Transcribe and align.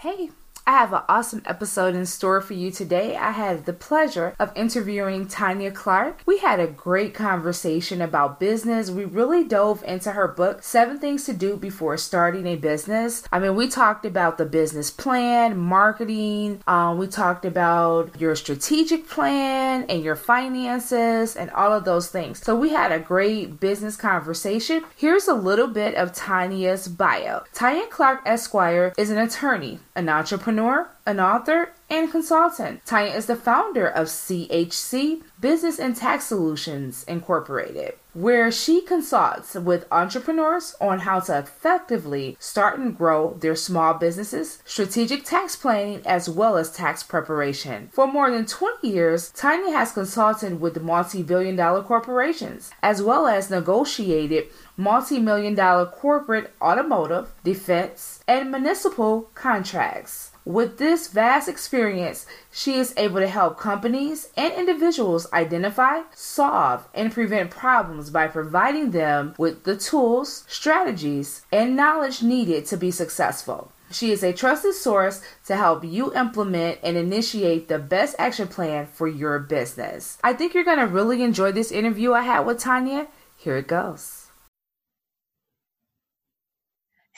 Hey, 0.00 0.30
I 0.68 0.72
have 0.72 0.92
an 0.92 1.00
awesome 1.08 1.40
episode 1.46 1.94
in 1.94 2.04
store 2.04 2.42
for 2.42 2.52
you 2.52 2.70
today. 2.70 3.16
I 3.16 3.30
had 3.30 3.64
the 3.64 3.72
pleasure 3.72 4.34
of 4.38 4.52
interviewing 4.54 5.26
Tanya 5.26 5.70
Clark. 5.70 6.20
We 6.26 6.40
had 6.40 6.60
a 6.60 6.66
great 6.66 7.14
conversation 7.14 8.02
about 8.02 8.38
business. 8.38 8.90
We 8.90 9.06
really 9.06 9.44
dove 9.44 9.82
into 9.84 10.12
her 10.12 10.28
book, 10.28 10.62
Seven 10.62 10.98
Things 10.98 11.24
to 11.24 11.32
Do 11.32 11.56
Before 11.56 11.96
Starting 11.96 12.46
a 12.46 12.56
Business. 12.56 13.24
I 13.32 13.38
mean, 13.38 13.56
we 13.56 13.66
talked 13.66 14.04
about 14.04 14.36
the 14.36 14.44
business 14.44 14.90
plan, 14.90 15.56
marketing, 15.56 16.62
um, 16.66 16.98
we 16.98 17.06
talked 17.06 17.46
about 17.46 18.20
your 18.20 18.36
strategic 18.36 19.08
plan 19.08 19.86
and 19.88 20.04
your 20.04 20.16
finances 20.16 21.34
and 21.34 21.50
all 21.52 21.72
of 21.72 21.86
those 21.86 22.08
things. 22.08 22.42
So, 22.42 22.54
we 22.54 22.68
had 22.68 22.92
a 22.92 22.98
great 22.98 23.58
business 23.58 23.96
conversation. 23.96 24.84
Here's 24.94 25.28
a 25.28 25.34
little 25.34 25.68
bit 25.68 25.94
of 25.94 26.12
Tanya's 26.12 26.88
bio 26.88 27.44
Tanya 27.54 27.86
Clark 27.86 28.20
Esquire 28.26 28.92
is 28.98 29.08
an 29.08 29.16
attorney, 29.16 29.78
an 29.94 30.10
entrepreneur 30.10 30.57
entrepreneur, 30.58 30.90
an 31.06 31.20
author, 31.20 31.72
and 31.88 32.10
consultant. 32.10 32.84
Tanya 32.84 33.12
is 33.12 33.26
the 33.26 33.36
founder 33.36 33.86
of 33.86 34.08
CHC 34.08 35.22
Business 35.40 35.78
and 35.78 35.96
Tax 35.96 36.24
Solutions 36.24 37.04
Incorporated, 37.04 37.94
where 38.12 38.50
she 38.50 38.82
consults 38.82 39.54
with 39.54 39.86
entrepreneurs 39.92 40.74
on 40.80 40.98
how 40.98 41.20
to 41.20 41.38
effectively 41.38 42.36
start 42.40 42.78
and 42.78 42.98
grow 42.98 43.34
their 43.40 43.54
small 43.54 43.94
businesses, 43.94 44.60
strategic 44.66 45.24
tax 45.24 45.54
planning, 45.54 46.02
as 46.04 46.28
well 46.28 46.56
as 46.56 46.72
tax 46.72 47.02
preparation. 47.04 47.88
For 47.92 48.06
more 48.06 48.30
than 48.30 48.44
20 48.44 48.88
years, 48.88 49.30
Tanya 49.30 49.72
has 49.72 49.92
consulted 49.92 50.60
with 50.60 50.82
multi 50.82 51.22
billion 51.22 51.54
dollar 51.56 51.82
corporations, 51.82 52.70
as 52.82 53.00
well 53.00 53.28
as 53.28 53.48
negotiated 53.48 54.48
multi 54.76 55.20
million 55.20 55.54
dollar 55.54 55.86
corporate, 55.86 56.52
automotive, 56.60 57.30
defense, 57.44 58.22
and 58.26 58.50
municipal 58.50 59.30
contracts. 59.34 60.27
With 60.48 60.78
this 60.78 61.08
vast 61.08 61.46
experience, 61.46 62.24
she 62.50 62.76
is 62.76 62.94
able 62.96 63.20
to 63.20 63.28
help 63.28 63.58
companies 63.58 64.30
and 64.34 64.50
individuals 64.54 65.30
identify, 65.30 66.04
solve, 66.14 66.88
and 66.94 67.12
prevent 67.12 67.50
problems 67.50 68.08
by 68.08 68.28
providing 68.28 68.92
them 68.92 69.34
with 69.36 69.64
the 69.64 69.76
tools, 69.76 70.44
strategies, 70.48 71.44
and 71.52 71.76
knowledge 71.76 72.22
needed 72.22 72.64
to 72.64 72.78
be 72.78 72.90
successful. 72.90 73.72
She 73.90 74.10
is 74.10 74.22
a 74.22 74.32
trusted 74.32 74.72
source 74.72 75.20
to 75.44 75.54
help 75.54 75.84
you 75.84 76.14
implement 76.14 76.78
and 76.82 76.96
initiate 76.96 77.68
the 77.68 77.78
best 77.78 78.16
action 78.18 78.48
plan 78.48 78.86
for 78.86 79.06
your 79.06 79.38
business. 79.38 80.16
I 80.24 80.32
think 80.32 80.54
you're 80.54 80.64
going 80.64 80.78
to 80.78 80.86
really 80.86 81.22
enjoy 81.22 81.52
this 81.52 81.70
interview 81.70 82.14
I 82.14 82.22
had 82.22 82.46
with 82.46 82.58
Tanya. 82.58 83.08
Here 83.36 83.58
it 83.58 83.68
goes. 83.68 84.27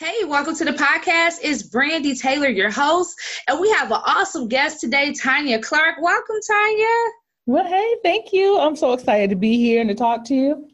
Hey, 0.01 0.25
welcome 0.25 0.56
to 0.56 0.65
the 0.65 0.73
podcast. 0.73 1.41
It's 1.43 1.62
Brandy 1.62 2.15
Taylor, 2.15 2.48
your 2.48 2.70
host, 2.70 3.20
and 3.47 3.61
we 3.61 3.69
have 3.73 3.93
an 3.93 4.01
awesome 4.07 4.48
guest 4.48 4.81
today, 4.81 5.12
Tanya 5.12 5.61
Clark. 5.61 5.97
Welcome, 6.01 6.37
Tanya. 6.51 6.97
Well, 7.45 7.67
hey, 7.67 7.97
thank 8.03 8.33
you. 8.33 8.59
I'm 8.59 8.77
so 8.77 8.95
excited 8.95 9.29
to 9.29 9.36
be 9.36 9.58
here 9.58 9.79
and 9.79 9.91
to 9.91 9.95
talk 9.95 10.24
to 10.24 10.35
you. 10.35 10.70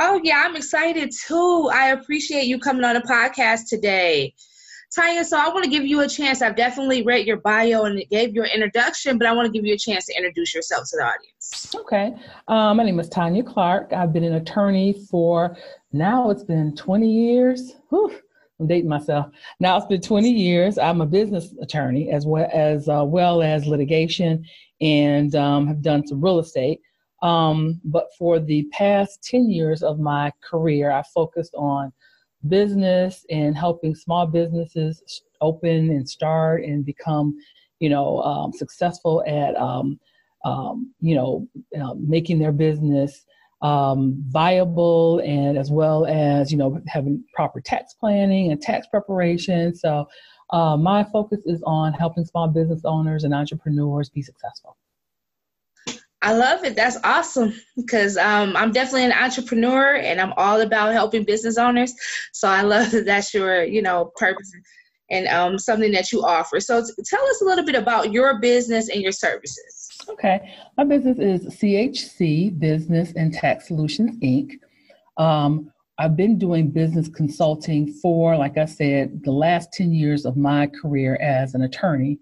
Oh, 0.00 0.20
yeah, 0.24 0.42
I'm 0.44 0.56
excited 0.56 1.12
too. 1.12 1.70
I 1.72 1.90
appreciate 1.90 2.46
you 2.46 2.58
coming 2.58 2.82
on 2.82 2.96
the 2.96 3.02
podcast 3.02 3.68
today. 3.68 4.34
Tanya, 4.94 5.22
so 5.22 5.38
I 5.38 5.48
want 5.48 5.64
to 5.64 5.70
give 5.70 5.84
you 5.84 6.00
a 6.00 6.08
chance. 6.08 6.40
I've 6.40 6.56
definitely 6.56 7.02
read 7.02 7.26
your 7.26 7.36
bio 7.36 7.84
and 7.84 7.98
it 7.98 8.08
gave 8.08 8.34
your 8.34 8.46
introduction, 8.46 9.18
but 9.18 9.26
I 9.26 9.32
want 9.32 9.46
to 9.46 9.52
give 9.52 9.66
you 9.66 9.74
a 9.74 9.78
chance 9.78 10.06
to 10.06 10.16
introduce 10.16 10.54
yourself 10.54 10.88
to 10.90 10.96
the 10.96 11.04
audience. 11.04 11.74
Okay. 11.74 12.14
Um, 12.48 12.78
my 12.78 12.84
name 12.84 12.98
is 12.98 13.08
Tanya 13.10 13.42
Clark. 13.42 13.92
I've 13.92 14.14
been 14.14 14.24
an 14.24 14.34
attorney 14.34 14.94
for 15.10 15.56
now 15.92 16.30
it's 16.30 16.42
been 16.42 16.74
20 16.74 17.10
years. 17.10 17.76
Whew, 17.90 18.14
I'm 18.58 18.66
dating 18.66 18.88
myself. 18.88 19.26
Now 19.60 19.76
it's 19.76 19.86
been 19.86 20.00
20 20.00 20.30
years. 20.30 20.78
I'm 20.78 21.00
a 21.00 21.06
business 21.06 21.54
attorney 21.60 22.10
as 22.10 22.26
well 22.26 22.48
as 22.52 22.88
uh, 22.88 23.04
well 23.06 23.42
as 23.42 23.66
litigation, 23.66 24.44
and 24.80 25.34
um, 25.34 25.66
have 25.66 25.82
done 25.82 26.06
some 26.06 26.22
real 26.22 26.38
estate. 26.38 26.80
Um, 27.22 27.80
but 27.84 28.08
for 28.18 28.38
the 28.38 28.66
past 28.72 29.22
10 29.24 29.50
years 29.50 29.82
of 29.82 29.98
my 29.98 30.32
career, 30.42 30.90
I 30.90 31.02
focused 31.14 31.54
on 31.54 31.92
business 32.46 33.26
and 33.30 33.56
helping 33.56 33.94
small 33.94 34.26
businesses 34.26 35.22
open 35.40 35.90
and 35.90 36.08
start 36.08 36.62
and 36.62 36.84
become, 36.84 37.36
you 37.80 37.88
know, 37.88 38.22
um, 38.22 38.52
successful 38.52 39.24
at, 39.26 39.56
um, 39.56 39.98
um, 40.44 40.92
you 41.00 41.14
know, 41.14 41.48
uh, 41.80 41.94
making 41.94 42.38
their 42.38 42.52
business 42.52 43.24
um, 43.62 44.22
viable 44.28 45.20
and 45.24 45.58
as 45.58 45.70
well 45.70 46.06
as 46.06 46.52
you 46.52 46.58
know 46.58 46.80
having 46.86 47.24
proper 47.34 47.60
tax 47.60 47.94
planning 47.94 48.52
and 48.52 48.62
tax 48.62 48.86
preparation. 48.86 49.74
So 49.74 50.08
uh, 50.50 50.76
my 50.76 51.04
focus 51.04 51.40
is 51.44 51.62
on 51.64 51.92
helping 51.92 52.24
small 52.24 52.48
business 52.48 52.82
owners 52.84 53.24
and 53.24 53.34
entrepreneurs 53.34 54.08
be 54.08 54.22
successful 54.22 54.76
I 56.20 56.32
love 56.32 56.64
it. 56.64 56.74
That's 56.74 56.98
awesome 57.04 57.54
because 57.76 58.16
um, 58.16 58.56
I'm 58.56 58.72
definitely 58.72 59.04
an 59.04 59.12
entrepreneur 59.12 59.96
and 59.96 60.20
I'm 60.20 60.32
all 60.36 60.60
about 60.60 60.92
helping 60.92 61.24
business 61.24 61.58
owners. 61.58 61.94
So 62.32 62.48
I 62.48 62.62
love 62.62 62.90
that 62.90 63.06
that's 63.06 63.32
your, 63.32 63.62
you 63.62 63.82
know, 63.82 64.12
purpose 64.16 64.50
and 65.10 65.28
um, 65.28 65.58
something 65.58 65.92
that 65.92 66.12
you 66.12 66.24
offer. 66.24 66.60
So 66.60 66.82
t- 66.82 66.92
tell 67.04 67.24
us 67.24 67.40
a 67.40 67.44
little 67.44 67.64
bit 67.64 67.76
about 67.76 68.12
your 68.12 68.40
business 68.40 68.88
and 68.88 69.00
your 69.00 69.12
services. 69.12 69.88
Okay. 70.08 70.52
My 70.76 70.84
business 70.84 71.18
is 71.18 71.54
CHC 71.54 72.58
Business 72.58 73.12
and 73.14 73.32
Tax 73.32 73.68
Solutions, 73.68 74.16
Inc. 74.22 74.52
Um, 75.18 75.72
I've 75.98 76.16
been 76.16 76.38
doing 76.38 76.70
business 76.70 77.08
consulting 77.08 77.92
for, 77.94 78.36
like 78.36 78.56
I 78.56 78.66
said, 78.66 79.22
the 79.24 79.32
last 79.32 79.72
10 79.72 79.92
years 79.92 80.24
of 80.24 80.36
my 80.36 80.68
career 80.68 81.16
as 81.20 81.54
an 81.54 81.62
attorney. 81.62 82.18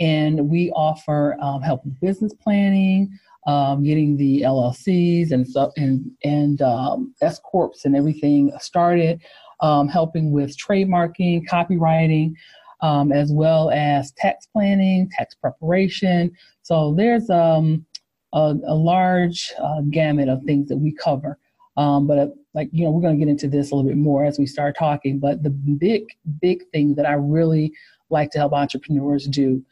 And 0.00 0.48
we 0.48 0.70
offer 0.72 1.36
um, 1.40 1.60
help 1.60 1.84
with 1.84 2.00
business 2.00 2.32
planning, 2.32 3.10
um, 3.48 3.82
getting 3.82 4.14
the 4.18 4.42
LLCs 4.42 5.32
and 5.32 5.46
and 5.78 6.10
and 6.22 6.60
um, 6.60 7.14
S 7.22 7.40
corps 7.40 7.80
and 7.86 7.96
everything 7.96 8.52
started, 8.60 9.22
um, 9.60 9.88
helping 9.88 10.32
with 10.32 10.54
trademarking, 10.58 11.46
copyrighting, 11.48 12.34
um, 12.82 13.10
as 13.10 13.32
well 13.32 13.70
as 13.70 14.12
tax 14.12 14.46
planning, 14.46 15.08
tax 15.10 15.34
preparation. 15.34 16.30
So 16.62 16.94
there's 16.94 17.30
um, 17.30 17.86
a, 18.34 18.54
a, 18.66 18.74
large 18.74 19.50
uh, 19.58 19.80
gamut 19.90 20.28
of 20.28 20.42
things 20.42 20.68
that 20.68 20.76
we 20.76 20.92
cover. 20.92 21.38
Um, 21.78 22.06
but 22.06 22.18
uh, 22.18 22.26
like 22.52 22.68
you 22.70 22.84
know, 22.84 22.90
we're 22.90 23.00
going 23.00 23.18
to 23.18 23.24
get 23.24 23.30
into 23.30 23.48
this 23.48 23.70
a 23.70 23.74
little 23.74 23.88
bit 23.88 23.96
more 23.96 24.26
as 24.26 24.38
we 24.38 24.44
start 24.44 24.76
talking. 24.78 25.18
But 25.18 25.42
the 25.42 25.50
big, 25.50 26.04
big 26.42 26.68
thing 26.70 26.94
that 26.96 27.06
I 27.06 27.14
really 27.14 27.72
like 28.10 28.30
to 28.32 28.38
help 28.38 28.52
entrepreneurs 28.52 29.26
do 29.26 29.64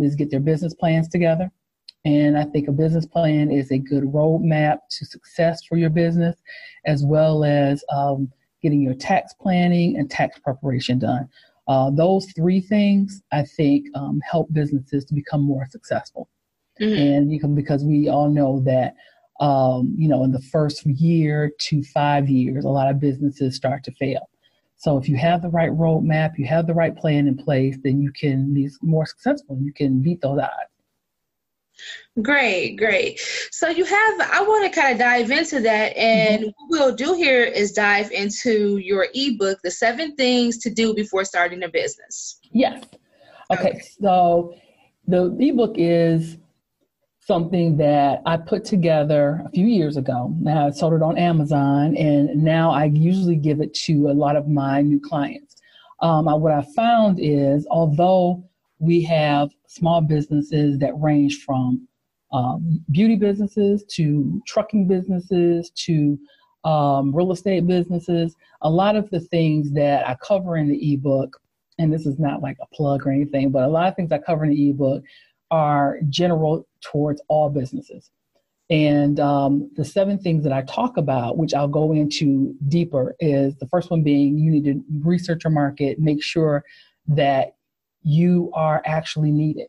is 0.00 0.14
get 0.14 0.30
their 0.30 0.38
business 0.38 0.74
plans 0.74 1.08
together. 1.08 1.50
And 2.04 2.38
I 2.38 2.44
think 2.44 2.68
a 2.68 2.72
business 2.72 3.04
plan 3.04 3.50
is 3.50 3.70
a 3.70 3.78
good 3.78 4.04
roadmap 4.04 4.78
to 4.90 5.04
success 5.04 5.62
for 5.64 5.76
your 5.76 5.90
business, 5.90 6.36
as 6.86 7.04
well 7.04 7.44
as 7.44 7.84
um, 7.92 8.30
getting 8.62 8.80
your 8.80 8.94
tax 8.94 9.34
planning 9.34 9.96
and 9.96 10.10
tax 10.10 10.38
preparation 10.38 10.98
done. 10.98 11.28
Uh, 11.68 11.90
those 11.90 12.26
three 12.34 12.60
things, 12.60 13.22
I 13.32 13.44
think, 13.44 13.86
um, 13.94 14.20
help 14.28 14.52
businesses 14.52 15.04
to 15.06 15.14
become 15.14 15.42
more 15.42 15.66
successful. 15.70 16.28
Mm-hmm. 16.80 17.00
And 17.00 17.32
you 17.32 17.38
can, 17.38 17.54
because 17.54 17.84
we 17.84 18.08
all 18.08 18.30
know 18.30 18.60
that, 18.60 18.94
um, 19.38 19.94
you 19.96 20.08
know, 20.08 20.24
in 20.24 20.32
the 20.32 20.40
first 20.40 20.84
year 20.86 21.52
to 21.58 21.82
five 21.84 22.28
years, 22.28 22.64
a 22.64 22.68
lot 22.68 22.90
of 22.90 22.98
businesses 22.98 23.56
start 23.56 23.84
to 23.84 23.92
fail. 23.92 24.28
So 24.76 24.96
if 24.96 25.08
you 25.08 25.16
have 25.16 25.42
the 25.42 25.50
right 25.50 25.70
roadmap, 25.70 26.38
you 26.38 26.46
have 26.46 26.66
the 26.66 26.74
right 26.74 26.96
plan 26.96 27.26
in 27.28 27.36
place, 27.36 27.76
then 27.84 28.00
you 28.00 28.10
can 28.12 28.54
be 28.54 28.70
more 28.80 29.04
successful. 29.04 29.58
You 29.60 29.74
can 29.74 30.00
beat 30.00 30.22
those 30.22 30.38
odds. 30.38 30.69
Great, 32.22 32.76
great. 32.76 33.20
So 33.52 33.68
you 33.68 33.84
have, 33.84 34.20
I 34.20 34.42
want 34.42 34.64
to 34.72 34.80
kind 34.80 34.92
of 34.92 34.98
dive 34.98 35.30
into 35.30 35.60
that. 35.60 35.96
And 35.96 36.42
mm-hmm. 36.42 36.50
what 36.68 36.80
we'll 36.80 36.94
do 36.94 37.14
here 37.14 37.44
is 37.44 37.72
dive 37.72 38.10
into 38.10 38.78
your 38.78 39.06
ebook, 39.14 39.60
The 39.62 39.70
Seven 39.70 40.16
Things 40.16 40.58
to 40.58 40.70
Do 40.70 40.92
Before 40.94 41.24
Starting 41.24 41.62
a 41.62 41.68
Business. 41.68 42.40
Yes. 42.52 42.84
Okay. 43.52 43.68
okay. 43.68 43.82
So 44.00 44.54
the 45.06 45.36
ebook 45.40 45.74
is 45.76 46.36
something 47.20 47.76
that 47.76 48.22
I 48.26 48.36
put 48.36 48.64
together 48.64 49.42
a 49.46 49.50
few 49.50 49.66
years 49.66 49.96
ago. 49.96 50.34
Now 50.40 50.66
I 50.66 50.70
sold 50.70 50.94
it 50.94 51.02
on 51.02 51.16
Amazon, 51.16 51.96
and 51.96 52.42
now 52.42 52.72
I 52.72 52.86
usually 52.86 53.36
give 53.36 53.60
it 53.60 53.72
to 53.86 54.10
a 54.10 54.14
lot 54.14 54.34
of 54.34 54.48
my 54.48 54.82
new 54.82 54.98
clients. 54.98 55.54
um, 56.00 56.24
what 56.24 56.52
I 56.52 56.62
found 56.74 57.18
is 57.20 57.66
although 57.70 58.44
we 58.78 59.02
have 59.02 59.50
small 59.70 60.00
businesses 60.00 60.78
that 60.78 61.00
range 61.00 61.44
from 61.46 61.86
um, 62.32 62.84
beauty 62.90 63.14
businesses 63.14 63.84
to 63.84 64.42
trucking 64.46 64.88
businesses 64.88 65.70
to 65.70 66.18
um, 66.64 67.14
real 67.14 67.30
estate 67.30 67.66
businesses. 67.66 68.34
A 68.62 68.70
lot 68.70 68.96
of 68.96 69.08
the 69.10 69.20
things 69.20 69.72
that 69.72 70.08
I 70.08 70.16
cover 70.16 70.56
in 70.56 70.68
the 70.68 70.92
ebook, 70.92 71.40
and 71.78 71.92
this 71.92 72.04
is 72.04 72.18
not 72.18 72.42
like 72.42 72.56
a 72.60 72.74
plug 72.74 73.06
or 73.06 73.10
anything, 73.10 73.50
but 73.50 73.62
a 73.62 73.68
lot 73.68 73.86
of 73.86 73.94
things 73.94 74.10
I 74.10 74.18
cover 74.18 74.44
in 74.44 74.50
the 74.50 74.70
ebook 74.70 75.04
are 75.52 75.98
general 76.08 76.66
towards 76.80 77.22
all 77.28 77.48
businesses. 77.48 78.10
And 78.70 79.18
um, 79.20 79.70
the 79.76 79.84
seven 79.84 80.18
things 80.18 80.42
that 80.44 80.52
I 80.52 80.62
talk 80.62 80.96
about, 80.96 81.38
which 81.38 81.54
I'll 81.54 81.68
go 81.68 81.92
into 81.92 82.54
deeper, 82.68 83.14
is 83.20 83.56
the 83.56 83.66
first 83.66 83.90
one 83.90 84.02
being 84.02 84.36
you 84.36 84.50
need 84.50 84.64
to 84.64 84.82
research 85.00 85.44
your 85.44 85.52
market, 85.52 85.98
make 86.00 86.22
sure 86.22 86.64
that 87.08 87.54
you 88.02 88.50
are 88.54 88.82
actually 88.84 89.30
needed 89.30 89.68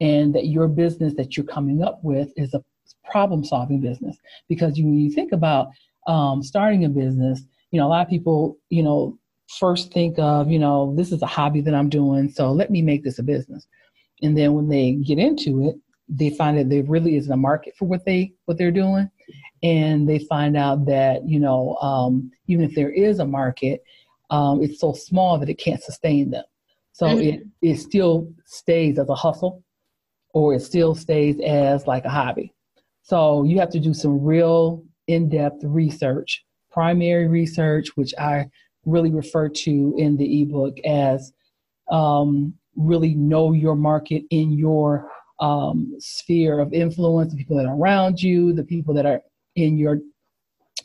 and 0.00 0.34
that 0.34 0.46
your 0.46 0.66
business 0.66 1.14
that 1.14 1.36
you're 1.36 1.46
coming 1.46 1.82
up 1.82 2.00
with 2.02 2.32
is 2.36 2.54
a 2.54 2.62
problem 3.10 3.44
solving 3.44 3.80
business. 3.80 4.16
Because 4.48 4.74
when 4.74 4.98
you 4.98 5.10
think 5.10 5.32
about 5.32 5.68
um, 6.06 6.42
starting 6.42 6.84
a 6.84 6.88
business, 6.88 7.42
you 7.70 7.78
know, 7.78 7.86
a 7.86 7.90
lot 7.90 8.02
of 8.02 8.08
people, 8.08 8.58
you 8.70 8.82
know, 8.82 9.18
first 9.58 9.92
think 9.92 10.18
of, 10.18 10.50
you 10.50 10.58
know, 10.58 10.94
this 10.96 11.12
is 11.12 11.22
a 11.22 11.26
hobby 11.26 11.60
that 11.60 11.74
I'm 11.74 11.88
doing, 11.88 12.30
so 12.30 12.52
let 12.52 12.70
me 12.70 12.82
make 12.82 13.04
this 13.04 13.18
a 13.18 13.22
business. 13.22 13.66
And 14.22 14.36
then 14.36 14.54
when 14.54 14.68
they 14.68 14.92
get 14.92 15.18
into 15.18 15.68
it, 15.68 15.76
they 16.08 16.30
find 16.30 16.58
that 16.58 16.68
there 16.68 16.82
really 16.82 17.16
isn't 17.16 17.32
a 17.32 17.36
market 17.36 17.74
for 17.78 17.86
what 17.86 18.04
they 18.04 18.32
what 18.46 18.58
they're 18.58 18.72
doing, 18.72 19.08
and 19.62 20.08
they 20.08 20.18
find 20.18 20.56
out 20.56 20.84
that 20.86 21.26
you 21.26 21.38
know 21.38 21.76
um, 21.76 22.30
even 22.48 22.64
if 22.64 22.74
there 22.74 22.90
is 22.90 23.20
a 23.20 23.24
market, 23.24 23.82
um, 24.30 24.60
it's 24.62 24.80
so 24.80 24.92
small 24.92 25.38
that 25.38 25.48
it 25.48 25.54
can't 25.54 25.82
sustain 25.82 26.30
them. 26.30 26.44
So 26.92 27.06
mm-hmm. 27.06 27.20
it 27.20 27.42
it 27.62 27.76
still 27.76 28.28
stays 28.44 28.98
as 28.98 29.08
a 29.08 29.14
hustle, 29.14 29.62
or 30.34 30.54
it 30.54 30.60
still 30.60 30.94
stays 30.94 31.38
as 31.40 31.86
like 31.86 32.04
a 32.04 32.10
hobby. 32.10 32.52
So 33.02 33.44
you 33.44 33.58
have 33.58 33.70
to 33.70 33.80
do 33.80 33.94
some 33.94 34.22
real 34.22 34.84
in-depth 35.08 35.64
research, 35.64 36.44
primary 36.70 37.26
research, 37.26 37.88
which 37.96 38.14
I 38.18 38.48
really 38.84 39.10
refer 39.10 39.48
to 39.48 39.94
in 39.98 40.16
the 40.16 40.42
ebook 40.42 40.78
as 40.84 41.32
um, 41.90 42.54
really 42.76 43.14
know 43.14 43.52
your 43.52 43.76
market 43.76 44.22
in 44.30 44.52
your 44.52 45.10
um, 45.40 45.94
sphere 45.98 46.60
of 46.60 46.72
influence, 46.72 47.32
the 47.32 47.38
people 47.38 47.56
that 47.56 47.66
are 47.66 47.76
around 47.76 48.22
you, 48.22 48.52
the 48.52 48.62
people 48.62 48.94
that 48.94 49.06
are 49.06 49.22
in 49.56 49.76
your 49.76 49.98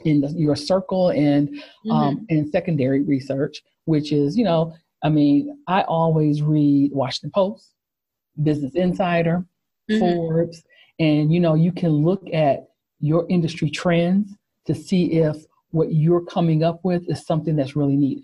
in 0.03 0.21
the, 0.21 0.29
your 0.29 0.55
circle, 0.55 1.09
and 1.09 1.49
um, 1.91 2.17
mm-hmm. 2.17 2.23
and 2.29 2.49
secondary 2.49 3.03
research, 3.03 3.61
which 3.85 4.11
is 4.11 4.37
you 4.37 4.43
know, 4.43 4.73
I 5.05 5.09
mean, 5.09 5.59
I 5.67 5.83
always 5.83 6.41
read 6.41 6.91
Washington 6.91 7.29
Post, 7.29 7.75
Business 8.41 8.73
Insider, 8.73 9.45
mm-hmm. 9.89 9.99
Forbes, 9.99 10.63
and 10.97 11.31
you 11.31 11.39
know, 11.39 11.53
you 11.53 11.71
can 11.71 11.91
look 11.91 12.23
at 12.33 12.69
your 12.99 13.27
industry 13.29 13.69
trends 13.69 14.33
to 14.65 14.73
see 14.73 15.11
if 15.11 15.37
what 15.69 15.93
you're 15.93 16.25
coming 16.25 16.63
up 16.63 16.79
with 16.83 17.07
is 17.07 17.23
something 17.23 17.55
that's 17.55 17.75
really 17.75 17.95
needed. 17.95 18.23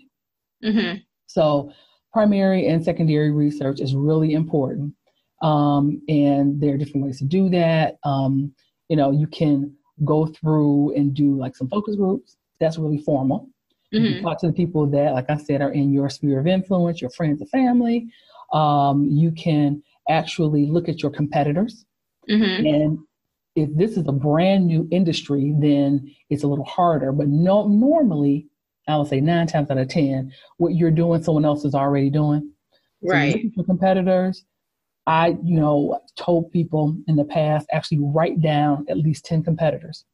Mm-hmm. 0.64 0.98
So, 1.28 1.70
primary 2.12 2.66
and 2.66 2.84
secondary 2.84 3.30
research 3.30 3.80
is 3.80 3.94
really 3.94 4.32
important. 4.32 4.92
Um, 5.40 6.02
and 6.08 6.60
there 6.60 6.74
are 6.74 6.78
different 6.78 7.06
ways 7.06 7.18
to 7.18 7.24
do 7.24 7.48
that. 7.50 7.98
Um, 8.02 8.52
you 8.88 8.96
know, 8.96 9.12
you 9.12 9.28
can 9.28 9.72
go 10.04 10.26
through 10.26 10.96
and 10.96 11.14
do 11.14 11.38
like 11.38 11.54
some 11.54 11.68
focus 11.68 11.94
groups. 11.94 12.36
That's 12.58 12.76
really 12.76 12.98
formal. 12.98 13.48
Mm-hmm. 13.92 14.04
You 14.04 14.22
talk 14.22 14.40
to 14.40 14.46
the 14.46 14.52
people 14.52 14.86
that, 14.88 15.12
like 15.12 15.28
I 15.28 15.36
said, 15.36 15.60
are 15.60 15.72
in 15.72 15.92
your 15.92 16.08
sphere 16.08 16.40
of 16.40 16.46
influence, 16.46 17.00
your 17.00 17.10
friends 17.10 17.40
and 17.40 17.50
family. 17.50 18.08
Um, 18.52 19.06
you 19.10 19.32
can 19.32 19.82
actually 20.08 20.66
look 20.66 20.88
at 20.88 21.02
your 21.02 21.10
competitors. 21.10 21.84
Mm-hmm. 22.28 22.66
And 22.66 22.98
if 23.54 23.74
this 23.76 23.96
is 23.96 24.06
a 24.08 24.12
brand 24.12 24.66
new 24.66 24.88
industry, 24.90 25.54
then 25.58 26.10
it's 26.30 26.42
a 26.42 26.46
little 26.46 26.64
harder. 26.64 27.12
But 27.12 27.28
no, 27.28 27.68
normally, 27.68 28.46
I 28.88 28.96
would 28.96 29.08
say 29.08 29.20
nine 29.20 29.46
times 29.46 29.70
out 29.70 29.78
of 29.78 29.88
10, 29.88 30.32
what 30.56 30.74
you're 30.74 30.90
doing, 30.90 31.22
someone 31.22 31.44
else 31.44 31.64
is 31.64 31.74
already 31.74 32.10
doing. 32.10 32.50
So 33.04 33.12
right. 33.12 33.50
For 33.54 33.64
competitors, 33.64 34.44
I, 35.06 35.36
you 35.42 35.58
know, 35.58 36.00
told 36.16 36.50
people 36.52 36.96
in 37.08 37.16
the 37.16 37.24
past 37.24 37.66
actually 37.72 37.98
write 38.00 38.40
down 38.40 38.86
at 38.88 38.96
least 38.96 39.24
10 39.24 39.42
competitors. 39.42 40.04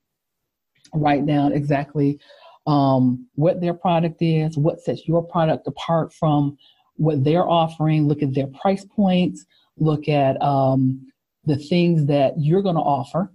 Write 0.95 1.27
down 1.27 1.53
exactly 1.53 2.19
um, 2.69 3.27
what 3.35 3.61
their 3.63 3.73
product 3.73 4.21
is, 4.21 4.59
what 4.59 4.81
sets 4.81 5.09
your 5.09 5.23
product 5.23 5.67
apart 5.67 6.13
from 6.13 6.57
what 6.97 7.25
they're 7.25 7.49
offering, 7.49 8.07
look 8.07 8.23
at 8.23 8.35
their 8.35 8.49
price 8.49 8.85
points, 8.85 9.47
look 9.79 10.07
at 10.09 10.41
um, 10.43 11.07
the 11.47 11.57
things 11.57 12.05
that 12.07 12.35
you're 12.37 12.63
going 12.63 12.75
to 12.75 12.83
offer. 12.83 13.33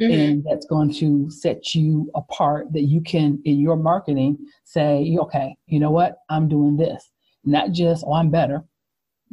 Mm-hmm. 0.00 0.12
And 0.12 0.44
that's 0.44 0.66
going 0.66 0.92
to 0.94 1.28
set 1.30 1.74
you 1.74 2.10
apart 2.14 2.72
that 2.74 2.82
you 2.82 3.00
can, 3.00 3.40
in 3.44 3.58
your 3.58 3.76
marketing, 3.76 4.38
say, 4.64 5.16
okay, 5.20 5.56
you 5.66 5.80
know 5.80 5.90
what? 5.90 6.18
I'm 6.28 6.48
doing 6.48 6.76
this. 6.76 7.10
Not 7.44 7.72
just, 7.72 8.04
oh, 8.06 8.12
I'm 8.12 8.30
better. 8.30 8.62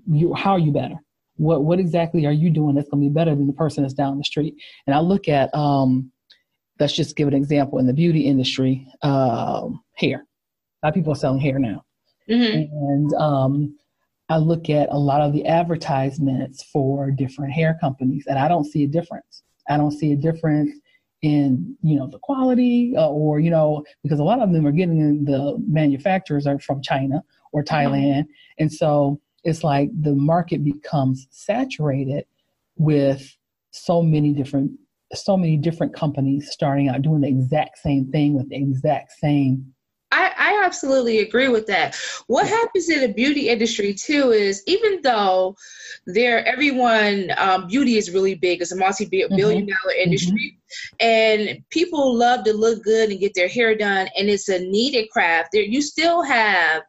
You, 0.10 0.34
how 0.34 0.54
are 0.54 0.60
you 0.60 0.72
better? 0.72 0.96
what 1.38 1.64
what 1.64 1.80
exactly 1.80 2.28
are 2.28 2.32
you 2.32 2.52
doing 2.52 2.76
that's 2.76 2.88
going 2.90 3.02
to 3.04 3.10
be 3.10 3.14
better 3.14 3.34
than 3.34 3.48
the 3.48 3.54
person 3.54 3.82
that's 3.82 3.96
down 3.96 4.20
the 4.20 4.24
street 4.24 4.56
and 4.86 4.96
i 4.96 5.00
look 5.00 5.28
at 5.28 5.54
um 5.56 6.12
let's 6.80 6.94
just 6.94 7.16
give 7.16 7.28
an 7.28 7.34
example 7.34 7.80
in 7.80 7.88
the 7.88 7.94
beauty 7.94 8.22
industry 8.22 8.88
um 9.02 9.82
hair 9.96 10.26
a 10.82 10.86
lot 10.86 10.90
of 10.90 10.96
people 10.96 11.14
are 11.14 11.18
selling 11.18 11.40
hair 11.40 11.60
now 11.60 11.84
mm-hmm. 12.30 12.56
and 12.56 13.14
um 13.16 13.78
i 14.30 14.38
look 14.38 14.70
at 14.70 14.90
a 14.92 14.98
lot 14.98 15.22
of 15.22 15.34
the 15.34 15.46
advertisements 15.46 16.64
for 16.64 17.12
different 17.12 17.52
hair 17.52 17.78
companies 17.80 18.26
and 18.28 18.40
i 18.40 18.48
don't 18.48 18.66
see 18.66 18.84
a 18.84 18.88
difference 18.88 19.44
i 19.70 19.78
don't 19.78 19.92
see 19.92 20.14
a 20.14 20.18
difference 20.18 20.72
in 21.22 21.76
you 21.82 21.96
know 21.96 22.08
the 22.08 22.20
quality 22.20 22.94
uh, 22.98 23.10
or 23.10 23.40
you 23.40 23.50
know 23.50 23.84
because 24.04 24.20
a 24.20 24.24
lot 24.24 24.40
of 24.40 24.52
them 24.52 24.68
are 24.68 24.72
getting 24.72 25.24
the 25.24 25.58
manufacturers 25.68 26.46
are 26.46 26.60
from 26.60 26.82
china 26.82 27.24
or 27.54 27.64
mm-hmm. 27.64 27.76
thailand 27.76 28.22
mm-hmm. 28.22 28.60
and 28.60 28.72
so 28.72 29.20
it's 29.44 29.64
like 29.64 29.90
the 30.02 30.14
market 30.14 30.64
becomes 30.64 31.28
saturated 31.32 32.26
with 32.78 33.36
so 33.72 34.02
many 34.02 34.34
different 34.34 34.72
so 35.16 35.38
many 35.38 35.58
different 35.58 35.96
companies 35.96 36.50
starting 36.52 36.90
out 36.90 37.02
doing 37.02 37.22
the 37.22 37.28
exact 37.28 37.78
same 37.80 38.12
thing 38.12 38.34
with 38.34 38.50
the 38.50 38.56
exact 38.56 39.12
same 39.12 39.74
I, 40.14 40.32
I, 40.38 40.64
absolutely 40.64 41.20
agree 41.20 41.48
with 41.48 41.66
that. 41.68 41.96
What 42.28 42.48
happens 42.48 42.88
in 42.88 43.02
the 43.02 43.12
beauty 43.12 43.50
industry 43.50 43.96
too 43.96 44.32
is 44.32 44.62
even 44.68 45.02
though 45.02 45.56
there 46.06 46.46
everyone 46.46 47.32
um, 47.38 47.68
beauty 47.68 47.98
is 47.98 48.12
really 48.12 48.36
big, 48.36 48.62
it's 48.62 48.72
a 48.72 48.76
multi-billion 48.76 49.32
mm-hmm. 49.40 49.66
dollar 49.66 49.96
industry, 50.00 50.60
mm-hmm. 50.60 51.06
and 51.06 51.64
people 51.72 52.16
love 52.16 52.44
to 52.46 52.54
look 52.54 52.84
good 52.84 53.10
and 53.10 53.20
get 53.20 53.34
their 53.34 53.48
hair 53.48 53.76
done, 53.76 54.08
and 54.16 54.30
it's 54.30 54.50
a 54.50 54.60
needed 54.60 55.10
craft. 55.10 55.50
There 55.52 55.64
you 55.64 55.82
still 55.82 56.22
have 56.22 56.84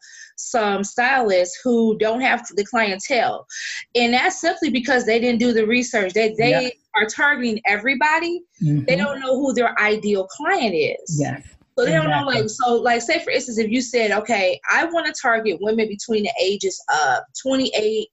some 0.45 0.85
stylists 0.85 1.59
who 1.63 1.97
don't 1.99 2.21
have 2.21 2.47
the 2.57 2.65
clientele. 2.65 3.47
And 3.95 4.15
that's 4.15 4.41
simply 4.41 4.71
because 4.71 5.05
they 5.07 5.19
didn't 5.19 5.41
do 5.41 5.53
the 5.53 5.67
research. 5.67 6.13
They 6.13 6.35
they 6.39 6.51
yeah. 6.51 6.71
are 7.03 7.07
targeting 7.07 7.61
everybody. 7.67 8.43
Mm-hmm. 8.63 8.85
They 8.87 8.97
don't 8.97 9.21
know 9.21 9.37
who 9.37 9.55
their 9.55 9.79
ideal 9.81 10.27
client 10.27 10.75
is. 10.75 11.19
Yes. 11.21 11.43
So 11.77 11.85
they 11.85 11.97
exactly. 11.97 12.13
don't 12.13 12.21
know 12.21 12.27
like 12.27 12.49
so 12.49 12.75
like 12.75 13.03
say 13.03 13.23
for 13.23 13.31
instance 13.31 13.59
if 13.59 13.71
you 13.71 13.81
said, 13.81 14.13
okay, 14.13 14.61
I 14.71 14.85
want 14.87 15.07
to 15.07 15.21
target 15.21 15.59
women 15.61 15.89
between 15.89 16.25
the 16.25 16.33
ages 16.41 16.81
of 16.93 17.21
28 17.43 18.09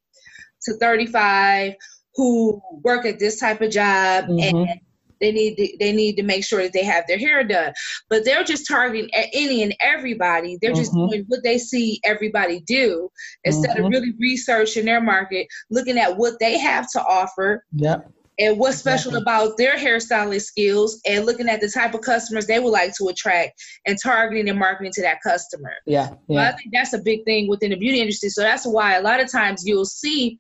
to 0.64 0.74
35 0.78 1.74
who 2.16 2.62
work 2.84 3.06
at 3.06 3.20
this 3.20 3.40
type 3.40 3.62
of 3.62 3.72
job 3.72 4.26
mm-hmm. 4.26 4.58
and 4.58 4.80
they 5.22 5.32
need 5.32 5.56
to, 5.56 5.78
they 5.80 5.92
need 5.92 6.16
to 6.18 6.24
make 6.24 6.44
sure 6.44 6.63
that 6.63 6.74
they 6.74 6.84
have 6.84 7.06
their 7.08 7.18
hair 7.18 7.44
done. 7.44 7.74
But 8.10 8.25
they're 8.25 8.44
just 8.44 8.68
targeting 8.68 9.10
any 9.13 9.63
and 9.63 9.75
everybody. 9.80 10.58
They're 10.62 10.74
just 10.74 10.92
mm-hmm. 10.92 11.08
doing 11.08 11.25
what 11.28 11.44
they 11.44 11.58
see 11.58 12.00
everybody 12.04 12.62
do 12.62 13.10
instead 13.44 13.78
mm-hmm. 13.78 13.86
of 13.86 13.92
really 13.92 14.13
researching 14.20 14.86
their 14.86 15.01
market, 15.01 15.48
looking 15.70 15.98
at 15.98 16.18
what 16.18 16.40
they 16.40 16.58
have 16.58 16.90
to 16.92 17.01
offer. 17.01 17.63
Yep. 17.74 18.12
And 18.40 18.58
what's 18.58 18.78
special 18.78 19.12
exactly. 19.12 19.22
about 19.22 19.58
their 19.58 19.75
hairstyling 19.75 20.42
skills 20.42 21.00
and 21.06 21.25
looking 21.28 21.48
at 21.48 21.62
the 21.62 21.70
type 21.70 21.94
of 21.94 22.01
customers 22.01 22.48
they 22.48 22.60
would 22.60 22.72
like 22.72 22.92
to 22.96 23.08
attract 23.08 23.51
and 23.86 23.98
targeting 24.01 24.50
and 24.50 24.58
marketing 24.58 24.92
to 24.94 25.01
that 25.04 25.20
customer. 25.22 25.74
Yeah. 25.86 26.16
yeah. 26.28 26.50
I 26.50 26.51
think 26.54 26.74
that's 26.74 26.94
a 26.94 27.01
big 27.01 27.24
thing 27.25 27.48
within 27.48 27.70
the 27.70 27.75
beauty 27.75 28.00
industry. 28.00 28.30
So 28.30 28.42
that's 28.42 28.66
why 28.66 28.96
a 28.96 29.01
lot 29.01 29.20
of 29.20 29.32
times 29.32 29.63
you'll 29.68 29.86
see 29.86 30.40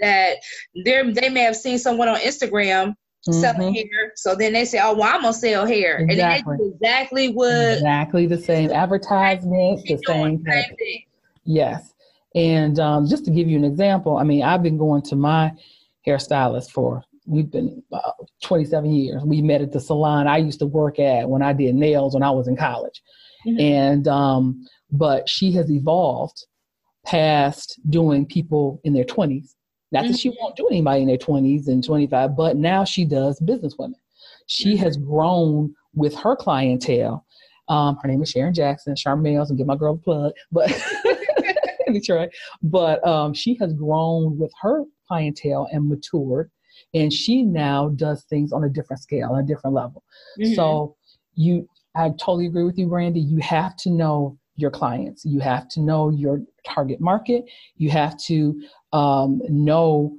that 0.00 0.36
they 0.84 1.10
they 1.12 1.28
may 1.28 1.40
have 1.40 1.56
seen 1.56 1.78
someone 1.78 2.08
on 2.08 2.18
Instagram 2.18 2.94
mm-hmm. 3.26 3.40
selling 3.40 3.74
hair. 3.74 4.12
So 4.16 4.34
then 4.34 4.52
they 4.52 4.64
say, 4.64 4.80
"Oh, 4.82 4.94
well, 4.94 5.14
I'm 5.14 5.22
gonna 5.22 5.32
sell 5.32 5.66
hair," 5.66 5.98
exactly. 5.98 6.54
and 6.54 6.60
then 6.60 6.72
exactly 6.74 7.28
what 7.28 7.74
exactly 7.74 8.26
the 8.26 8.38
same 8.38 8.70
advertisement, 8.70 9.86
the 9.86 9.98
same 10.06 10.44
thing. 10.44 11.04
Yes, 11.44 11.94
and 12.34 12.78
um, 12.78 13.06
just 13.06 13.24
to 13.24 13.30
give 13.30 13.48
you 13.48 13.56
an 13.56 13.64
example, 13.64 14.16
I 14.16 14.24
mean, 14.24 14.42
I've 14.42 14.62
been 14.62 14.78
going 14.78 15.02
to 15.02 15.16
my 15.16 15.52
hairstylist 16.06 16.70
for 16.70 17.04
we've 17.26 17.50
been 17.50 17.82
uh, 17.92 18.12
27 18.42 18.90
years. 18.90 19.22
We 19.22 19.42
met 19.42 19.60
at 19.60 19.72
the 19.72 19.80
salon 19.80 20.26
I 20.26 20.38
used 20.38 20.58
to 20.60 20.66
work 20.66 20.98
at 20.98 21.28
when 21.28 21.42
I 21.42 21.52
did 21.52 21.74
nails 21.74 22.14
when 22.14 22.22
I 22.22 22.30
was 22.30 22.48
in 22.48 22.56
college, 22.56 23.02
mm-hmm. 23.46 23.60
and 23.60 24.08
um, 24.08 24.66
but 24.90 25.28
she 25.28 25.52
has 25.52 25.70
evolved 25.70 26.44
past 27.04 27.80
doing 27.88 28.26
people 28.26 28.80
in 28.84 28.92
their 28.92 29.04
20s. 29.04 29.54
Not 29.90 30.04
mm-hmm. 30.04 30.12
that 30.12 30.18
she 30.18 30.30
won't 30.40 30.56
do 30.56 30.66
anybody 30.68 31.02
in 31.02 31.08
their 31.08 31.16
20s 31.16 31.68
and 31.68 31.82
25, 31.82 32.36
but 32.36 32.56
now 32.56 32.84
she 32.84 33.04
does 33.04 33.40
business 33.40 33.74
women. 33.78 33.98
She 34.46 34.74
mm-hmm. 34.74 34.84
has 34.84 34.96
grown 34.96 35.74
with 35.94 36.14
her 36.16 36.36
clientele. 36.36 37.24
Um, 37.68 37.98
her 38.02 38.08
name 38.08 38.22
is 38.22 38.30
Sharon 38.30 38.54
Jackson, 38.54 38.96
Charmaine's, 38.96 39.50
and 39.50 39.58
get 39.58 39.66
my 39.66 39.76
girl 39.76 39.94
a 39.94 39.98
plug, 39.98 40.32
but 40.50 40.70
Detroit. 41.92 42.30
But 42.62 43.06
um, 43.06 43.34
she 43.34 43.54
has 43.60 43.72
grown 43.74 44.38
with 44.38 44.52
her 44.62 44.84
clientele 45.06 45.68
and 45.70 45.88
matured, 45.88 46.50
and 46.94 47.12
she 47.12 47.42
now 47.42 47.90
does 47.90 48.24
things 48.24 48.52
on 48.52 48.64
a 48.64 48.68
different 48.68 49.02
scale, 49.02 49.34
a 49.34 49.42
different 49.42 49.74
level. 49.74 50.02
Mm-hmm. 50.38 50.54
So 50.54 50.96
you, 51.34 51.68
I 51.94 52.10
totally 52.10 52.46
agree 52.46 52.64
with 52.64 52.78
you, 52.78 52.88
Brandy. 52.88 53.20
You 53.20 53.38
have 53.38 53.76
to 53.78 53.90
know 53.90 54.38
your 54.58 54.70
clients. 54.70 55.24
You 55.24 55.38
have 55.40 55.68
to 55.68 55.80
know 55.80 56.10
your 56.10 56.40
target 56.66 57.00
market. 57.00 57.44
You 57.76 57.90
have 57.90 58.18
to 58.24 58.60
um, 58.92 59.40
know 59.48 60.18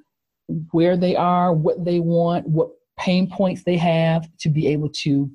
where 0.72 0.98
they 0.98 1.15
are, 1.15 1.53
what 1.53 1.84
they 1.84 2.00
want, 2.00 2.48
what 2.48 2.69
pain 2.98 3.29
points 3.29 3.63
they 3.63 3.77
have 3.77 4.27
to 4.39 4.50
be 4.50 4.67
able 4.67 4.89
to 4.89 5.29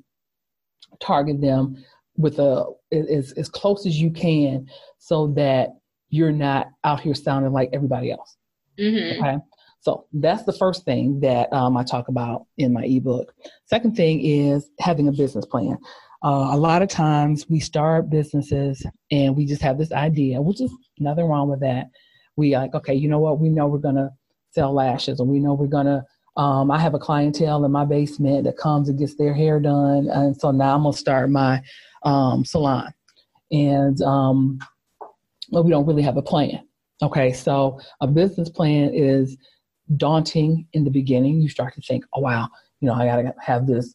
target 0.99 1.39
them 1.39 1.83
with 2.17 2.39
a 2.39 2.65
as, 2.91 3.31
as 3.33 3.47
close 3.47 3.85
as 3.85 3.99
you 3.99 4.09
can 4.09 4.67
so 4.97 5.27
that 5.27 5.69
you're 6.09 6.31
not 6.31 6.69
out 6.83 6.99
here 6.99 7.13
sounding 7.13 7.51
like 7.51 7.69
everybody 7.73 8.11
else. 8.11 8.37
Mm-hmm. 8.79 9.21
Okay. 9.21 9.37
So 9.81 10.07
that's 10.13 10.43
the 10.43 10.53
first 10.53 10.83
thing 10.83 11.19
that 11.19 11.53
um, 11.53 11.77
I 11.77 11.83
talk 11.83 12.07
about 12.07 12.47
in 12.57 12.73
my 12.73 12.83
ebook. 12.85 13.33
Second 13.65 13.95
thing 13.95 14.19
is 14.25 14.67
having 14.79 15.07
a 15.07 15.11
business 15.11 15.45
plan. 15.45 15.77
Uh, 16.25 16.55
a 16.55 16.57
lot 16.57 16.81
of 16.81 16.89
times 16.89 17.47
we 17.51 17.59
start 17.59 18.09
businesses 18.09 18.83
and 19.11 19.37
we 19.37 19.45
just 19.45 19.61
have 19.61 19.77
this 19.77 19.91
idea, 19.91 20.41
which 20.41 20.59
is 20.59 20.73
nothing 20.97 21.25
wrong 21.25 21.47
with 21.47 21.59
that. 21.59 21.85
We 22.35 22.57
like, 22.57 22.73
okay, 22.73 22.95
you 22.95 23.07
know 23.07 23.19
what? 23.19 23.39
We 23.39 23.49
know 23.49 23.67
we're 23.67 23.77
gonna 23.77 24.09
sell 24.49 24.73
lashes, 24.73 25.19
and 25.19 25.29
we 25.29 25.39
know 25.39 25.53
we're 25.53 25.67
gonna. 25.67 26.03
Um, 26.35 26.71
I 26.71 26.79
have 26.79 26.95
a 26.95 26.99
clientele 26.99 27.63
in 27.63 27.71
my 27.71 27.85
basement 27.85 28.43
that 28.45 28.57
comes 28.57 28.89
and 28.89 28.97
gets 28.97 29.15
their 29.15 29.35
hair 29.35 29.59
done, 29.59 30.09
and 30.09 30.35
so 30.35 30.49
now 30.49 30.75
I'm 30.75 30.81
gonna 30.81 30.97
start 30.97 31.29
my 31.29 31.61
um, 32.03 32.43
salon. 32.43 32.91
And 33.51 34.01
um, 34.01 34.57
but 35.51 35.61
we 35.61 35.69
don't 35.69 35.85
really 35.85 36.01
have 36.01 36.17
a 36.17 36.23
plan. 36.23 36.67
Okay, 37.03 37.33
so 37.33 37.79
a 38.01 38.07
business 38.07 38.49
plan 38.49 38.91
is 38.95 39.37
daunting 39.95 40.67
in 40.73 40.85
the 40.85 40.91
beginning. 40.91 41.39
You 41.39 41.49
start 41.49 41.75
to 41.75 41.81
think, 41.81 42.03
oh 42.13 42.21
wow, 42.21 42.49
you 42.81 42.87
know, 42.87 42.95
I 42.95 43.05
gotta 43.05 43.35
have 43.39 43.67
this 43.67 43.93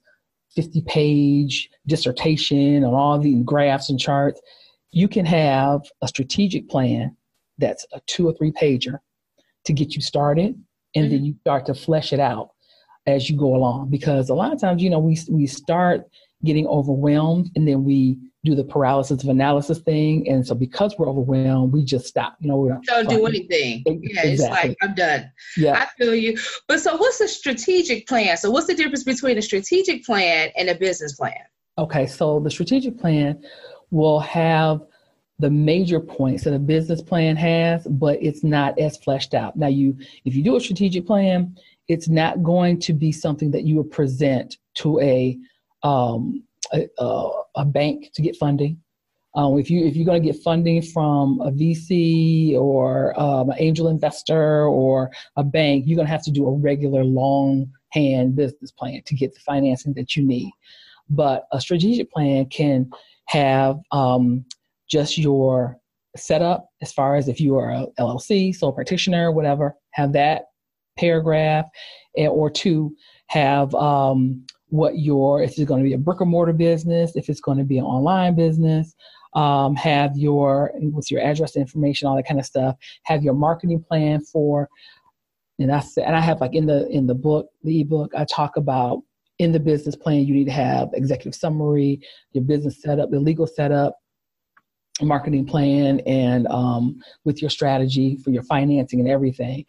50 0.54 0.82
page 0.82 1.70
dissertation 1.86 2.84
on 2.84 2.94
all 2.94 3.18
the 3.18 3.42
graphs 3.42 3.90
and 3.90 3.98
charts. 3.98 4.40
You 4.90 5.08
can 5.08 5.24
have 5.26 5.82
a 6.02 6.08
strategic 6.08 6.68
plan 6.68 7.16
that's 7.58 7.86
a 7.92 8.00
two 8.06 8.28
or 8.28 8.34
three 8.34 8.52
pager 8.52 8.98
to 9.64 9.72
get 9.72 9.94
you 9.94 10.00
started, 10.00 10.60
and 10.94 11.04
mm-hmm. 11.04 11.10
then 11.12 11.24
you 11.24 11.34
start 11.42 11.66
to 11.66 11.74
flesh 11.74 12.12
it 12.12 12.20
out 12.20 12.50
as 13.06 13.30
you 13.30 13.36
go 13.36 13.54
along. 13.54 13.90
Because 13.90 14.30
a 14.30 14.34
lot 14.34 14.52
of 14.52 14.60
times, 14.60 14.82
you 14.82 14.90
know, 14.90 14.98
we 14.98 15.18
we 15.28 15.46
start 15.46 16.04
getting 16.44 16.66
overwhelmed, 16.66 17.50
and 17.56 17.66
then 17.66 17.84
we 17.84 18.18
do 18.44 18.54
the 18.54 18.64
paralysis 18.64 19.22
of 19.22 19.28
analysis 19.28 19.80
thing. 19.80 20.28
And 20.28 20.46
so 20.46 20.54
because 20.54 20.94
we're 20.98 21.08
overwhelmed, 21.08 21.72
we 21.72 21.84
just 21.84 22.06
stop. 22.06 22.36
You 22.40 22.48
know, 22.48 22.56
we 22.56 22.68
don't, 22.70 22.84
don't 22.86 23.08
do 23.08 23.26
anything. 23.26 23.82
Yeah, 23.86 24.22
exactly. 24.22 24.30
it's 24.32 24.42
like 24.42 24.76
I'm 24.82 24.94
done. 24.94 25.30
Yeah. 25.56 25.72
I 25.72 25.86
feel 25.98 26.14
you. 26.14 26.38
But 26.66 26.80
so 26.80 26.96
what's 26.96 27.20
a 27.20 27.28
strategic 27.28 28.06
plan? 28.06 28.36
So 28.38 28.50
what's 28.50 28.66
the 28.66 28.74
difference 28.74 29.04
between 29.04 29.36
a 29.36 29.42
strategic 29.42 30.04
plan 30.04 30.50
and 30.56 30.70
a 30.70 30.74
business 30.74 31.14
plan? 31.14 31.34
Okay, 31.76 32.06
so 32.06 32.40
the 32.40 32.50
strategic 32.50 32.98
plan 32.98 33.42
will 33.90 34.20
have 34.20 34.80
the 35.38 35.50
major 35.50 36.00
points 36.00 36.44
that 36.44 36.54
a 36.54 36.58
business 36.58 37.00
plan 37.00 37.36
has, 37.36 37.86
but 37.86 38.18
it's 38.22 38.44
not 38.44 38.78
as 38.78 38.96
fleshed 38.98 39.34
out. 39.34 39.56
Now 39.56 39.68
you 39.68 39.96
if 40.24 40.34
you 40.34 40.42
do 40.42 40.56
a 40.56 40.60
strategic 40.60 41.06
plan, 41.06 41.56
it's 41.88 42.08
not 42.08 42.42
going 42.42 42.78
to 42.80 42.92
be 42.92 43.12
something 43.12 43.50
that 43.50 43.64
you 43.64 43.76
would 43.76 43.90
present 43.90 44.58
to 44.76 45.00
a 45.00 45.38
um, 45.82 46.44
a, 46.72 46.88
a 47.56 47.64
bank 47.64 48.10
to 48.14 48.22
get 48.22 48.36
funding. 48.36 48.78
Um, 49.36 49.58
if 49.58 49.70
you 49.70 49.86
if 49.86 49.94
you're 49.94 50.06
going 50.06 50.20
to 50.20 50.32
get 50.32 50.42
funding 50.42 50.82
from 50.82 51.40
a 51.40 51.52
VC 51.52 52.54
or 52.54 53.18
um, 53.20 53.50
an 53.50 53.56
angel 53.60 53.88
investor 53.88 54.66
or 54.66 55.10
a 55.36 55.44
bank, 55.44 55.84
you're 55.86 55.96
going 55.96 56.06
to 56.06 56.12
have 56.12 56.24
to 56.24 56.32
do 56.32 56.48
a 56.48 56.56
regular 56.56 57.04
long 57.04 57.70
hand 57.92 58.34
business 58.34 58.72
plan 58.72 59.02
to 59.06 59.14
get 59.14 59.32
the 59.32 59.40
financing 59.40 59.94
that 59.94 60.16
you 60.16 60.26
need. 60.26 60.50
But 61.08 61.44
a 61.52 61.60
strategic 61.60 62.10
plan 62.10 62.46
can 62.46 62.90
have 63.26 63.78
um, 63.92 64.44
just 64.88 65.16
your 65.16 65.78
setup 66.16 66.68
as 66.82 66.92
far 66.92 67.14
as 67.14 67.28
if 67.28 67.40
you 67.40 67.56
are 67.56 67.70
a 67.70 67.86
LLC, 68.00 68.54
sole 68.54 68.72
practitioner, 68.72 69.30
whatever, 69.30 69.76
have 69.92 70.12
that 70.12 70.46
paragraph, 70.98 71.66
or 72.16 72.50
two, 72.50 72.94
have 73.28 73.72
um, 73.76 74.44
what 74.70 74.98
your 74.98 75.42
if 75.42 75.50
it's 75.50 75.64
going 75.64 75.82
to 75.82 75.88
be 75.88 75.92
a 75.92 75.98
brick 75.98 76.20
and 76.20 76.30
mortar 76.30 76.52
business, 76.52 77.16
if 77.16 77.28
it's 77.28 77.40
going 77.40 77.58
to 77.58 77.64
be 77.64 77.78
an 77.78 77.84
online 77.84 78.34
business, 78.34 78.94
um, 79.34 79.76
have 79.76 80.16
your 80.16 80.72
what's 80.76 81.10
your 81.10 81.20
address 81.20 81.56
information, 81.56 82.08
all 82.08 82.16
that 82.16 82.26
kind 82.26 82.40
of 82.40 82.46
stuff. 82.46 82.76
Have 83.04 83.22
your 83.22 83.34
marketing 83.34 83.82
plan 83.82 84.22
for, 84.22 84.68
and 85.58 85.72
I 85.72 85.82
and 85.98 86.16
I 86.16 86.20
have 86.20 86.40
like 86.40 86.54
in 86.54 86.66
the 86.66 86.88
in 86.88 87.06
the 87.06 87.14
book, 87.14 87.48
the 87.62 87.80
ebook, 87.80 88.12
I 88.16 88.24
talk 88.24 88.56
about 88.56 89.02
in 89.38 89.52
the 89.52 89.60
business 89.60 89.96
plan 89.96 90.26
you 90.26 90.34
need 90.34 90.44
to 90.44 90.52
have 90.52 90.90
executive 90.92 91.34
summary, 91.34 92.00
your 92.32 92.44
business 92.44 92.82
setup, 92.82 93.10
the 93.10 93.18
legal 93.18 93.46
setup, 93.46 93.96
marketing 95.00 95.46
plan, 95.46 96.00
and 96.00 96.46
um, 96.48 97.00
with 97.24 97.40
your 97.40 97.50
strategy 97.50 98.16
for 98.16 98.30
your 98.30 98.42
financing 98.42 99.00
and 99.00 99.08
everything. 99.08 99.64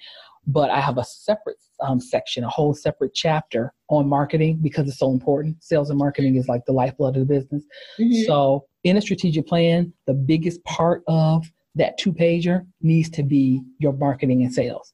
But 0.45 0.71
I 0.71 0.81
have 0.81 0.97
a 0.97 1.05
separate 1.05 1.57
um, 1.81 1.99
section, 1.99 2.43
a 2.43 2.49
whole 2.49 2.73
separate 2.73 3.13
chapter 3.13 3.73
on 3.89 4.07
marketing 4.07 4.59
because 4.61 4.87
it's 4.87 4.99
so 4.99 5.11
important. 5.11 5.63
Sales 5.63 5.89
and 5.89 5.99
marketing 5.99 6.35
is 6.35 6.47
like 6.47 6.65
the 6.65 6.73
lifeblood 6.73 7.15
of 7.15 7.27
the 7.27 7.33
business. 7.33 7.63
Mm-hmm. 7.99 8.23
So, 8.25 8.65
in 8.83 8.97
a 8.97 9.01
strategic 9.01 9.47
plan, 9.47 9.93
the 10.07 10.13
biggest 10.13 10.63
part 10.63 11.03
of 11.07 11.45
that 11.75 11.97
two 11.97 12.11
pager 12.11 12.65
needs 12.81 13.09
to 13.11 13.23
be 13.23 13.61
your 13.79 13.93
marketing 13.93 14.41
and 14.41 14.53
sales 14.53 14.93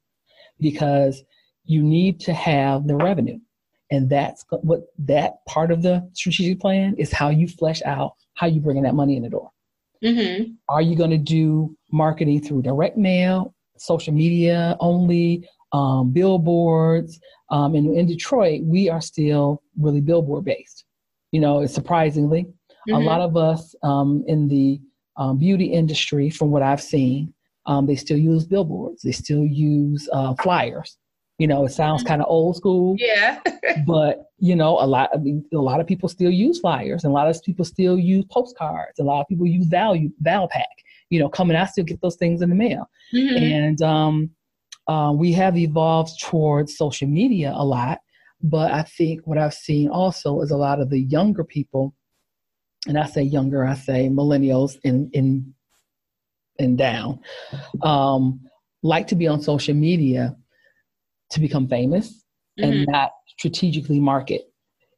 because 0.60 1.24
you 1.66 1.84
need 1.84 2.20
to 2.22 2.34
have 2.34 2.88
the 2.88 2.96
revenue. 2.96 3.40
And 3.90 4.10
that's 4.10 4.46
what 4.62 4.82
that 5.00 5.46
part 5.48 5.72
of 5.72 5.82
the 5.82 6.08
strategic 6.14 6.60
plan 6.60 6.96
is 6.98 7.12
how 7.12 7.30
you 7.30 7.48
flesh 7.48 7.82
out 7.84 8.14
how 8.34 8.48
you 8.48 8.60
bringing 8.60 8.84
that 8.84 8.96
money 8.96 9.16
in 9.16 9.24
the 9.24 9.30
door. 9.30 9.50
Mm-hmm. 10.04 10.52
Are 10.70 10.82
you 10.82 10.96
going 10.96 11.10
to 11.10 11.18
do 11.18 11.76
marketing 11.92 12.42
through 12.42 12.62
direct 12.62 12.98
mail, 12.98 13.54
social 13.78 14.14
media 14.14 14.78
only? 14.80 15.48
Um, 15.74 16.12
billboards. 16.12 17.20
Um, 17.50 17.76
and 17.76 17.96
in 17.96 18.08
Detroit, 18.08 18.62
we 18.64 18.90
are 18.90 19.02
still 19.02 19.62
really 19.80 20.02
billboard 20.02 20.46
based. 20.46 20.86
You 21.32 21.40
know, 21.40 21.62
it's 21.62 21.74
surprisingly, 21.74 22.44
mm-hmm. 22.44 22.94
a 22.94 23.00
lot 23.00 23.22
of 23.22 23.36
us 23.38 23.76
um, 23.84 24.24
in 24.28 24.48
the 24.48 24.80
um, 25.18 25.38
beauty 25.38 25.66
industry, 25.66 26.30
from 26.30 26.52
what 26.52 26.62
I've 26.62 26.82
seen, 26.82 27.34
um, 27.66 27.86
they 27.86 27.96
still 27.96 28.18
use 28.18 28.46
billboards. 28.46 29.02
They 29.02 29.12
still 29.12 29.46
use 29.46 30.08
uh, 30.14 30.36
flyers. 30.36 30.98
You 31.38 31.48
know, 31.48 31.66
it 31.66 31.70
sounds 31.70 32.02
mm-hmm. 32.02 32.08
kind 32.08 32.22
of 32.22 32.28
old 32.30 32.56
school. 32.56 32.96
Yeah. 32.98 33.40
but 33.86 34.26
you 34.40 34.56
know, 34.56 34.80
a 34.80 34.88
lot. 34.88 35.10
I 35.14 35.18
mean, 35.18 35.44
a 35.54 35.58
lot 35.58 35.80
of 35.80 35.88
people 35.88 36.10
still 36.10 36.32
use 36.32 36.60
flyers, 36.60 37.04
and 37.04 37.12
a 37.12 37.14
lot 37.14 37.28
of 37.28 37.42
people 37.44 37.66
still 37.66 37.98
use 37.98 38.26
postcards. 38.32 39.00
A 39.00 39.04
lot 39.04 39.22
of 39.22 39.28
people 39.28 39.46
use 39.46 39.68
value 39.68 40.10
Valpak. 40.24 40.64
You 41.10 41.20
know, 41.20 41.30
coming, 41.30 41.56
I 41.56 41.66
still 41.66 41.86
get 41.86 42.02
those 42.02 42.16
things 42.16 42.42
in 42.42 42.50
the 42.50 42.56
mail. 42.56 42.90
Mm-hmm. 43.14 43.38
And 43.38 43.82
um, 43.82 44.30
uh, 44.88 45.14
we 45.16 45.34
have 45.34 45.58
evolved 45.58 46.20
towards 46.22 46.78
social 46.78 47.08
media 47.08 47.54
a 47.56 47.66
lot, 47.66 48.00
but 48.42 48.72
I 48.72 48.84
think 48.84 49.26
what 49.26 49.38
I've 49.38 49.54
seen 49.54 49.90
also 49.90 50.42
is 50.42 50.52
a 50.52 50.58
lot 50.58 50.80
of 50.80 50.90
the 50.90 51.00
younger 51.00 51.44
people, 51.44 51.94
and 52.88 52.98
I 52.98 53.06
say 53.06 53.22
younger, 53.22 53.66
I 53.66 53.76
say 53.76 54.10
millennials 54.10 54.78
in 54.84 55.10
in 55.14 55.54
and 56.60 56.78
down, 56.78 57.20
um, 57.84 58.42
like 58.82 59.08
to 59.08 59.16
be 59.16 59.28
on 59.28 59.42
social 59.42 59.76
media 59.76 60.36
to 61.32 61.40
become 61.40 61.68
famous 61.68 62.24
mm-hmm. 62.60 62.64
and 62.64 62.88
not 62.88 63.12
strategically 63.28 64.00
market. 64.00 64.44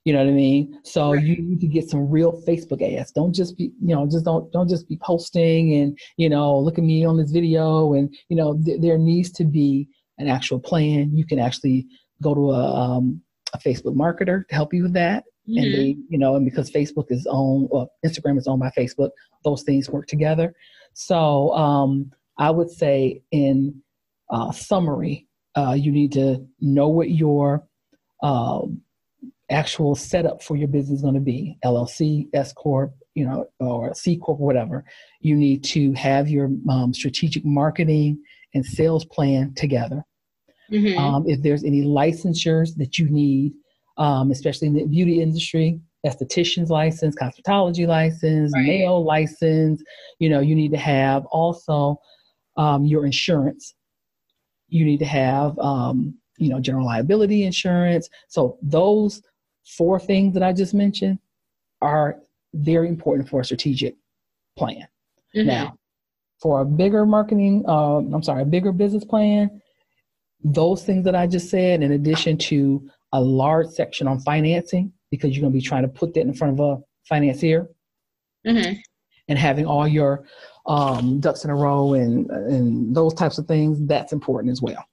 You 0.09 0.15
know 0.15 0.23
what 0.25 0.31
I 0.31 0.33
mean? 0.33 0.79
So 0.81 1.13
right. 1.13 1.23
you 1.23 1.39
need 1.39 1.59
to 1.59 1.67
get 1.67 1.87
some 1.87 2.09
real 2.09 2.41
Facebook 2.47 2.81
ads. 2.81 3.11
Don't 3.11 3.31
just 3.31 3.55
be, 3.55 3.65
you 3.79 3.95
know, 3.95 4.07
just 4.09 4.25
don't 4.25 4.51
don't 4.51 4.67
just 4.67 4.89
be 4.89 4.97
posting 5.03 5.75
and 5.75 5.95
you 6.17 6.27
know, 6.27 6.57
look 6.57 6.79
at 6.79 6.83
me 6.83 7.05
on 7.05 7.15
this 7.15 7.29
video. 7.29 7.93
And 7.93 8.11
you 8.27 8.35
know, 8.35 8.59
th- 8.65 8.81
there 8.81 8.97
needs 8.97 9.29
to 9.33 9.45
be 9.45 9.87
an 10.17 10.27
actual 10.27 10.59
plan. 10.59 11.15
You 11.15 11.27
can 11.27 11.37
actually 11.37 11.85
go 12.23 12.33
to 12.33 12.49
a 12.49 12.73
um, 12.73 13.21
a 13.53 13.59
Facebook 13.59 13.95
marketer 13.95 14.47
to 14.47 14.55
help 14.55 14.73
you 14.73 14.81
with 14.81 14.93
that. 14.93 15.25
Mm-hmm. 15.47 15.63
And 15.63 15.73
they, 15.75 15.95
you 16.09 16.17
know, 16.17 16.35
and 16.35 16.43
because 16.43 16.71
Facebook 16.71 17.11
is 17.11 17.27
owned, 17.29 17.67
or 17.69 17.87
Instagram 18.03 18.39
is 18.39 18.47
owned 18.47 18.61
by 18.61 18.71
Facebook, 18.75 19.11
those 19.43 19.61
things 19.61 19.91
work 19.91 20.07
together. 20.07 20.55
So 20.93 21.53
um, 21.53 22.11
I 22.39 22.49
would 22.49 22.71
say, 22.71 23.21
in 23.29 23.79
uh, 24.31 24.51
summary, 24.53 25.27
uh, 25.55 25.75
you 25.77 25.91
need 25.91 26.13
to 26.13 26.43
know 26.61 26.87
what 26.87 27.11
your 27.11 27.63
uh, 28.23 28.61
actual 29.49 29.95
setup 29.95 30.43
for 30.43 30.55
your 30.55 30.67
business 30.67 30.97
is 30.97 31.01
going 31.01 31.15
to 31.15 31.19
be 31.19 31.57
LLC, 31.63 32.27
S 32.33 32.53
Corp, 32.53 32.93
you 33.15 33.25
know, 33.25 33.45
or 33.59 33.93
C 33.93 34.17
corp, 34.17 34.39
whatever, 34.39 34.85
you 35.19 35.35
need 35.35 35.63
to 35.65 35.91
have 35.93 36.29
your 36.29 36.49
um, 36.69 36.93
strategic 36.93 37.43
marketing 37.43 38.21
and 38.53 38.65
sales 38.65 39.05
plan 39.05 39.53
together. 39.55 40.03
Mm-hmm. 40.71 40.97
Um, 40.97 41.25
if 41.27 41.41
there's 41.41 41.63
any 41.63 41.81
licensures 41.81 42.75
that 42.77 42.97
you 42.97 43.09
need, 43.09 43.53
um, 43.97 44.31
especially 44.31 44.67
in 44.67 44.73
the 44.73 44.85
beauty 44.85 45.21
industry, 45.21 45.79
esthetician's 46.05 46.69
license, 46.69 47.15
cosmetology 47.15 47.85
license, 47.87 48.53
right. 48.55 48.65
nail 48.65 49.03
license, 49.03 49.83
you 50.19 50.29
know, 50.29 50.39
you 50.39 50.55
need 50.55 50.71
to 50.71 50.77
have 50.77 51.25
also 51.25 51.99
um, 52.55 52.85
your 52.85 53.05
insurance. 53.05 53.73
You 54.69 54.85
need 54.85 54.99
to 54.99 55.05
have, 55.05 55.57
um, 55.59 56.15
you 56.37 56.49
know, 56.49 56.59
general 56.59 56.85
liability 56.85 57.43
insurance. 57.43 58.07
So 58.29 58.57
those 58.61 59.21
four 59.65 59.99
things 59.99 60.33
that 60.33 60.43
I 60.43 60.53
just 60.53 60.73
mentioned 60.73 61.19
are 61.81 62.17
very 62.53 62.87
important 62.87 63.29
for 63.29 63.41
a 63.41 63.45
strategic 63.45 63.95
plan. 64.57 64.87
Mm-hmm. 65.35 65.47
Now, 65.47 65.77
for 66.41 66.61
a 66.61 66.65
bigger 66.65 67.05
marketing, 67.05 67.63
uh, 67.67 67.97
I'm 67.97 68.23
sorry, 68.23 68.43
a 68.43 68.45
bigger 68.45 68.71
business 68.71 69.03
plan, 69.03 69.61
those 70.43 70.83
things 70.83 71.03
that 71.05 71.15
I 71.15 71.27
just 71.27 71.49
said, 71.49 71.83
in 71.83 71.91
addition 71.91 72.37
to 72.37 72.89
a 73.11 73.19
large 73.19 73.67
section 73.67 74.07
on 74.07 74.19
financing, 74.19 74.93
because 75.11 75.35
you're 75.35 75.41
going 75.41 75.53
to 75.53 75.57
be 75.57 75.65
trying 75.65 75.83
to 75.83 75.89
put 75.89 76.13
that 76.13 76.21
in 76.21 76.33
front 76.33 76.53
of 76.53 76.59
a 76.59 76.81
financier, 77.03 77.67
mm-hmm. 78.47 78.73
and 79.27 79.39
having 79.39 79.65
all 79.65 79.87
your 79.87 80.25
um, 80.65 81.19
ducks 81.19 81.43
in 81.43 81.49
a 81.49 81.55
row 81.55 81.93
and 81.93 82.29
and 82.29 82.95
those 82.95 83.13
types 83.13 83.37
of 83.37 83.47
things, 83.47 83.85
that's 83.85 84.13
important 84.13 84.51
as 84.51 84.61
well. 84.61 84.85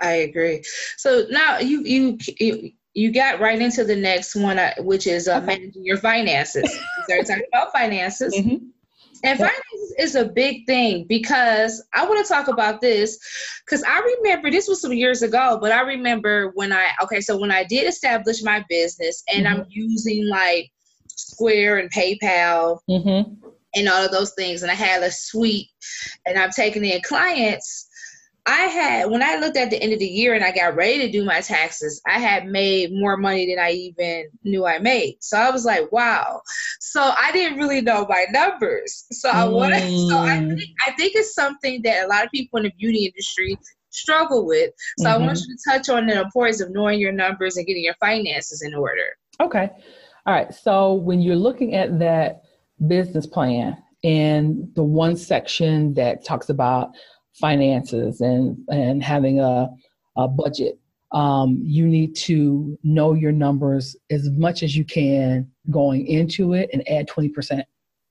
I 0.00 0.12
agree. 0.12 0.62
So 0.96 1.24
now 1.30 1.58
you 1.58 1.82
you 1.82 2.18
you, 2.38 2.72
you 2.94 3.12
got 3.12 3.40
right 3.40 3.60
into 3.60 3.84
the 3.84 3.96
next 3.96 4.34
one, 4.34 4.58
uh, 4.58 4.74
which 4.78 5.06
is 5.06 5.28
uh, 5.28 5.40
managing 5.40 5.84
your 5.84 5.96
finances. 5.96 6.78
started 7.04 7.26
talking 7.26 7.44
about 7.52 7.72
finances. 7.72 8.34
Mm-hmm. 8.34 8.66
And 9.24 9.38
finances 9.38 9.94
is 9.98 10.14
a 10.16 10.24
big 10.24 10.66
thing 10.66 11.06
because 11.08 11.82
I 11.94 12.04
want 12.06 12.24
to 12.24 12.32
talk 12.32 12.48
about 12.48 12.80
this 12.80 13.18
because 13.64 13.84
I 13.84 14.00
remember 14.00 14.50
this 14.50 14.66
was 14.66 14.80
some 14.80 14.92
years 14.92 15.22
ago, 15.22 15.58
but 15.60 15.70
I 15.70 15.82
remember 15.82 16.50
when 16.54 16.72
I 16.72 16.88
okay, 17.04 17.20
so 17.20 17.38
when 17.38 17.52
I 17.52 17.62
did 17.62 17.86
establish 17.86 18.42
my 18.42 18.64
business 18.68 19.22
and 19.32 19.46
mm-hmm. 19.46 19.60
I'm 19.60 19.66
using 19.70 20.28
like 20.28 20.70
Square 21.06 21.78
and 21.78 21.92
PayPal 21.92 22.80
mm-hmm. 22.90 23.32
and 23.76 23.88
all 23.88 24.04
of 24.04 24.10
those 24.10 24.32
things, 24.34 24.62
and 24.62 24.72
I 24.72 24.74
had 24.74 25.04
a 25.04 25.10
suite 25.12 25.68
and 26.26 26.36
I'm 26.36 26.50
taking 26.50 26.84
in 26.84 27.00
clients 27.02 27.88
I 28.46 28.62
had 28.62 29.10
when 29.10 29.22
I 29.22 29.36
looked 29.36 29.56
at 29.56 29.70
the 29.70 29.80
end 29.80 29.92
of 29.92 30.00
the 30.00 30.06
year 30.06 30.34
and 30.34 30.42
I 30.42 30.50
got 30.50 30.74
ready 30.74 30.98
to 30.98 31.10
do 31.10 31.24
my 31.24 31.40
taxes, 31.40 32.00
I 32.06 32.18
had 32.18 32.46
made 32.46 32.92
more 32.92 33.16
money 33.16 33.46
than 33.46 33.62
I 33.62 33.70
even 33.70 34.30
knew 34.42 34.66
I 34.66 34.80
made. 34.80 35.18
So 35.20 35.36
I 35.36 35.50
was 35.50 35.64
like, 35.64 35.92
wow. 35.92 36.42
So 36.80 37.12
I 37.16 37.30
didn't 37.30 37.58
really 37.58 37.80
know 37.80 38.04
my 38.08 38.24
numbers. 38.30 39.04
So 39.12 39.28
I 39.28 39.44
wanted 39.44 39.82
so 40.08 40.18
I 40.18 40.38
mm. 40.38 40.58
think, 40.58 40.70
I 40.86 40.90
think 40.92 41.12
it's 41.14 41.34
something 41.34 41.82
that 41.82 42.04
a 42.04 42.08
lot 42.08 42.24
of 42.24 42.32
people 42.32 42.58
in 42.58 42.64
the 42.64 42.72
beauty 42.78 43.04
industry 43.06 43.56
struggle 43.90 44.44
with. 44.44 44.72
So 44.98 45.06
mm-hmm. 45.06 45.22
I 45.22 45.24
want 45.24 45.38
mm-hmm. 45.38 45.50
you 45.50 45.56
to 45.56 45.78
touch 45.78 45.88
on 45.88 46.06
the 46.06 46.20
importance 46.20 46.60
of 46.60 46.70
knowing 46.70 46.98
your 46.98 47.12
numbers 47.12 47.56
and 47.56 47.66
getting 47.66 47.84
your 47.84 47.94
finances 48.00 48.62
in 48.62 48.74
order. 48.74 49.04
Okay. 49.40 49.70
All 50.26 50.34
right. 50.34 50.52
So 50.52 50.94
when 50.94 51.20
you're 51.20 51.36
looking 51.36 51.74
at 51.74 51.98
that 52.00 52.42
business 52.88 53.26
plan 53.26 53.76
and 54.02 54.68
the 54.74 54.82
one 54.82 55.16
section 55.16 55.94
that 55.94 56.24
talks 56.24 56.48
about 56.48 56.90
finances 57.34 58.20
and 58.20 58.56
and 58.68 59.02
having 59.02 59.40
a, 59.40 59.68
a 60.16 60.28
budget. 60.28 60.78
Um, 61.12 61.60
you 61.62 61.86
need 61.86 62.16
to 62.16 62.78
know 62.82 63.12
your 63.12 63.32
numbers 63.32 63.94
as 64.10 64.30
much 64.30 64.62
as 64.62 64.74
you 64.74 64.84
can 64.84 65.50
going 65.70 66.06
into 66.06 66.54
it 66.54 66.70
and 66.72 66.88
add 66.88 67.06
20% 67.06 67.62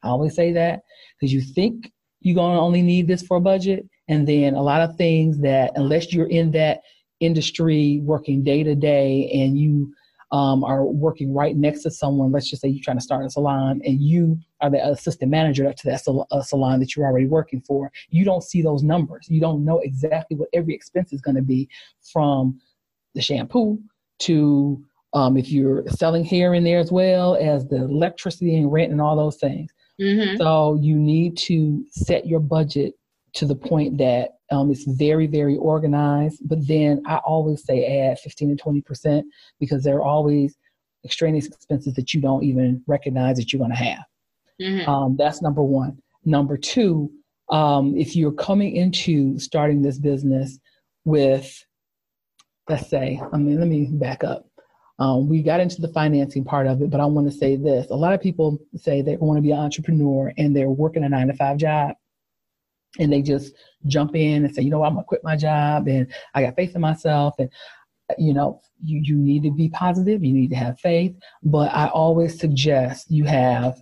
i 0.03 0.07
always 0.07 0.35
say 0.35 0.51
that 0.51 0.81
because 1.19 1.33
you 1.33 1.41
think 1.41 1.91
you're 2.21 2.35
going 2.35 2.55
to 2.55 2.61
only 2.61 2.81
need 2.81 3.07
this 3.07 3.23
for 3.23 3.37
a 3.37 3.41
budget 3.41 3.87
and 4.07 4.27
then 4.27 4.53
a 4.53 4.61
lot 4.61 4.81
of 4.81 4.95
things 4.95 5.39
that 5.39 5.71
unless 5.75 6.13
you're 6.13 6.29
in 6.29 6.51
that 6.51 6.81
industry 7.19 8.01
working 8.03 8.43
day 8.43 8.63
to 8.63 8.75
day 8.75 9.29
and 9.33 9.57
you 9.57 9.91
um, 10.31 10.63
are 10.63 10.85
working 10.85 11.33
right 11.33 11.55
next 11.55 11.83
to 11.83 11.91
someone, 11.91 12.31
let's 12.31 12.49
just 12.49 12.61
say 12.61 12.69
you're 12.69 12.83
trying 12.83 12.97
to 12.97 13.03
start 13.03 13.25
a 13.25 13.29
salon 13.29 13.81
and 13.83 14.01
you 14.01 14.39
are 14.61 14.69
the 14.69 14.85
assistant 14.87 15.29
manager 15.29 15.71
to 15.71 15.87
that 15.87 16.03
sal- 16.03 16.27
uh, 16.31 16.41
salon 16.41 16.79
that 16.79 16.95
you're 16.95 17.05
already 17.05 17.27
working 17.27 17.61
for, 17.61 17.91
you 18.09 18.23
don't 18.23 18.43
see 18.43 18.61
those 18.61 18.81
numbers. 18.81 19.27
You 19.29 19.41
don't 19.41 19.65
know 19.65 19.79
exactly 19.79 20.37
what 20.37 20.49
every 20.53 20.73
expense 20.73 21.11
is 21.11 21.21
going 21.21 21.35
to 21.35 21.41
be 21.41 21.67
from 22.13 22.59
the 23.13 23.21
shampoo 23.21 23.77
to 24.19 24.81
um, 25.13 25.35
if 25.35 25.49
you're 25.49 25.85
selling 25.87 26.23
here 26.23 26.53
and 26.53 26.65
there 26.65 26.79
as 26.79 26.91
well 26.91 27.35
as 27.35 27.67
the 27.67 27.83
electricity 27.83 28.55
and 28.55 28.71
rent 28.71 28.91
and 28.91 29.01
all 29.01 29.17
those 29.17 29.35
things. 29.35 29.71
Mm-hmm. 29.99 30.37
So 30.37 30.77
you 30.81 30.95
need 30.95 31.37
to 31.39 31.85
set 31.89 32.25
your 32.25 32.39
budget 32.39 32.93
to 33.33 33.45
the 33.45 33.55
point 33.55 33.97
that 33.97 34.37
um, 34.51 34.69
it's 34.69 34.83
very, 34.83 35.27
very 35.27 35.57
organized. 35.57 36.41
But 36.47 36.67
then 36.67 37.01
I 37.05 37.17
always 37.17 37.63
say 37.65 38.01
add 38.01 38.19
15 38.19 38.57
to 38.57 38.63
20% 38.63 39.23
because 39.59 39.83
there 39.83 39.95
are 39.95 40.03
always 40.03 40.55
extraneous 41.05 41.47
expenses 41.47 41.93
that 41.95 42.13
you 42.13 42.21
don't 42.21 42.43
even 42.43 42.83
recognize 42.85 43.37
that 43.37 43.51
you're 43.51 43.59
going 43.59 43.71
to 43.71 43.77
have. 43.77 44.03
Mm-hmm. 44.61 44.89
Um, 44.89 45.15
that's 45.17 45.41
number 45.41 45.63
one. 45.63 45.99
Number 46.25 46.57
two, 46.57 47.11
um, 47.49 47.95
if 47.97 48.15
you're 48.15 48.31
coming 48.31 48.75
into 48.75 49.39
starting 49.39 49.81
this 49.81 49.97
business 49.97 50.59
with, 51.05 51.65
let's 52.69 52.89
say, 52.89 53.19
I 53.33 53.37
mean, 53.37 53.59
let 53.59 53.67
me 53.67 53.87
back 53.91 54.23
up. 54.23 54.45
Um, 54.99 55.27
we 55.27 55.41
got 55.41 55.59
into 55.59 55.81
the 55.81 55.87
financing 55.87 56.43
part 56.43 56.67
of 56.67 56.81
it, 56.81 56.91
but 56.91 56.99
I 56.99 57.05
want 57.05 57.25
to 57.25 57.35
say 57.35 57.55
this. 57.55 57.89
A 57.89 57.95
lot 57.95 58.13
of 58.13 58.21
people 58.21 58.59
say 58.75 59.01
they 59.01 59.15
want 59.17 59.37
to 59.37 59.41
be 59.41 59.51
an 59.51 59.57
entrepreneur 59.57 60.31
and 60.37 60.55
they're 60.55 60.69
working 60.69 61.03
a 61.03 61.09
nine 61.09 61.27
to 61.27 61.33
five 61.33 61.57
job 61.57 61.95
and 62.99 63.11
they 63.11 63.21
just 63.21 63.53
jump 63.87 64.15
in 64.15 64.45
and 64.45 64.53
say, 64.53 64.61
you 64.61 64.69
know, 64.69 64.83
I'm 64.83 64.93
gonna 64.93 65.05
quit 65.05 65.23
my 65.23 65.35
job 65.35 65.87
and 65.87 66.11
I 66.33 66.43
got 66.43 66.55
faith 66.55 66.75
in 66.75 66.81
myself 66.81 67.35
and 67.39 67.49
uh, 68.09 68.15
you 68.17 68.33
know, 68.33 68.61
you, 68.83 68.99
you 69.03 69.15
need 69.15 69.43
to 69.43 69.51
be 69.51 69.69
positive, 69.69 70.23
you 70.23 70.33
need 70.33 70.49
to 70.49 70.55
have 70.55 70.79
faith. 70.79 71.15
But 71.43 71.73
I 71.73 71.87
always 71.87 72.39
suggest 72.39 73.09
you 73.09 73.23
have 73.25 73.81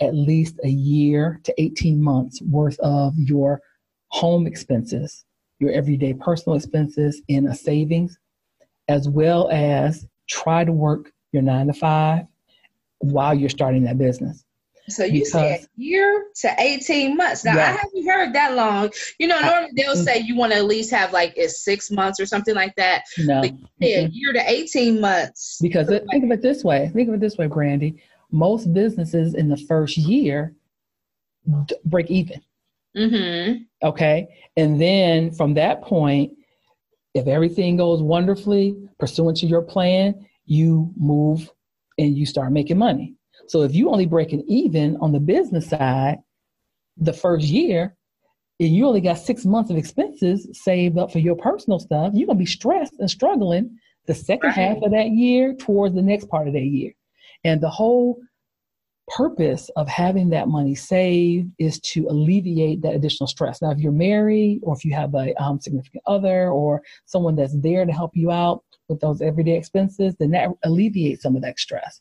at 0.00 0.14
least 0.14 0.58
a 0.64 0.68
year 0.68 1.40
to 1.44 1.62
18 1.62 2.02
months 2.02 2.40
worth 2.42 2.78
of 2.80 3.14
your 3.16 3.60
home 4.08 4.46
expenses, 4.46 5.24
your 5.58 5.70
everyday 5.72 6.14
personal 6.14 6.56
expenses 6.56 7.22
in 7.28 7.46
a 7.46 7.54
savings, 7.54 8.18
as 8.88 9.08
well 9.08 9.48
as 9.50 10.06
try 10.28 10.64
to 10.64 10.72
work 10.72 11.12
your 11.32 11.42
nine 11.42 11.66
to 11.66 11.72
five 11.72 12.26
while 12.98 13.34
you're 13.34 13.48
starting 13.48 13.84
that 13.84 13.98
business. 13.98 14.44
So 14.90 15.04
you 15.04 15.24
because, 15.24 15.32
said 15.32 15.66
year 15.76 16.26
to 16.36 16.54
18 16.58 17.16
months. 17.16 17.44
Now 17.44 17.52
I 17.52 17.72
haven't 17.72 18.06
heard 18.06 18.32
that 18.34 18.54
long. 18.54 18.90
You 19.18 19.28
know, 19.28 19.40
normally 19.40 19.70
they'll 19.76 19.96
say 19.96 20.18
you 20.18 20.36
want 20.36 20.52
to 20.52 20.58
at 20.58 20.64
least 20.64 20.90
have 20.90 21.12
like 21.12 21.32
it's 21.36 21.64
six 21.64 21.90
months 21.90 22.20
or 22.20 22.26
something 22.26 22.54
like 22.54 22.74
that. 22.76 23.04
No. 23.18 23.40
But 23.40 23.52
yeah, 23.78 24.02
mm-hmm. 24.02 24.12
year 24.12 24.32
to 24.32 24.42
18 24.50 25.00
months. 25.00 25.58
Because 25.60 25.88
it, 25.88 26.04
think 26.10 26.24
of 26.24 26.30
it 26.30 26.42
this 26.42 26.64
way. 26.64 26.90
Think 26.94 27.08
of 27.08 27.14
it 27.14 27.20
this 27.20 27.38
way, 27.38 27.46
Brandy. 27.46 28.02
Most 28.30 28.72
businesses 28.72 29.34
in 29.34 29.48
the 29.48 29.56
first 29.56 29.96
year 29.96 30.54
d- 31.66 31.76
break 31.84 32.10
even. 32.10 32.40
Mm-hmm. 32.96 33.62
Okay. 33.86 34.28
And 34.56 34.80
then 34.80 35.32
from 35.32 35.54
that 35.54 35.82
point, 35.82 36.32
if 37.14 37.26
everything 37.26 37.76
goes 37.76 38.02
wonderfully, 38.02 38.76
pursuant 38.98 39.38
to 39.38 39.46
your 39.46 39.62
plan, 39.62 40.26
you 40.46 40.92
move 40.96 41.50
and 41.98 42.16
you 42.16 42.26
start 42.26 42.52
making 42.52 42.78
money. 42.78 43.14
So 43.50 43.62
if 43.62 43.74
you 43.74 43.90
only 43.90 44.06
breaking 44.06 44.44
even 44.46 44.96
on 44.98 45.10
the 45.10 45.18
business 45.18 45.70
side 45.70 46.18
the 46.96 47.12
first 47.12 47.46
year, 47.46 47.96
and 48.60 48.68
you 48.68 48.86
only 48.86 49.00
got 49.00 49.18
six 49.18 49.44
months 49.44 49.72
of 49.72 49.76
expenses 49.76 50.46
saved 50.52 50.96
up 50.96 51.10
for 51.10 51.18
your 51.18 51.34
personal 51.34 51.80
stuff, 51.80 52.12
you're 52.14 52.28
gonna 52.28 52.38
be 52.38 52.46
stressed 52.46 52.94
and 53.00 53.10
struggling 53.10 53.76
the 54.06 54.14
second 54.14 54.50
right. 54.50 54.54
half 54.54 54.76
of 54.82 54.92
that 54.92 55.08
year 55.08 55.52
towards 55.52 55.96
the 55.96 56.02
next 56.02 56.28
part 56.28 56.46
of 56.46 56.54
that 56.54 56.66
year. 56.66 56.92
And 57.42 57.60
the 57.60 57.68
whole 57.68 58.20
purpose 59.08 59.68
of 59.74 59.88
having 59.88 60.30
that 60.30 60.46
money 60.46 60.76
saved 60.76 61.50
is 61.58 61.80
to 61.80 62.06
alleviate 62.06 62.82
that 62.82 62.94
additional 62.94 63.26
stress. 63.26 63.60
Now, 63.60 63.72
if 63.72 63.78
you're 63.78 63.90
married 63.90 64.60
or 64.62 64.76
if 64.76 64.84
you 64.84 64.94
have 64.94 65.12
a 65.16 65.34
um, 65.42 65.58
significant 65.58 66.04
other 66.06 66.50
or 66.50 66.82
someone 67.06 67.34
that's 67.34 67.60
there 67.60 67.84
to 67.84 67.92
help 67.92 68.12
you 68.14 68.30
out 68.30 68.62
with 68.88 69.00
those 69.00 69.20
everyday 69.20 69.56
expenses, 69.56 70.14
then 70.20 70.30
that 70.30 70.50
alleviates 70.62 71.22
some 71.22 71.34
of 71.34 71.42
that 71.42 71.58
stress. 71.58 72.00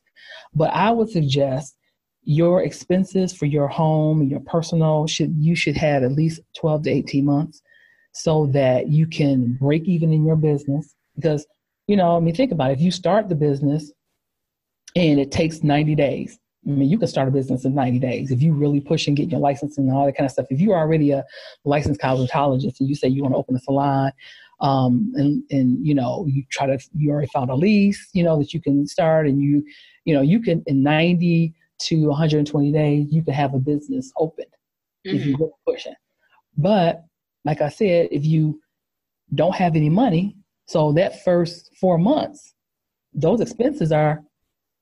But 0.53 0.73
I 0.73 0.91
would 0.91 1.10
suggest 1.10 1.75
your 2.23 2.62
expenses 2.63 3.34
for 3.34 3.45
your 3.45 3.67
home 3.67 4.21
your 4.23 4.41
personal 4.41 5.08
should 5.08 5.34
you 5.38 5.55
should 5.55 5.75
have 5.75 6.03
at 6.03 6.12
least 6.12 6.41
12 6.58 6.84
to 6.84 6.89
18 6.89 7.25
months 7.25 7.62
so 8.12 8.47
that 8.47 8.89
you 8.89 9.08
can 9.08 9.58
break 9.60 9.84
even 9.86 10.12
in 10.12 10.25
your 10.25 10.36
business 10.36 10.93
because 11.15 11.47
you 11.88 11.95
know 11.95 12.17
i 12.17 12.19
mean 12.19 12.36
think 12.36 12.51
about 12.51 12.71
it 12.71 12.73
if 12.73 12.82
you 12.82 12.91
start 12.91 13.29
the 13.29 13.36
business 13.36 13.91
and 14.95 15.19
it 15.19 15.32
takes 15.32 15.63
90 15.63 15.95
days 15.95 16.38
I 16.67 16.71
mean, 16.71 16.89
you 16.89 16.97
can 16.97 17.08
start 17.08 17.27
a 17.27 17.32
business 17.32 17.63
in 17.63 17.73
90 17.73 17.99
days 17.99 18.32
if 18.32 18.41
you 18.41 18.53
really 18.53 18.82
push 18.82 19.08
and 19.08 19.15
get 19.15 19.29
your 19.29 19.39
license 19.39 19.77
and 19.77 19.89
all 19.91 20.05
that 20.05 20.17
kind 20.17 20.25
of 20.25 20.32
stuff. 20.32 20.47
If 20.49 20.60
you're 20.60 20.77
already 20.77 21.12
a 21.12 21.23
licensed 21.63 22.01
cosmetologist 22.01 22.79
and 22.79 22.89
you 22.89 22.95
say 22.95 23.08
you 23.08 23.21
want 23.21 23.34
to 23.34 23.38
open 23.38 23.55
a 23.55 23.60
salon, 23.60 24.12
um, 24.60 25.12
and 25.15 25.41
and 25.51 25.86
you 25.86 25.95
know 25.95 26.25
you 26.27 26.43
try 26.51 26.67
to 26.67 26.77
you 26.93 27.12
already 27.12 27.29
found 27.29 27.49
a 27.49 27.55
lease, 27.55 28.10
you 28.13 28.23
know 28.23 28.38
that 28.39 28.53
you 28.53 28.62
can 28.62 28.86
start, 28.88 29.25
and 29.25 29.41
you 29.41 29.63
you 30.10 30.15
know, 30.15 30.22
you 30.22 30.41
can 30.41 30.63
in 30.65 30.82
90 30.82 31.54
to 31.82 32.08
120 32.08 32.72
days, 32.72 33.08
you 33.12 33.24
can 33.24 33.36
have 33.36 33.54
a 33.54 33.60
business 33.60 34.12
open 34.17 34.45
mm-hmm. 35.06 35.15
if 35.15 35.24
you 35.24 35.38
really 35.38 35.52
pushing. 35.67 35.93
But 36.58 37.04
like 37.45 37.62
I 37.62 37.69
said, 37.69 38.10
if 38.12 38.26
you 38.26 38.60
don't 39.36 39.54
have 39.54 39.76
any 39.76 39.89
money, 39.89 40.36
so 40.65 40.91
that 40.93 41.24
first 41.24 41.76
four 41.80 42.00
months, 42.00 42.56
those 43.13 43.39
expenses 43.39 43.91
are 43.91 44.24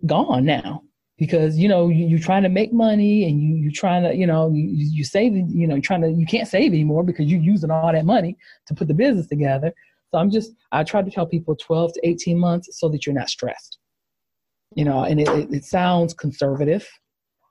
gone 0.05 0.45
now 0.45 0.81
because 1.17 1.57
you 1.57 1.67
know 1.67 1.89
you, 1.89 2.15
are 2.15 2.19
trying 2.19 2.43
to 2.43 2.49
make 2.49 2.71
money 2.71 3.25
and 3.25 3.41
you 3.41 3.55
you're 3.55 3.71
trying 3.71 4.03
to 4.03 4.15
you 4.15 4.27
know 4.27 4.49
you 4.53 4.63
you 4.69 5.03
save 5.03 5.33
you 5.33 5.67
know 5.67 5.75
you're 5.75 5.81
trying 5.81 6.01
to 6.01 6.09
you 6.09 6.25
can't 6.25 6.47
save 6.47 6.71
anymore 6.71 7.03
because 7.03 7.25
you're 7.25 7.41
using 7.41 7.69
all 7.69 7.91
that 7.91 8.05
money 8.05 8.37
to 8.65 8.73
put 8.73 8.87
the 8.87 8.93
business 8.93 9.27
together. 9.27 9.73
So 10.11 10.19
I'm 10.19 10.31
just 10.31 10.53
I 10.71 10.85
try 10.85 11.01
to 11.01 11.11
tell 11.11 11.25
people 11.25 11.53
12 11.53 11.93
to 11.95 12.07
18 12.07 12.39
months 12.39 12.79
so 12.79 12.87
that 12.87 13.05
you're 13.05 13.15
not 13.15 13.29
stressed. 13.29 13.79
You 14.75 14.85
know, 14.85 15.03
and 15.03 15.19
it, 15.19 15.27
it, 15.29 15.53
it 15.53 15.65
sounds 15.65 16.13
conservative, 16.13 16.87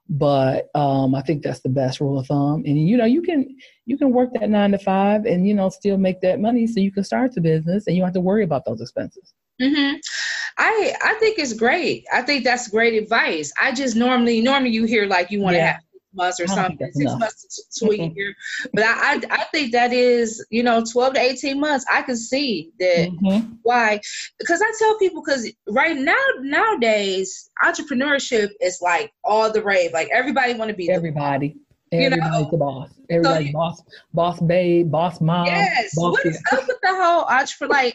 but 0.09 0.69
um, 0.75 1.15
I 1.15 1.23
think 1.23 1.43
that's 1.43 1.61
the 1.61 1.69
best 1.69 2.01
rule 2.01 2.19
of 2.19 2.27
thumb. 2.27 2.63
And 2.67 2.89
you 2.89 2.97
know, 2.97 3.05
you 3.05 3.23
can 3.23 3.57
you 3.87 3.99
can 3.99 4.13
work 4.13 4.31
that 4.35 4.51
nine 4.51 4.73
to 4.73 4.79
five 4.79 5.25
and 5.25 5.47
you 5.47 5.55
know 5.55 5.69
still 5.69 5.99
make 5.99 6.21
that 6.21 6.41
money 6.41 6.67
so 6.67 6.81
you 6.81 6.93
can 6.93 7.05
start 7.05 7.35
the 7.35 7.41
business 7.41 7.87
and 7.87 7.97
you 7.97 8.03
don't 8.03 8.09
have 8.09 8.15
to 8.15 8.21
worry 8.21 8.45
about 8.45 8.65
those 8.65 8.81
expenses. 8.81 9.33
Mm-hmm. 9.61 9.97
I 10.59 10.95
I 11.03 11.15
think 11.15 11.39
it's 11.39 11.53
great. 11.53 12.05
I 12.13 12.23
think 12.23 12.45
that's 12.45 12.69
great 12.69 13.03
advice. 13.03 13.53
I 13.61 13.73
just 13.73 13.97
normally 13.97 14.41
normally 14.41 14.71
you 14.71 14.85
hear 14.85 15.07
like 15.07 15.31
you 15.31 15.41
want 15.41 15.55
to 15.55 15.59
yeah. 15.59 15.73
have 15.73 15.83
months 16.17 16.41
or 16.41 16.47
something, 16.47 16.91
six 16.93 16.99
enough. 16.99 17.21
months 17.21 17.69
to, 17.79 17.87
to 17.87 17.93
a 17.93 18.09
year. 18.09 18.35
But 18.73 18.85
I, 18.85 19.15
I, 19.15 19.21
I 19.31 19.45
think 19.53 19.73
that 19.73 19.93
is 19.93 20.45
you 20.51 20.63
know 20.63 20.85
twelve 20.85 21.15
to 21.15 21.21
eighteen 21.21 21.61
months. 21.61 21.85
I 21.91 22.03
can 22.03 22.17
see 22.17 22.71
that 22.79 23.11
mm-hmm. 23.11 23.53
why 23.63 24.01
because 24.39 24.61
I 24.63 24.73
tell 24.79 24.99
people 24.99 25.23
because 25.23 25.51
right 25.69 25.97
now 25.97 26.17
nowadays 26.41 27.51
entrepreneurship 27.65 28.51
is 28.61 28.81
like 28.83 29.13
all 29.25 29.53
the 29.53 29.63
rave. 29.63 29.93
Like 29.93 30.09
everybody 30.13 30.55
want 30.55 30.71
to 30.71 30.77
be 30.77 30.91
everybody. 30.91 31.57
Everybody's 31.93 32.25
you 32.25 32.31
know? 32.31 32.49
the 32.51 32.57
boss. 32.57 32.91
Everybody's 33.09 33.49
so, 33.49 33.53
boss, 33.53 33.83
boss 34.13 34.41
babe, 34.41 34.91
boss 34.91 35.21
mom. 35.21 35.47
Yes. 35.47 35.95
Boss 35.95 36.13
what 36.13 36.27
is 36.27 36.43
up 36.53 36.67
with 36.67 36.79
the 36.83 36.89
whole 36.89 37.25
entrepreneur? 37.25 37.73
Like 37.73 37.95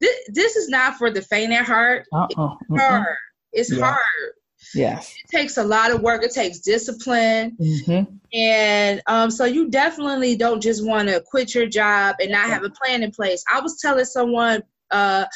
this, 0.00 0.16
this 0.28 0.56
is 0.56 0.68
not 0.68 0.96
for 0.96 1.10
the 1.10 1.22
faint 1.22 1.52
at 1.52 1.64
heart. 1.64 2.06
Uh-uh. 2.12 2.54
It's 2.70 2.80
hard. 2.80 3.16
It's 3.52 3.72
yeah. 3.72 3.84
hard. 3.84 4.32
Yes. 4.74 5.14
It 5.24 5.36
takes 5.36 5.56
a 5.56 5.64
lot 5.64 5.90
of 5.90 6.02
work. 6.02 6.22
It 6.22 6.32
takes 6.32 6.60
discipline. 6.60 7.56
Mm-hmm. 7.60 8.14
And 8.34 9.02
um, 9.06 9.30
so 9.30 9.44
you 9.44 9.68
definitely 9.70 10.36
don't 10.36 10.60
just 10.60 10.84
want 10.86 11.08
to 11.08 11.22
quit 11.26 11.54
your 11.54 11.66
job 11.66 12.16
and 12.20 12.32
not 12.32 12.46
have 12.46 12.64
a 12.64 12.70
plan 12.70 13.02
in 13.02 13.10
place. 13.10 13.44
I 13.52 13.60
was 13.60 13.80
telling 13.80 14.04
someone, 14.04 14.62
uh, 14.90 15.26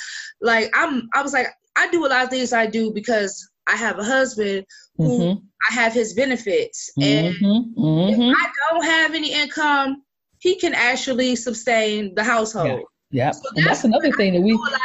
like, 0.40 0.70
I'm, 0.74 1.08
I 1.14 1.22
was 1.22 1.32
like, 1.32 1.46
I 1.76 1.90
do 1.90 2.06
a 2.06 2.08
lot 2.08 2.24
of 2.24 2.30
things 2.30 2.52
I 2.52 2.66
do 2.66 2.92
because 2.92 3.48
I 3.66 3.76
have 3.76 3.98
a 3.98 4.04
husband 4.04 4.66
who 4.96 5.18
mm-hmm. 5.18 5.44
I 5.70 5.74
have 5.74 5.92
his 5.92 6.14
benefits. 6.14 6.90
And 7.00 7.34
mm-hmm. 7.34 8.10
if 8.10 8.18
mm-hmm. 8.18 8.34
I 8.36 8.50
don't 8.70 8.84
have 8.84 9.14
any 9.14 9.32
income, 9.32 10.02
he 10.38 10.56
can 10.56 10.74
actually 10.74 11.36
sustain 11.36 12.14
the 12.14 12.24
household. 12.24 12.80
Yeah. 12.80 12.84
Yeah, 13.12 13.32
so 13.32 13.42
that's, 13.54 13.66
that's, 13.66 13.84
another 13.84 14.12
thing 14.12 14.34
that 14.34 14.40
we. 14.40 14.52
A 14.52 14.56
lot, 14.56 14.80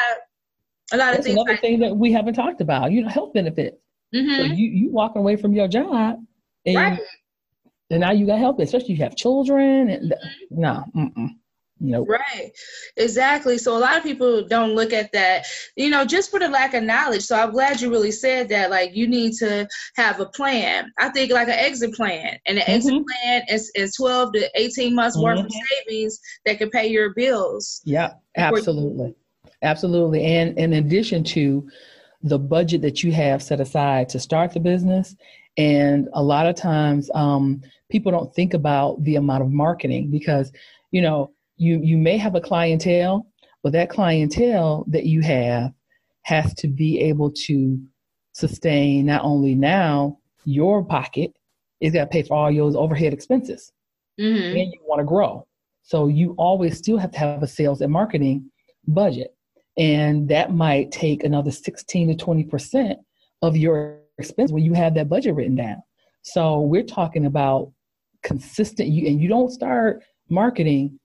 a 0.93 0.97
lot 0.97 1.17
of 1.17 1.23
things. 1.23 1.35
Another 1.35 1.51
like, 1.51 1.61
thing 1.61 1.79
that 1.81 1.95
we 1.95 2.11
haven't 2.11 2.33
talked 2.33 2.59
about. 2.59 2.91
You 2.91 3.03
know, 3.03 3.09
health 3.09 3.33
benefits. 3.33 3.77
Mm-hmm. 4.13 4.35
So 4.35 4.53
you 4.53 4.67
you 4.67 4.91
walking 4.91 5.19
away 5.19 5.35
from 5.35 5.53
your 5.53 5.67
job, 5.67 6.23
and, 6.65 6.75
right. 6.75 6.99
and 7.89 7.99
now 7.99 8.11
you 8.11 8.25
got 8.25 8.39
help, 8.39 8.59
especially 8.59 8.95
you 8.95 9.03
have 9.03 9.15
children. 9.15 9.89
And 9.89 10.11
mm-hmm. 10.11 10.61
no, 10.61 10.83
mm-mm. 10.95 11.29
Nope. 11.79 12.07
Right. 12.07 12.51
Exactly. 12.95 13.57
So 13.57 13.77
a 13.77 13.79
lot 13.79 13.97
of 13.97 14.03
people 14.03 14.47
don't 14.47 14.75
look 14.75 14.93
at 14.93 15.11
that, 15.11 15.45
you 15.75 15.89
know, 15.89 16.05
just 16.05 16.31
for 16.31 16.39
the 16.39 16.47
lack 16.47 16.73
of 16.73 16.83
knowledge. 16.83 17.23
So 17.23 17.35
I'm 17.35 17.51
glad 17.51 17.81
you 17.81 17.91
really 17.91 18.11
said 18.11 18.47
that. 18.49 18.71
Like 18.71 18.95
you 18.95 19.07
need 19.07 19.33
to 19.39 19.67
have 19.95 20.21
a 20.21 20.25
plan. 20.27 20.91
I 20.97 21.09
think 21.09 21.31
like 21.31 21.49
an 21.49 21.55
exit 21.55 21.93
plan. 21.93 22.37
And 22.45 22.57
an 22.57 22.63
mm-hmm. 22.63 22.71
exit 22.71 23.03
plan 23.05 23.41
is, 23.49 23.71
is 23.75 23.95
12 23.95 24.33
to 24.33 24.49
18 24.55 24.95
months 24.95 25.17
mm-hmm. 25.17 25.25
worth 25.25 25.39
of 25.39 25.45
mm-hmm. 25.47 25.85
savings 25.87 26.19
that 26.45 26.59
can 26.59 26.69
pay 26.69 26.87
your 26.87 27.13
bills. 27.13 27.81
Yeah, 27.83 28.13
absolutely. 28.37 29.13
Absolutely. 29.61 30.23
And 30.23 30.57
in 30.57 30.73
addition 30.73 31.23
to 31.25 31.67
the 32.25 32.39
budget 32.39 32.81
that 32.81 33.03
you 33.03 33.11
have 33.11 33.41
set 33.41 33.61
aside 33.61 34.09
to 34.09 34.19
start 34.19 34.51
the 34.51 34.59
business, 34.59 35.15
and 35.57 36.09
a 36.13 36.23
lot 36.23 36.47
of 36.47 36.55
times 36.55 37.09
um, 37.13 37.61
people 37.89 38.11
don't 38.11 38.33
think 38.33 38.53
about 38.53 39.01
the 39.03 39.15
amount 39.15 39.43
of 39.43 39.51
marketing 39.51 40.09
because, 40.11 40.51
you 40.91 41.01
know, 41.01 41.31
you 41.57 41.79
you 41.81 41.97
may 41.97 42.17
have 42.17 42.35
a 42.35 42.41
clientele, 42.41 43.27
but 43.63 43.71
that 43.73 43.89
clientele 43.89 44.85
that 44.87 45.05
you 45.05 45.21
have 45.21 45.71
has 46.23 46.53
to 46.55 46.67
be 46.67 46.99
able 46.99 47.31
to 47.31 47.79
sustain 48.33 49.05
not 49.05 49.23
only 49.23 49.53
now 49.53 50.17
your 50.45 50.83
pocket, 50.83 51.31
it's 51.79 51.93
got 51.93 52.05
to 52.05 52.07
pay 52.07 52.23
for 52.23 52.35
all 52.35 52.51
your 52.51 52.75
overhead 52.75 53.13
expenses, 53.13 53.71
mm-hmm. 54.19 54.57
and 54.57 54.73
you 54.73 54.79
want 54.87 54.99
to 54.99 55.05
grow. 55.05 55.45
So 55.83 56.07
you 56.07 56.33
always 56.39 56.79
still 56.79 56.97
have 56.97 57.11
to 57.11 57.19
have 57.19 57.43
a 57.43 57.47
sales 57.47 57.81
and 57.81 57.93
marketing 57.93 58.49
budget, 58.87 59.34
and 59.77 60.27
that 60.29 60.53
might 60.53 60.91
take 60.91 61.23
another 61.23 61.51
sixteen 61.51 62.07
to 62.07 62.15
twenty 62.15 62.43
percent 62.43 62.99
of 63.41 63.57
your 63.57 63.99
expense 64.17 64.51
when 64.51 64.63
you 64.63 64.73
have 64.73 64.93
that 64.95 65.09
budget 65.09 65.35
written 65.35 65.55
down. 65.55 65.81
So 66.21 66.61
we're 66.61 66.83
talking 66.83 67.25
about 67.25 67.71
consistent. 68.23 68.89
You 68.89 69.07
and 69.07 69.21
you 69.21 69.27
don't 69.27 69.51
start 69.51 70.03
marketing 70.29 70.99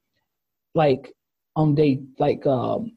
like 0.75 1.13
on 1.57 1.75
day 1.75 2.01
like 2.19 2.47
um 2.47 2.93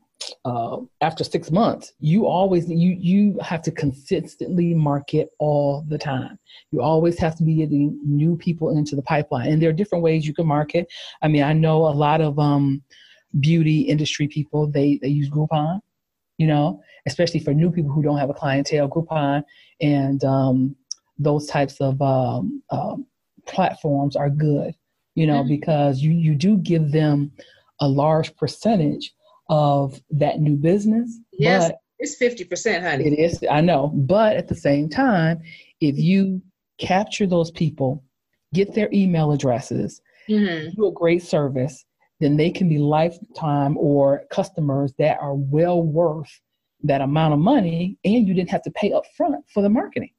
uh, 0.46 0.78
after 1.02 1.24
six 1.24 1.52
months, 1.52 1.94
you 2.00 2.26
always 2.26 2.70
you 2.70 2.96
you 3.00 3.38
have 3.42 3.62
to 3.64 3.72
consistently 3.72 4.74
market 4.74 5.30
all 5.40 5.84
the 5.88 5.98
time. 5.98 6.40
You 6.72 6.82
always 6.82 7.18
have 7.20 7.36
to 7.38 7.44
be 7.44 7.56
getting 7.56 8.00
new 8.06 8.38
people 8.38 8.78
into 8.78 8.96
the 8.96 9.02
pipeline, 9.02 9.52
and 9.52 9.62
there 9.62 9.70
are 9.70 9.74
different 9.74 10.04
ways 10.04 10.26
you 10.26 10.34
can 10.34 10.48
market. 10.48 10.88
I 11.22 11.28
mean, 11.28 11.44
I 11.44 11.54
know 11.54 11.88
a 11.88 11.90
lot 11.90 12.22
of 12.22 12.40
um, 12.40 12.84
beauty 13.40 13.82
industry 13.82 14.28
people 14.28 14.68
they 14.68 15.00
they 15.02 15.08
use 15.08 15.30
Groupon, 15.30 15.80
you 16.38 16.48
know, 16.48 16.82
especially 17.06 17.40
for 17.40 17.54
new 17.54 17.72
people 17.72 17.92
who 17.92 18.02
don't 18.02 18.18
have 18.18 18.30
a 18.30 18.34
clientele. 18.34 18.90
Groupon 18.90 19.44
and 19.82 20.24
um, 20.24 20.76
those 21.18 21.48
types 21.48 21.80
of 21.80 22.02
um, 22.02 22.62
uh, 22.70 22.96
platforms 23.46 24.16
are 24.16 24.30
good, 24.30 24.76
you 25.16 25.28
know, 25.28 25.40
mm-hmm. 25.40 25.50
because 25.50 26.02
you 26.02 26.12
you 26.12 26.36
do 26.36 26.58
give 26.58 26.92
them 26.92 27.32
a 27.80 27.88
large 27.88 28.36
percentage 28.36 29.14
of 29.50 30.02
that 30.10 30.40
new 30.40 30.56
business. 30.56 31.20
Yes, 31.34 31.70
but 31.70 31.80
it's 32.00 32.18
50%, 32.18 32.82
honey. 32.82 33.06
It 33.06 33.20
is, 33.20 33.44
I 33.50 33.62
know. 33.62 33.88
But 33.88 34.36
at 34.36 34.48
the 34.48 34.56
same 34.56 34.90
time, 34.90 35.42
if 35.80 35.98
you 35.98 36.42
capture 36.78 37.26
those 37.26 37.52
people, 37.52 38.04
get 38.54 38.74
their 38.74 38.90
email 38.92 39.32
addresses, 39.32 40.02
mm-hmm. 40.30 40.70
do 40.76 40.88
a 40.88 40.92
great 40.92 41.24
service, 41.24 41.86
then 42.20 42.38
they 42.38 42.50
can 42.50 42.70
be 42.70 42.78
lifetime 42.78 43.78
or 43.78 44.24
customers 44.32 44.94
that 44.98 45.20
are 45.20 45.36
well 45.36 45.82
worth 45.82 46.40
that 46.84 47.02
amount 47.02 47.34
of 47.34 47.40
money 47.40 47.98
and 48.04 48.28
you 48.28 48.34
didn't 48.34 48.50
have 48.50 48.62
to 48.64 48.72
pay 48.72 48.92
up 48.92 49.04
front 49.16 49.44
for 49.50 49.64
the 49.64 49.70
marketing. 49.70 50.12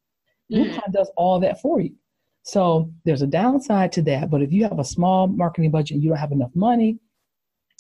Mm-hmm. 0.53 0.73
Groupon 0.73 0.93
does 0.93 1.11
all 1.17 1.41
that 1.41 1.61
for 1.61 1.81
you. 1.81 1.95
So 2.43 2.93
there's 3.05 3.23
a 3.23 3.27
downside 3.27 3.93
to 3.93 4.03
that, 4.03 4.31
but 4.31 4.43
if 4.43 4.53
you 4.53 4.65
have 4.65 4.79
a 4.79 4.85
small 4.85 5.27
marketing 5.27 5.71
budget 5.71 5.95
and 5.95 6.03
you 6.03 6.11
don't 6.11 6.19
have 6.19 6.33
enough 6.33 6.55
money, 6.55 6.99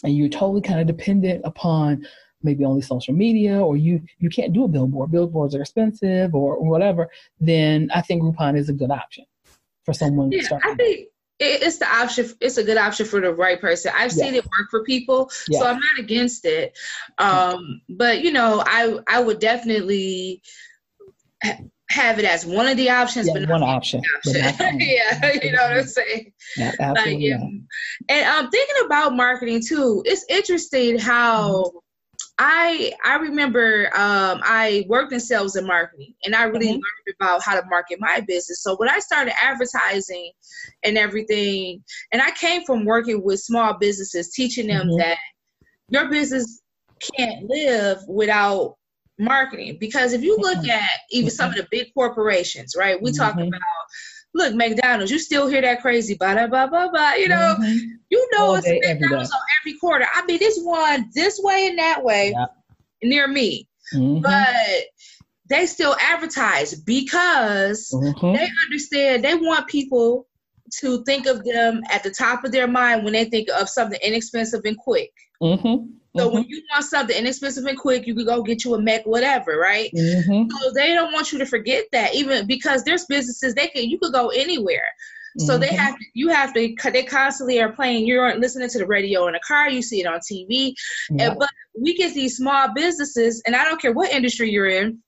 and 0.02 0.16
you're 0.16 0.28
totally 0.28 0.60
kind 0.60 0.80
of 0.80 0.86
dependent 0.86 1.42
upon 1.44 2.06
maybe 2.42 2.64
only 2.64 2.82
social 2.82 3.14
media 3.14 3.58
or 3.58 3.76
you 3.76 4.02
you 4.18 4.28
can't 4.28 4.52
do 4.52 4.64
a 4.64 4.68
billboard 4.68 5.10
billboards 5.10 5.54
are 5.54 5.62
expensive 5.62 6.34
or, 6.34 6.54
or 6.54 6.68
whatever 6.68 7.08
then 7.40 7.90
i 7.94 8.02
think 8.02 8.22
groupon 8.22 8.56
is 8.56 8.68
a 8.68 8.72
good 8.72 8.90
option 8.90 9.24
for 9.84 9.94
someone 9.94 10.30
yeah, 10.30 10.58
i 10.62 10.74
think 10.74 11.08
it's 11.40 11.78
the 11.78 11.88
option 11.88 12.30
it's 12.40 12.58
a 12.58 12.64
good 12.64 12.76
option 12.76 13.04
for 13.04 13.20
the 13.20 13.32
right 13.32 13.60
person 13.60 13.92
i've 13.96 14.12
yes. 14.12 14.14
seen 14.14 14.34
it 14.34 14.44
work 14.44 14.68
for 14.70 14.84
people 14.84 15.28
yes. 15.48 15.60
so 15.60 15.66
i'm 15.66 15.74
not 15.74 15.98
against 15.98 16.44
it 16.44 16.78
um, 17.18 17.80
but 17.88 18.22
you 18.22 18.30
know 18.30 18.62
i 18.66 18.98
i 19.08 19.20
would 19.20 19.40
definitely 19.40 20.40
have 21.94 22.18
it 22.18 22.24
as 22.24 22.44
one 22.44 22.66
of 22.66 22.76
the 22.76 22.90
options, 22.90 23.28
yeah, 23.28 23.34
but 23.34 23.48
one 23.48 23.62
option. 23.62 24.02
option. 24.16 24.34
yeah, 24.80 25.32
you 25.42 25.52
know 25.52 25.62
what 25.62 25.78
I'm 25.78 25.84
saying. 25.84 26.32
Yeah, 26.56 26.72
absolutely. 26.80 27.30
Like, 27.30 27.40
and 28.08 28.28
I'm 28.28 28.44
um, 28.46 28.50
thinking 28.50 28.86
about 28.86 29.14
marketing 29.14 29.62
too. 29.66 30.02
It's 30.04 30.24
interesting 30.28 30.98
how 30.98 31.64
mm-hmm. 31.64 31.78
I 32.38 32.92
I 33.04 33.16
remember 33.16 33.86
um, 33.94 34.40
I 34.42 34.84
worked 34.88 35.12
in 35.12 35.20
sales 35.20 35.54
and 35.54 35.66
marketing, 35.66 36.14
and 36.24 36.34
I 36.34 36.44
really 36.44 36.66
mm-hmm. 36.66 36.72
learned 36.72 37.16
about 37.20 37.42
how 37.42 37.60
to 37.60 37.66
market 37.68 37.98
my 38.00 38.20
business. 38.26 38.62
So 38.62 38.76
when 38.76 38.88
I 38.88 38.98
started 38.98 39.34
advertising 39.40 40.32
and 40.82 40.98
everything, 40.98 41.84
and 42.12 42.20
I 42.20 42.32
came 42.32 42.64
from 42.64 42.84
working 42.84 43.22
with 43.22 43.40
small 43.40 43.74
businesses, 43.78 44.32
teaching 44.32 44.66
them 44.66 44.88
mm-hmm. 44.88 44.98
that 44.98 45.18
your 45.90 46.08
business 46.08 46.60
can't 47.16 47.48
live 47.48 47.98
without 48.08 48.76
marketing 49.18 49.76
because 49.78 50.12
if 50.12 50.22
you 50.22 50.36
look 50.36 50.58
mm-hmm. 50.58 50.70
at 50.70 50.90
even 51.10 51.30
some 51.30 51.50
of 51.50 51.56
the 51.56 51.66
big 51.70 51.86
corporations 51.94 52.74
right 52.76 53.00
we 53.00 53.12
talk 53.12 53.34
mm-hmm. 53.34 53.46
about 53.46 53.60
look 54.34 54.54
mcdonald's 54.54 55.10
you 55.10 55.18
still 55.18 55.46
hear 55.46 55.62
that 55.62 55.80
crazy 55.80 56.14
blah 56.14 56.34
blah 56.34 56.46
blah 56.46 56.66
blah 56.66 56.90
blah 56.90 57.12
you 57.14 57.28
know 57.28 57.56
mm-hmm. 57.58 57.78
you 58.10 58.28
know 58.32 58.46
All 58.46 58.54
it's 58.56 58.66
day, 58.66 58.80
mcdonald's 58.80 59.30
every 59.30 59.36
on 59.36 59.40
every 59.62 59.78
quarter 59.78 60.06
i 60.14 60.24
mean 60.26 60.38
this 60.38 60.58
one 60.62 61.10
this 61.14 61.40
way 61.42 61.68
and 61.68 61.78
that 61.78 62.02
way 62.02 62.34
near 63.02 63.28
me 63.28 63.68
mm-hmm. 63.94 64.20
but 64.20 64.84
they 65.48 65.66
still 65.66 65.94
advertise 66.00 66.74
because 66.74 67.90
mm-hmm. 67.92 68.32
they 68.32 68.48
understand 68.66 69.24
they 69.24 69.34
want 69.34 69.68
people 69.68 70.26
to 70.80 71.04
think 71.04 71.26
of 71.26 71.44
them 71.44 71.82
at 71.90 72.02
the 72.02 72.10
top 72.10 72.44
of 72.44 72.52
their 72.52 72.66
mind 72.66 73.04
when 73.04 73.12
they 73.12 73.24
think 73.24 73.48
of 73.50 73.68
something 73.68 73.98
inexpensive 74.02 74.62
and 74.64 74.78
quick. 74.78 75.12
Mm-hmm. 75.42 75.86
So 76.16 76.26
mm-hmm. 76.26 76.34
when 76.34 76.44
you 76.48 76.62
want 76.70 76.84
something 76.84 77.16
inexpensive 77.16 77.64
and 77.64 77.78
quick, 77.78 78.06
you 78.06 78.14
can 78.14 78.24
go 78.24 78.42
get 78.42 78.64
you 78.64 78.74
a 78.74 78.80
Mac, 78.80 79.04
whatever, 79.04 79.58
right? 79.58 79.90
Mm-hmm. 79.92 80.50
So 80.50 80.72
they 80.72 80.94
don't 80.94 81.12
want 81.12 81.32
you 81.32 81.38
to 81.38 81.46
forget 81.46 81.86
that, 81.92 82.14
even 82.14 82.46
because 82.46 82.84
there's 82.84 83.04
businesses 83.06 83.54
they 83.54 83.66
can 83.68 83.88
you 83.88 83.98
could 83.98 84.12
go 84.12 84.28
anywhere. 84.28 84.86
So 85.38 85.54
mm-hmm. 85.54 85.62
they 85.62 85.74
have 85.74 85.98
to, 85.98 86.04
you 86.14 86.28
have 86.28 86.54
to 86.54 86.74
they 86.92 87.02
constantly 87.02 87.60
are 87.60 87.72
playing. 87.72 88.06
You're 88.06 88.36
listening 88.36 88.68
to 88.68 88.78
the 88.78 88.86
radio 88.86 89.26
in 89.26 89.32
the 89.32 89.40
car. 89.46 89.68
You 89.68 89.82
see 89.82 90.00
it 90.00 90.06
on 90.06 90.20
TV, 90.20 90.74
and, 91.18 91.36
but 91.36 91.50
we 91.78 91.96
get 91.96 92.14
these 92.14 92.36
small 92.36 92.72
businesses, 92.72 93.42
and 93.44 93.56
I 93.56 93.64
don't 93.64 93.82
care 93.82 93.92
what 93.92 94.12
industry 94.12 94.50
you're 94.50 94.68
in. 94.68 95.00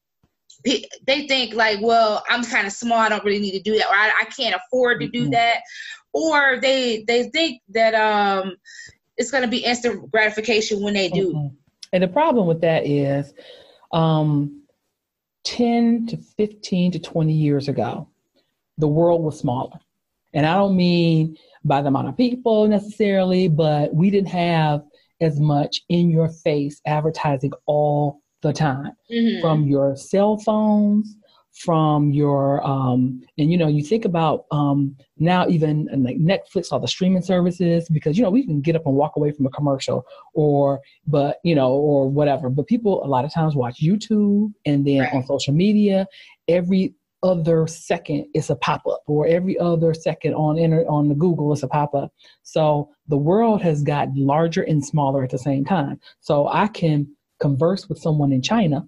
They 0.64 1.28
think 1.28 1.54
like, 1.54 1.78
well, 1.80 2.24
I'm 2.28 2.42
kind 2.42 2.66
of 2.66 2.72
small. 2.72 2.98
I 2.98 3.08
don't 3.08 3.24
really 3.24 3.38
need 3.38 3.52
to 3.52 3.62
do 3.62 3.78
that, 3.78 3.86
or 3.86 3.94
I, 3.94 4.22
I 4.22 4.24
can't 4.24 4.56
afford 4.56 5.00
to 5.02 5.08
do 5.08 5.22
mm-hmm. 5.22 5.30
that, 5.30 5.60
or 6.12 6.58
they 6.60 7.04
they 7.06 7.28
think 7.30 7.62
that 7.68 7.94
um 7.94 8.56
it's 9.16 9.30
going 9.30 9.42
to 9.42 9.48
be 9.48 9.58
instant 9.58 10.10
gratification 10.10 10.82
when 10.82 10.94
they 10.94 11.08
do. 11.08 11.32
Mm-hmm. 11.32 11.54
And 11.92 12.02
the 12.02 12.08
problem 12.08 12.46
with 12.46 12.60
that 12.60 12.86
is, 12.86 13.32
um, 13.92 14.62
10 15.44 16.08
to 16.08 16.16
15 16.16 16.92
to 16.92 16.98
20 16.98 17.32
years 17.32 17.68
ago, 17.68 18.08
the 18.78 18.88
world 18.88 19.22
was 19.22 19.38
smaller. 19.38 19.78
And 20.34 20.44
I 20.44 20.54
don't 20.54 20.76
mean 20.76 21.36
by 21.64 21.80
the 21.80 21.88
amount 21.88 22.08
of 22.08 22.16
people 22.16 22.66
necessarily, 22.66 23.48
but 23.48 23.94
we 23.94 24.10
didn't 24.10 24.28
have 24.28 24.82
as 25.20 25.40
much 25.40 25.82
in 25.88 26.10
your 26.10 26.28
face 26.28 26.80
advertising 26.84 27.52
all 27.66 28.20
the 28.42 28.52
time 28.52 28.92
mm-hmm. 29.10 29.40
from 29.40 29.66
your 29.66 29.96
cell 29.96 30.36
phones 30.36 31.16
from 31.56 32.10
your 32.10 32.64
um 32.66 33.22
and 33.38 33.50
you 33.50 33.56
know 33.56 33.66
you 33.66 33.82
think 33.82 34.04
about 34.04 34.44
um 34.50 34.94
now 35.16 35.48
even 35.48 35.88
like 36.04 36.18
netflix 36.18 36.70
all 36.70 36.78
the 36.78 36.86
streaming 36.86 37.22
services 37.22 37.88
because 37.88 38.18
you 38.18 38.22
know 38.22 38.28
we 38.28 38.44
can 38.44 38.60
get 38.60 38.76
up 38.76 38.84
and 38.84 38.94
walk 38.94 39.16
away 39.16 39.30
from 39.32 39.46
a 39.46 39.50
commercial 39.50 40.04
or 40.34 40.80
but 41.06 41.38
you 41.44 41.54
know 41.54 41.72
or 41.72 42.08
whatever. 42.10 42.50
But 42.50 42.66
people 42.66 43.02
a 43.02 43.08
lot 43.08 43.24
of 43.24 43.32
times 43.32 43.56
watch 43.56 43.80
youtube 43.80 44.52
and 44.66 44.86
then 44.86 45.00
right. 45.00 45.14
on 45.14 45.24
social 45.24 45.54
media 45.54 46.06
every 46.46 46.94
other 47.22 47.66
second 47.66 48.26
it's 48.34 48.50
a 48.50 48.56
pop-up 48.56 49.02
or 49.06 49.26
every 49.26 49.58
other 49.58 49.94
second 49.94 50.34
on 50.34 50.58
inter- 50.58 50.86
on 50.88 51.08
the 51.08 51.14
google 51.14 51.52
it's 51.54 51.62
a 51.62 51.68
pop-up. 51.68 52.12
So 52.42 52.90
the 53.08 53.16
world 53.16 53.62
has 53.62 53.82
gotten 53.82 54.26
larger 54.26 54.62
and 54.62 54.84
smaller 54.84 55.24
at 55.24 55.30
the 55.30 55.38
same 55.38 55.64
time. 55.64 55.98
So 56.20 56.48
i 56.48 56.66
can 56.66 57.08
converse 57.40 57.88
with 57.88 57.98
someone 57.98 58.32
in 58.32 58.42
china 58.42 58.86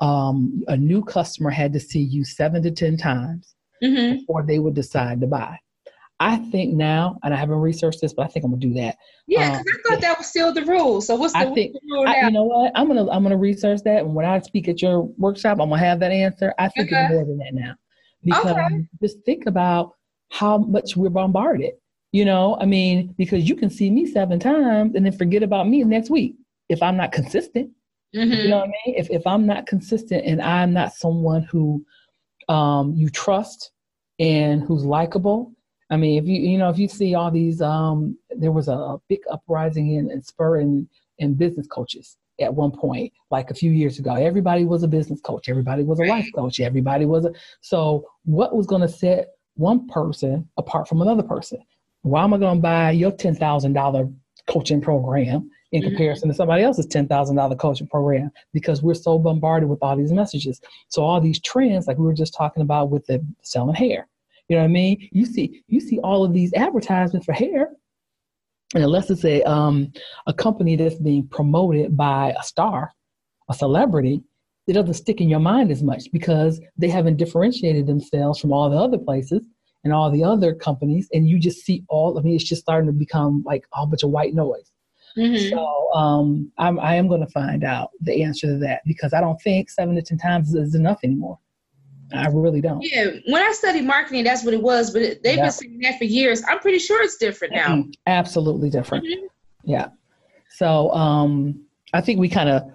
um, 0.00 0.62
a 0.68 0.76
new 0.76 1.02
customer 1.02 1.50
had 1.50 1.72
to 1.72 1.80
see 1.80 2.00
you 2.00 2.24
seven 2.24 2.62
to 2.62 2.70
10 2.70 2.96
times 2.96 3.54
mm-hmm. 3.82 4.18
before 4.18 4.42
they 4.42 4.58
would 4.58 4.74
decide 4.74 5.20
to 5.20 5.26
buy. 5.26 5.58
I 6.18 6.36
think 6.36 6.74
now, 6.74 7.18
and 7.22 7.34
I 7.34 7.36
haven't 7.36 7.58
researched 7.58 8.00
this, 8.00 8.14
but 8.14 8.24
I 8.24 8.28
think 8.28 8.44
I'm 8.44 8.50
gonna 8.50 8.60
do 8.60 8.72
that. 8.74 8.96
Yeah, 9.26 9.50
because 9.50 9.60
um, 9.60 9.66
I 9.66 9.90
thought 9.90 10.00
that 10.00 10.18
was 10.18 10.26
still 10.26 10.52
the 10.52 10.64
rule. 10.64 11.02
So 11.02 11.14
what's 11.14 11.34
the, 11.34 11.40
I 11.40 11.52
think, 11.52 11.76
rule 11.90 12.04
now? 12.04 12.10
I, 12.10 12.20
you 12.22 12.30
know 12.30 12.44
what? 12.44 12.72
I'm 12.74 12.86
gonna 12.86 13.10
I'm 13.10 13.22
gonna 13.22 13.36
research 13.36 13.82
that, 13.84 14.04
and 14.04 14.14
when 14.14 14.24
I 14.24 14.40
speak 14.40 14.66
at 14.68 14.80
your 14.80 15.02
workshop, 15.18 15.58
I'm 15.60 15.68
gonna 15.68 15.78
have 15.78 16.00
that 16.00 16.12
answer. 16.12 16.54
I 16.58 16.68
think 16.68 16.88
okay. 16.88 17.02
it's 17.04 17.12
more 17.12 17.26
than 17.26 17.36
that 17.38 17.52
now, 17.52 17.74
because 18.24 18.56
okay. 18.56 18.88
just 19.02 19.18
think 19.26 19.44
about 19.44 19.92
how 20.30 20.56
much 20.56 20.96
we're 20.96 21.10
bombarded. 21.10 21.74
You 22.12 22.24
know, 22.24 22.56
I 22.60 22.66
mean, 22.66 23.14
because 23.18 23.48
you 23.48 23.56
can 23.56 23.68
see 23.68 23.90
me 23.90 24.06
seven 24.06 24.38
times 24.38 24.94
and 24.94 25.04
then 25.04 25.12
forget 25.12 25.42
about 25.42 25.68
me 25.68 25.84
next 25.84 26.08
week 26.08 26.36
if 26.68 26.82
I'm 26.82 26.96
not 26.96 27.12
consistent. 27.12 27.70
Mm-hmm. 28.14 28.32
You 28.32 28.48
know 28.48 28.58
what 28.58 28.68
I 28.68 28.72
mean? 28.86 28.94
If 28.96 29.10
if 29.10 29.26
I'm 29.26 29.46
not 29.46 29.66
consistent 29.66 30.24
and 30.24 30.40
I'm 30.40 30.72
not 30.72 30.94
someone 30.94 31.42
who 31.42 31.84
um, 32.48 32.94
you 32.94 33.08
trust 33.10 33.72
and 34.18 34.62
who's 34.62 34.84
likable. 34.84 35.52
I 35.90 35.96
mean, 35.96 36.22
if 36.22 36.28
you 36.28 36.40
you 36.40 36.58
know 36.58 36.70
if 36.70 36.78
you 36.78 36.88
see 36.88 37.14
all 37.14 37.30
these, 37.30 37.60
um, 37.60 38.16
there 38.30 38.52
was 38.52 38.68
a, 38.68 38.96
big 39.08 39.20
uprising 39.30 39.94
in, 39.94 40.10
in 40.10 40.22
spur 40.22 40.58
in, 40.58 40.88
in 41.18 41.34
business 41.34 41.66
coaches 41.66 42.16
at 42.40 42.54
one 42.54 42.70
point, 42.70 43.12
like 43.30 43.50
a 43.50 43.54
few 43.54 43.70
years 43.70 43.98
ago. 43.98 44.14
Everybody 44.14 44.64
was 44.64 44.82
a 44.82 44.88
business 44.88 45.20
coach. 45.20 45.48
Everybody 45.48 45.84
was 45.84 46.00
a 46.00 46.04
life 46.04 46.28
coach. 46.34 46.60
Everybody 46.60 47.04
was 47.04 47.24
a. 47.24 47.32
So 47.60 48.06
what 48.24 48.54
was 48.54 48.66
going 48.66 48.82
to 48.82 48.88
set 48.88 49.28
one 49.54 49.86
person 49.88 50.48
apart 50.56 50.88
from 50.88 51.02
another 51.02 51.22
person? 51.22 51.58
Why 52.06 52.24
am 52.24 52.34
I 52.34 52.38
going 52.38 52.58
to 52.58 52.62
buy 52.62 52.90
your 52.92 53.12
ten 53.12 53.34
thousand 53.34 53.72
dollar 53.72 54.08
coaching 54.48 54.80
program 54.80 55.50
in 55.72 55.82
mm-hmm. 55.82 55.90
comparison 55.90 56.28
to 56.28 56.34
somebody 56.34 56.62
else's 56.62 56.86
$10,000 56.86 57.58
coaching 57.58 57.88
program 57.88 58.30
because 58.52 58.82
we're 58.82 58.94
so 58.94 59.18
bombarded 59.18 59.68
with 59.68 59.80
all 59.82 59.96
these 59.96 60.12
messages. 60.12 60.60
So 60.88 61.02
all 61.02 61.20
these 61.20 61.40
trends, 61.40 61.86
like 61.86 61.98
we 61.98 62.04
were 62.04 62.14
just 62.14 62.34
talking 62.34 62.62
about 62.62 62.90
with 62.90 63.04
the 63.06 63.24
selling 63.42 63.74
hair, 63.74 64.06
you 64.48 64.56
know 64.56 64.62
what 64.62 64.68
I 64.68 64.72
mean? 64.72 65.08
You 65.10 65.26
see, 65.26 65.64
you 65.66 65.80
see 65.80 65.98
all 65.98 66.24
of 66.24 66.32
these 66.32 66.52
advertisements 66.54 67.26
for 67.26 67.32
hair, 67.32 67.70
and 68.74 68.84
unless 68.84 69.10
it's 69.10 69.24
a 69.24 69.42
um, 69.42 69.92
a 70.28 70.32
company 70.32 70.76
that's 70.76 70.94
being 70.96 71.26
promoted 71.26 71.96
by 71.96 72.32
a 72.38 72.42
star, 72.44 72.92
a 73.50 73.54
celebrity, 73.54 74.22
it 74.68 74.74
doesn't 74.74 74.94
stick 74.94 75.20
in 75.20 75.28
your 75.28 75.40
mind 75.40 75.72
as 75.72 75.82
much 75.82 76.12
because 76.12 76.60
they 76.76 76.88
haven't 76.88 77.16
differentiated 77.16 77.88
themselves 77.88 78.38
from 78.38 78.52
all 78.52 78.70
the 78.70 78.76
other 78.76 78.98
places 78.98 79.44
and 79.86 79.94
all 79.94 80.10
the 80.10 80.24
other 80.24 80.52
companies, 80.52 81.08
and 81.12 81.28
you 81.28 81.38
just 81.38 81.64
see 81.64 81.84
all. 81.88 82.18
I 82.18 82.22
mean, 82.22 82.34
it's 82.34 82.42
just 82.42 82.62
starting 82.62 82.88
to 82.88 82.92
become 82.92 83.44
like 83.46 83.64
a 83.72 83.76
whole 83.76 83.86
bunch 83.86 84.02
of 84.02 84.10
white 84.10 84.34
noise. 84.34 84.72
Mm-hmm. 85.16 85.50
So 85.50 85.92
um, 85.92 86.50
I'm, 86.58 86.80
I 86.80 86.96
am 86.96 87.06
going 87.06 87.20
to 87.20 87.30
find 87.30 87.62
out 87.62 87.90
the 88.00 88.24
answer 88.24 88.48
to 88.48 88.58
that 88.58 88.82
because 88.84 89.14
I 89.14 89.20
don't 89.20 89.40
think 89.40 89.70
seven 89.70 89.94
to 89.94 90.02
ten 90.02 90.18
times 90.18 90.52
is 90.56 90.74
enough 90.74 90.98
anymore. 91.04 91.38
I 92.12 92.26
really 92.26 92.60
don't. 92.60 92.82
Yeah, 92.82 93.10
when 93.28 93.42
I 93.42 93.52
studied 93.52 93.84
marketing, 93.84 94.24
that's 94.24 94.44
what 94.44 94.54
it 94.54 94.62
was, 94.62 94.92
but 94.92 95.22
they've 95.22 95.38
been 95.38 95.50
saying 95.52 95.78
that 95.82 95.98
for 95.98 96.04
years. 96.04 96.42
I'm 96.48 96.58
pretty 96.58 96.80
sure 96.80 97.00
it's 97.00 97.16
different 97.16 97.54
now. 97.54 97.76
Mm-hmm. 97.76 97.90
Absolutely 98.08 98.70
different. 98.70 99.04
Mm-hmm. 99.04 99.26
Yeah. 99.64 99.88
So 100.50 100.90
um, 100.90 101.64
I 101.92 102.00
think 102.00 102.18
we 102.18 102.28
kind 102.28 102.48
of 102.48 102.72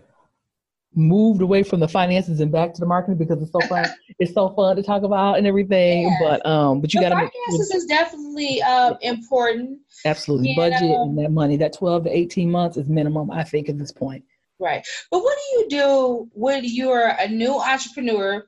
moved 0.93 1.41
away 1.41 1.63
from 1.63 1.79
the 1.79 1.87
finances 1.87 2.39
and 2.39 2.51
back 2.51 2.73
to 2.73 2.79
the 2.79 2.85
marketing 2.85 3.17
because 3.17 3.41
it's 3.41 3.51
so 3.51 3.59
fun. 3.67 3.85
it's 4.19 4.33
so 4.33 4.49
fun 4.49 4.75
to 4.75 4.83
talk 4.83 5.03
about 5.03 5.37
and 5.37 5.47
everything. 5.47 6.03
Yeah. 6.03 6.17
But 6.19 6.45
um, 6.45 6.81
but 6.81 6.93
you 6.93 7.01
got 7.01 7.09
to 7.09 7.15
make 7.15 7.31
finances 7.47 7.71
is 7.71 7.85
definitely 7.85 8.61
uh, 8.61 8.95
important. 9.01 9.79
Absolutely, 10.05 10.49
and, 10.49 10.55
budget 10.57 10.91
um, 10.91 11.09
and 11.09 11.17
that 11.19 11.31
money. 11.31 11.57
That 11.57 11.73
twelve 11.73 12.03
to 12.05 12.15
eighteen 12.15 12.51
months 12.51 12.77
is 12.77 12.89
minimum, 12.89 13.31
I 13.31 13.43
think, 13.43 13.69
at 13.69 13.77
this 13.77 13.91
point. 13.91 14.23
Right. 14.59 14.85
But 15.09 15.23
what 15.23 15.37
do 15.37 15.59
you 15.59 15.69
do 15.69 16.29
when 16.33 16.63
you're 16.63 17.07
a 17.07 17.27
new 17.27 17.59
entrepreneur 17.59 18.45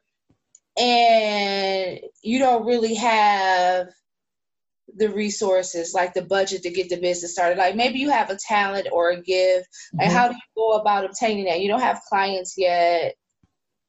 and 0.77 1.99
you 2.21 2.39
don't 2.39 2.65
really 2.65 2.93
have 2.95 3.89
the 4.97 5.10
resources, 5.10 5.93
like 5.93 6.13
the 6.13 6.21
budget 6.21 6.63
to 6.63 6.69
get 6.69 6.89
the 6.89 6.99
business 6.99 7.34
started? 7.34 7.58
Like 7.58 7.75
maybe 7.75 7.99
you 7.99 8.10
have 8.10 8.29
a 8.29 8.38
talent 8.38 8.88
or 8.91 9.12
a 9.12 9.21
gift. 9.21 9.67
Like 9.93 10.08
mm-hmm. 10.08 10.17
how 10.17 10.27
do 10.29 10.36
you 10.36 10.41
go 10.56 10.73
about 10.73 11.06
obtaining 11.06 11.45
that? 11.45 11.62
You 11.62 11.67
don't 11.67 11.82
have 11.82 12.01
clients 12.10 12.56
yet. 12.58 13.15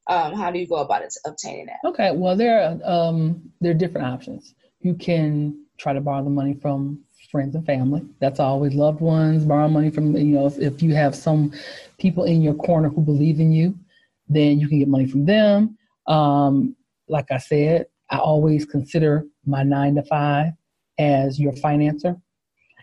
Um, 0.06 0.34
how 0.34 0.50
do 0.50 0.58
you 0.58 0.66
go 0.66 0.76
about 0.76 1.02
it, 1.02 1.14
obtaining 1.24 1.66
that? 1.66 1.78
Okay, 1.88 2.10
well 2.12 2.36
there 2.36 2.60
are 2.60 2.90
um, 2.90 3.50
there 3.60 3.70
are 3.70 3.74
different 3.74 4.06
options. 4.06 4.54
You 4.80 4.94
can 4.94 5.64
try 5.78 5.92
to 5.92 6.00
borrow 6.00 6.22
the 6.22 6.30
money 6.30 6.54
from 6.54 7.00
friends 7.30 7.54
and 7.54 7.64
family. 7.66 8.02
That's 8.20 8.38
always 8.38 8.74
loved 8.74 9.00
ones. 9.00 9.44
Borrow 9.44 9.68
money 9.68 9.90
from 9.90 10.16
you 10.16 10.36
know 10.36 10.46
if, 10.46 10.58
if 10.58 10.82
you 10.82 10.94
have 10.94 11.14
some 11.14 11.52
people 11.98 12.24
in 12.24 12.42
your 12.42 12.54
corner 12.54 12.88
who 12.88 13.00
believe 13.00 13.40
in 13.40 13.52
you, 13.52 13.74
then 14.28 14.60
you 14.60 14.68
can 14.68 14.78
get 14.78 14.88
money 14.88 15.06
from 15.06 15.24
them. 15.24 15.78
Um, 16.06 16.76
like 17.08 17.30
I 17.30 17.38
said, 17.38 17.86
I 18.10 18.18
always 18.18 18.64
consider 18.64 19.24
my 19.46 19.62
nine 19.62 19.94
to 19.96 20.02
five 20.02 20.52
as 20.98 21.38
your 21.38 21.52
financer. 21.52 22.20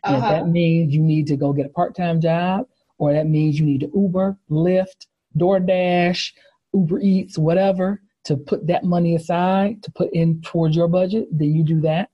And 0.04 0.16
uh-huh. 0.16 0.26
if 0.26 0.32
that 0.32 0.48
means 0.48 0.94
you 0.94 1.02
need 1.02 1.28
to 1.28 1.38
go 1.38 1.54
get 1.54 1.66
a 1.66 1.70
part 1.70 1.96
time 1.96 2.20
job, 2.22 2.68
or 2.98 3.14
that 3.14 3.28
means 3.28 3.60
you 3.60 3.66
need 3.66 3.82
to 3.82 3.92
Uber, 3.96 4.38
Lyft, 4.50 5.08
DoorDash, 5.38 6.32
Uber 6.74 7.00
Eats, 7.00 7.38
whatever, 7.38 8.02
to 8.26 8.38
put 8.38 8.68
that 8.68 8.84
money 8.84 9.16
aside 9.16 9.82
to 9.84 9.92
put 9.92 10.12
in 10.14 10.42
towards 10.42 10.76
your 10.76 10.88
budget, 10.88 11.28
then 11.32 11.54
you 11.54 11.64
do 11.64 11.82
that. 11.82 12.10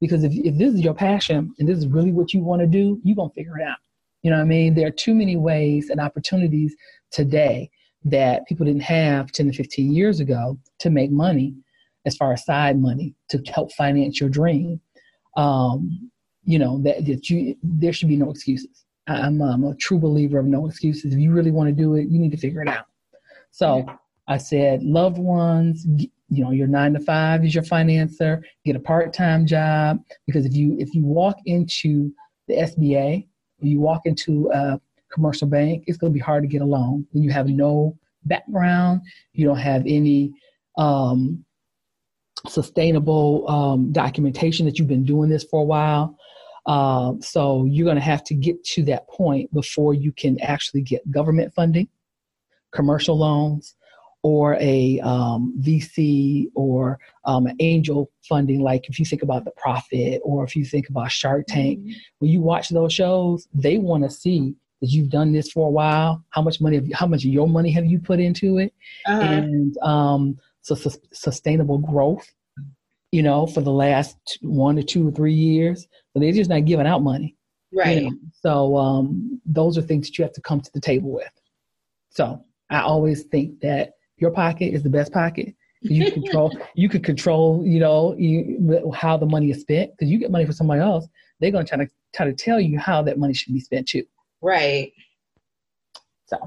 Because 0.00 0.24
if, 0.24 0.32
if 0.34 0.58
this 0.58 0.74
is 0.74 0.80
your 0.80 0.92
passion 0.92 1.54
and 1.58 1.66
this 1.66 1.78
is 1.78 1.86
really 1.86 2.12
what 2.12 2.34
you 2.34 2.40
want 2.42 2.60
to 2.60 2.66
do, 2.66 3.00
you're 3.02 3.16
going 3.16 3.30
to 3.30 3.34
figure 3.34 3.58
it 3.58 3.64
out. 3.64 3.78
You 4.22 4.30
know 4.30 4.36
what 4.36 4.42
I 4.42 4.46
mean? 4.46 4.74
There 4.74 4.86
are 4.86 4.92
too 4.92 5.14
many 5.14 5.36
ways 5.36 5.88
and 5.88 6.00
opportunities 6.00 6.74
today 7.10 7.70
that 8.04 8.46
people 8.46 8.66
didn't 8.66 8.82
have 8.82 9.32
10 9.32 9.50
to 9.50 9.56
15 9.56 9.92
years 9.92 10.20
ago 10.20 10.58
to 10.80 10.90
make 10.90 11.10
money 11.10 11.54
as 12.04 12.16
far 12.16 12.32
as 12.32 12.44
side 12.44 12.78
money 12.78 13.14
to 13.30 13.42
help 13.52 13.72
finance 13.72 14.20
your 14.20 14.28
dream 14.28 14.80
um, 15.36 16.10
you 16.44 16.58
know 16.58 16.80
that, 16.82 17.04
that 17.06 17.30
you 17.30 17.56
there 17.62 17.92
should 17.92 18.08
be 18.08 18.16
no 18.16 18.30
excuses. 18.30 18.84
I'm, 19.08 19.40
I'm, 19.40 19.62
a 19.62 19.74
true 19.76 20.00
believer 20.00 20.40
of 20.40 20.46
no 20.46 20.66
excuses. 20.66 21.14
If 21.14 21.20
you 21.20 21.32
really 21.32 21.52
want 21.52 21.68
to 21.68 21.72
do 21.72 21.94
it 21.94 22.08
you 22.08 22.18
need 22.18 22.32
to 22.32 22.36
figure 22.36 22.62
it 22.62 22.68
out. 22.68 22.86
So 23.50 23.84
yeah. 23.86 23.96
i 24.28 24.36
said 24.36 24.82
loved 24.82 25.18
ones 25.18 25.86
you 26.28 26.44
know 26.44 26.50
your 26.50 26.66
nine 26.66 26.92
to 26.94 27.00
five 27.00 27.44
is 27.44 27.54
your 27.54 27.64
financer. 27.64 28.42
Get 28.64 28.76
a 28.76 28.80
part-time 28.80 29.46
job. 29.46 30.00
Because 30.26 30.44
if 30.44 30.54
you 30.54 30.76
if 30.78 30.94
you 30.94 31.04
walk 31.04 31.36
into 31.46 32.12
the 32.48 32.54
sba 32.54 33.26
or 33.60 33.66
you 33.66 33.80
walk 33.80 34.02
into 34.04 34.50
a 34.52 34.80
commercial 35.12 35.48
bank 35.48 35.84
it's 35.86 35.98
going 35.98 36.12
to 36.12 36.14
be 36.14 36.20
hard 36.20 36.42
to 36.42 36.48
get 36.48 36.62
a 36.62 36.64
loan 36.64 37.06
when 37.12 37.22
you 37.22 37.30
have 37.30 37.48
no 37.48 37.96
background 38.24 39.00
you 39.32 39.46
don't 39.46 39.58
have 39.58 39.82
any 39.86 40.32
um, 40.78 41.44
sustainable 42.48 43.48
um, 43.48 43.92
documentation 43.92 44.66
that 44.66 44.78
you've 44.78 44.88
been 44.88 45.04
doing 45.04 45.28
this 45.28 45.44
for 45.44 45.60
a 45.60 45.64
while. 45.64 46.16
Uh, 46.66 47.12
so 47.20 47.64
you're 47.64 47.84
going 47.84 47.96
to 47.96 48.02
have 48.02 48.24
to 48.24 48.34
get 48.34 48.62
to 48.64 48.82
that 48.84 49.08
point 49.08 49.52
before 49.54 49.94
you 49.94 50.12
can 50.12 50.40
actually 50.40 50.82
get 50.82 51.08
government 51.10 51.54
funding, 51.54 51.88
commercial 52.72 53.16
loans, 53.16 53.76
or 54.22 54.56
a 54.60 54.98
um, 55.00 55.54
VC 55.60 56.46
or 56.56 56.98
um, 57.24 57.46
angel 57.60 58.10
funding. 58.28 58.60
Like 58.60 58.88
if 58.88 58.98
you 58.98 59.04
think 59.04 59.22
about 59.22 59.44
the 59.44 59.52
profit, 59.52 60.20
or 60.24 60.42
if 60.42 60.56
you 60.56 60.64
think 60.64 60.88
about 60.88 61.12
Shark 61.12 61.46
Tank, 61.46 61.78
mm-hmm. 61.78 61.92
when 62.18 62.30
you 62.32 62.40
watch 62.40 62.70
those 62.70 62.92
shows, 62.92 63.46
they 63.54 63.78
want 63.78 64.02
to 64.02 64.10
see 64.10 64.56
that 64.80 64.88
you've 64.88 65.10
done 65.10 65.32
this 65.32 65.52
for 65.52 65.68
a 65.68 65.70
while. 65.70 66.24
How 66.30 66.42
much 66.42 66.60
money? 66.60 66.74
Have 66.74 66.88
you, 66.88 66.94
how 66.96 67.06
much 67.06 67.24
of 67.24 67.30
your 67.30 67.46
money 67.46 67.70
have 67.70 67.86
you 67.86 68.00
put 68.00 68.18
into 68.18 68.58
it? 68.58 68.74
Uh-huh. 69.06 69.20
And 69.20 69.78
um, 69.78 70.38
so 70.60 70.74
su- 70.74 71.00
sustainable 71.12 71.78
growth, 71.78 72.28
you 73.12 73.22
know, 73.22 73.46
for 73.46 73.60
the 73.60 73.72
last 73.72 74.38
one 74.42 74.78
or 74.78 74.82
two 74.82 75.08
or 75.08 75.10
three 75.10 75.34
years. 75.34 75.86
So 76.12 76.20
they're 76.20 76.32
just 76.32 76.50
not 76.50 76.64
giving 76.64 76.86
out 76.86 77.02
money. 77.02 77.36
Right. 77.72 78.02
You 78.02 78.10
know? 78.10 78.16
So 78.32 78.76
um, 78.76 79.40
those 79.44 79.78
are 79.78 79.82
things 79.82 80.08
that 80.08 80.18
you 80.18 80.24
have 80.24 80.32
to 80.34 80.40
come 80.40 80.60
to 80.60 80.70
the 80.72 80.80
table 80.80 81.12
with. 81.12 81.30
So 82.10 82.42
I 82.70 82.80
always 82.80 83.24
think 83.24 83.60
that 83.60 83.92
your 84.16 84.30
pocket 84.30 84.74
is 84.74 84.82
the 84.82 84.90
best 84.90 85.12
pocket. 85.12 85.54
You 85.82 86.10
control. 86.10 86.56
you 86.74 86.88
can 86.88 87.02
control. 87.02 87.62
You 87.64 87.78
know 87.78 88.14
you, 88.18 88.90
how 88.94 89.16
the 89.16 89.26
money 89.26 89.50
is 89.50 89.60
spent 89.60 89.92
because 89.92 90.10
you 90.10 90.18
get 90.18 90.30
money 90.30 90.44
from 90.44 90.54
somebody 90.54 90.80
else. 90.80 91.06
They're 91.38 91.50
going 91.50 91.66
to 91.66 91.68
try 91.68 91.84
to 91.84 91.90
try 92.14 92.26
to 92.26 92.32
tell 92.32 92.58
you 92.58 92.78
how 92.78 93.02
that 93.02 93.18
money 93.18 93.34
should 93.34 93.52
be 93.52 93.60
spent 93.60 93.88
too. 93.88 94.04
Right. 94.40 94.92
So 96.26 96.38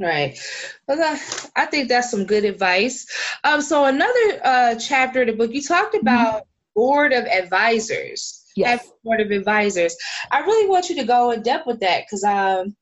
Right. 0.00 0.38
Well, 0.86 1.00
uh, 1.00 1.18
I 1.56 1.66
think 1.66 1.88
that's 1.88 2.10
some 2.10 2.24
good 2.24 2.44
advice. 2.44 3.06
Um, 3.42 3.60
so 3.60 3.84
another 3.84 4.40
uh, 4.44 4.74
chapter 4.76 5.22
of 5.22 5.26
the 5.26 5.32
book, 5.32 5.52
you 5.52 5.62
talked 5.62 5.94
mm-hmm. 5.94 6.06
about 6.06 6.34
mm-hmm. 6.34 6.74
board 6.74 7.12
of 7.12 7.24
advisors. 7.24 8.44
Yes. 8.54 8.88
Board 9.04 9.20
of 9.20 9.30
advisors. 9.30 9.96
I 10.30 10.40
really 10.40 10.68
want 10.68 10.88
you 10.88 10.96
to 10.96 11.04
go 11.04 11.32
in 11.32 11.42
depth 11.42 11.66
with 11.66 11.80
that 11.80 12.04
because, 12.04 12.24
um, 12.24 12.76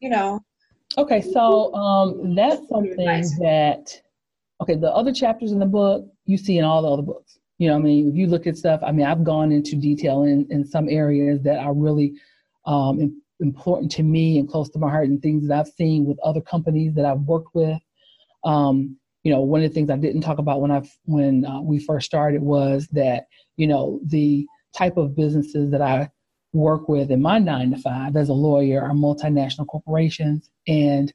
you 0.00 0.10
know. 0.10 0.40
Okay, 0.96 1.20
so 1.20 1.74
um, 1.74 2.34
that's 2.34 2.66
something 2.68 2.96
that. 3.40 4.02
Okay, 4.60 4.74
the 4.74 4.90
other 4.92 5.12
chapters 5.12 5.52
in 5.52 5.58
the 5.60 5.66
book 5.66 6.06
you 6.24 6.36
see 6.36 6.58
in 6.58 6.64
all 6.64 6.82
the 6.82 6.88
other 6.88 7.02
books. 7.02 7.38
You 7.58 7.68
know, 7.68 7.76
I 7.76 7.78
mean, 7.78 8.08
if 8.08 8.14
you 8.14 8.26
look 8.26 8.46
at 8.46 8.56
stuff, 8.56 8.80
I 8.84 8.92
mean, 8.92 9.06
I've 9.06 9.24
gone 9.24 9.52
into 9.52 9.76
detail 9.76 10.24
in 10.24 10.46
in 10.50 10.64
some 10.64 10.88
areas 10.88 11.42
that 11.42 11.58
are 11.58 11.74
really 11.74 12.14
um, 12.64 13.22
important 13.40 13.90
to 13.92 14.02
me 14.02 14.38
and 14.38 14.48
close 14.48 14.68
to 14.70 14.78
my 14.78 14.90
heart 14.90 15.08
and 15.08 15.22
things 15.22 15.46
that 15.46 15.58
I've 15.58 15.68
seen 15.68 16.04
with 16.04 16.18
other 16.20 16.40
companies 16.40 16.94
that 16.94 17.04
I've 17.04 17.20
worked 17.20 17.54
with. 17.54 17.80
Um, 18.44 18.96
you 19.22 19.32
know, 19.32 19.40
one 19.40 19.62
of 19.62 19.68
the 19.68 19.74
things 19.74 19.90
I 19.90 19.96
didn't 19.96 20.22
talk 20.22 20.38
about 20.38 20.60
when 20.60 20.70
I 20.70 20.82
when 21.04 21.44
uh, 21.44 21.60
we 21.60 21.78
first 21.78 22.06
started 22.06 22.42
was 22.42 22.88
that 22.92 23.26
you 23.56 23.66
know 23.66 24.00
the 24.04 24.46
type 24.76 24.96
of 24.96 25.16
businesses 25.16 25.70
that 25.70 25.82
I 25.82 26.10
work 26.52 26.88
with 26.88 27.10
in 27.10 27.20
my 27.20 27.38
nine 27.38 27.70
to 27.70 27.78
five 27.78 28.16
as 28.16 28.28
a 28.28 28.34
lawyer 28.34 28.82
are 28.82 28.92
multinational 28.92 29.66
corporations 29.66 30.50
and 30.66 31.12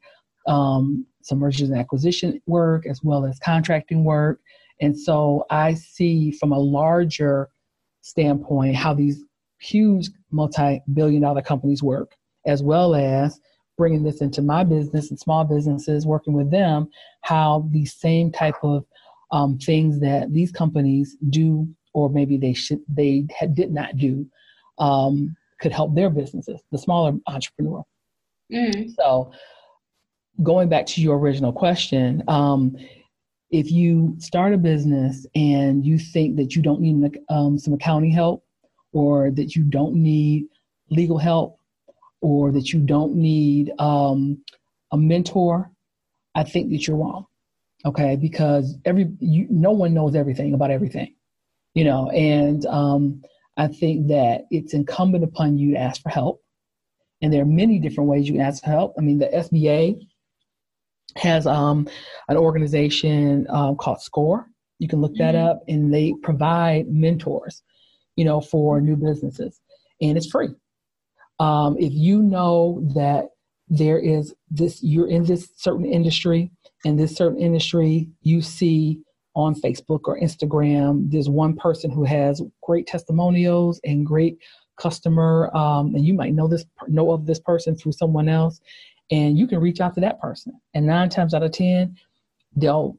um, 0.48 1.06
some 1.22 1.40
mergers 1.40 1.70
and 1.70 1.80
acquisition 1.80 2.40
work 2.46 2.86
as 2.86 3.02
well 3.04 3.26
as 3.26 3.40
contracting 3.40 4.04
work. 4.04 4.40
And 4.82 4.98
so 4.98 5.46
I 5.50 5.74
see 5.76 6.32
from 6.32 6.52
a 6.52 6.60
larger 6.60 7.50
standpoint 8.02 8.76
how 8.76 8.94
these 8.94 9.24
huge 9.60 10.10
multi-billion 10.34 11.22
dollar 11.22 11.42
companies 11.42 11.84
work 11.84 12.16
as 12.46 12.62
well 12.62 12.96
as 12.96 13.40
bringing 13.78 14.04
this 14.04 14.22
into 14.22 14.42
my 14.42 14.64
business 14.64 15.10
and 15.10 15.20
small 15.20 15.44
businesses 15.44 16.06
working 16.06 16.34
with 16.34 16.52
them 16.52 16.88
how 17.22 17.68
these 17.72 17.94
same 17.94 18.32
type 18.32 18.56
of 18.64 18.86
um, 19.32 19.58
things 19.58 20.00
that 20.00 20.32
these 20.32 20.52
companies 20.52 21.16
do 21.30 21.68
or 21.94 22.10
maybe 22.10 22.38
they 22.38 22.54
should 22.54 22.80
they 22.88 23.26
had, 23.38 23.56
did 23.56 23.72
not 23.72 23.98
do 23.98 24.26
um, 24.80 25.36
could 25.60 25.72
help 25.72 25.96
their 25.96 26.10
businesses 26.10 26.62
the 26.72 26.78
smaller 26.78 27.14
entrepreneur 27.28 27.84
mm. 28.52 28.90
so 28.96 29.32
going 30.42 30.68
back 30.68 30.86
to 30.86 31.02
your 31.02 31.18
original 31.18 31.54
question 31.54 32.24
um, 32.28 32.76
if 33.54 33.72
you 33.72 34.16
start 34.18 34.52
a 34.54 34.58
business 34.58 35.28
and 35.36 35.86
you 35.86 36.00
think 36.00 36.36
that 36.36 36.56
you 36.56 36.62
don't 36.62 36.82
need 36.82 37.20
um, 37.30 37.58
some 37.60 37.74
accounting 37.74 38.12
help 38.12 38.44
or 38.94 39.32
that 39.32 39.56
you 39.56 39.64
don't 39.64 39.96
need 39.96 40.46
legal 40.90 41.18
help 41.18 41.60
or 42.22 42.52
that 42.52 42.72
you 42.72 42.80
don't 42.80 43.16
need 43.16 43.72
um, 43.80 44.42
a 44.92 44.98
mentor, 44.98 45.70
I 46.36 46.44
think 46.44 46.72
that 46.72 46.88
you're 46.88 46.98
wrong. 46.98 47.26
Okay, 47.86 48.16
because 48.16 48.78
every 48.86 49.12
you, 49.20 49.46
no 49.50 49.72
one 49.72 49.94
knows 49.94 50.16
everything 50.16 50.54
about 50.54 50.72
everything, 50.72 51.14
you 51.74 51.84
know, 51.84 52.10
and 52.12 52.66
um, 52.68 53.22
I 53.58 53.68
think 53.68 54.08
that 54.08 54.46
it's 54.52 54.74
incumbent 54.74 55.26
upon 55.26 55.58
you 55.58 55.74
to 55.74 55.80
ask 55.80 56.02
for 56.02 56.10
help. 56.10 56.42
And 57.22 57.34
there 57.34 57.42
are 57.42 57.46
many 57.46 57.80
different 57.80 58.10
ways 58.10 58.26
you 58.26 58.36
can 58.36 58.42
ask 58.42 58.64
for 58.64 58.70
help. 58.70 58.96
I 58.98 59.02
mean, 59.02 59.20
the 59.20 59.28
SBA 59.28 60.00
has 61.18 61.46
um, 61.46 61.90
an 62.30 62.38
organization 62.38 63.48
um, 63.50 63.76
called 63.76 64.02
SCORE. 64.02 64.48
You 64.80 64.88
can 64.88 65.02
look 65.02 65.16
that 65.18 65.36
mm-hmm. 65.36 65.48
up, 65.48 65.64
and 65.68 65.94
they 65.94 66.14
provide 66.24 66.88
mentors 66.88 67.64
you 68.16 68.26
know, 68.26 68.42
for 68.42 68.82
new 68.82 68.96
businesses. 68.96 69.60
And 70.02 70.18
it's 70.18 70.30
free. 70.30 70.50
Um, 71.40 71.76
if 71.80 71.94
you 71.94 72.22
know 72.22 72.86
that 72.96 73.30
there 73.70 74.00
is 74.00 74.34
this, 74.52 74.84
you're 74.84 75.08
in 75.08 75.24
this 75.26 75.50
certain 75.58 75.86
industry, 75.86 76.52
and 76.86 77.00
this 77.00 77.16
certain 77.16 77.40
industry 77.40 78.10
you 78.22 78.42
see 78.42 79.00
on 79.36 79.56
Facebook 79.56 80.02
or 80.06 80.20
Instagram, 80.20 81.10
there's 81.10 81.30
one 81.30 81.56
person 81.56 81.90
who 81.90 82.04
has 82.04 82.42
great 82.62 82.86
testimonials 82.86 83.80
and 83.84 84.06
great 84.06 84.38
customer, 84.78 85.50
um, 85.56 85.96
and 85.96 86.06
you 86.06 86.14
might 86.14 86.34
know 86.34 86.48
this 86.48 86.66
know 86.88 87.12
of 87.12 87.26
this 87.26 87.40
person 87.40 87.76
through 87.76 87.94
someone 87.94 88.30
else, 88.30 88.60
and 89.12 89.38
you 89.38 89.48
can 89.48 89.60
reach 89.60 89.80
out 89.80 89.96
to 89.96 90.02
that 90.02 90.20
person. 90.20 90.54
And 90.74 90.86
nine 90.86 91.10
times 91.10 91.34
out 91.34 91.44
of 91.44 91.52
ten, 91.52 91.96
they'll 92.56 92.98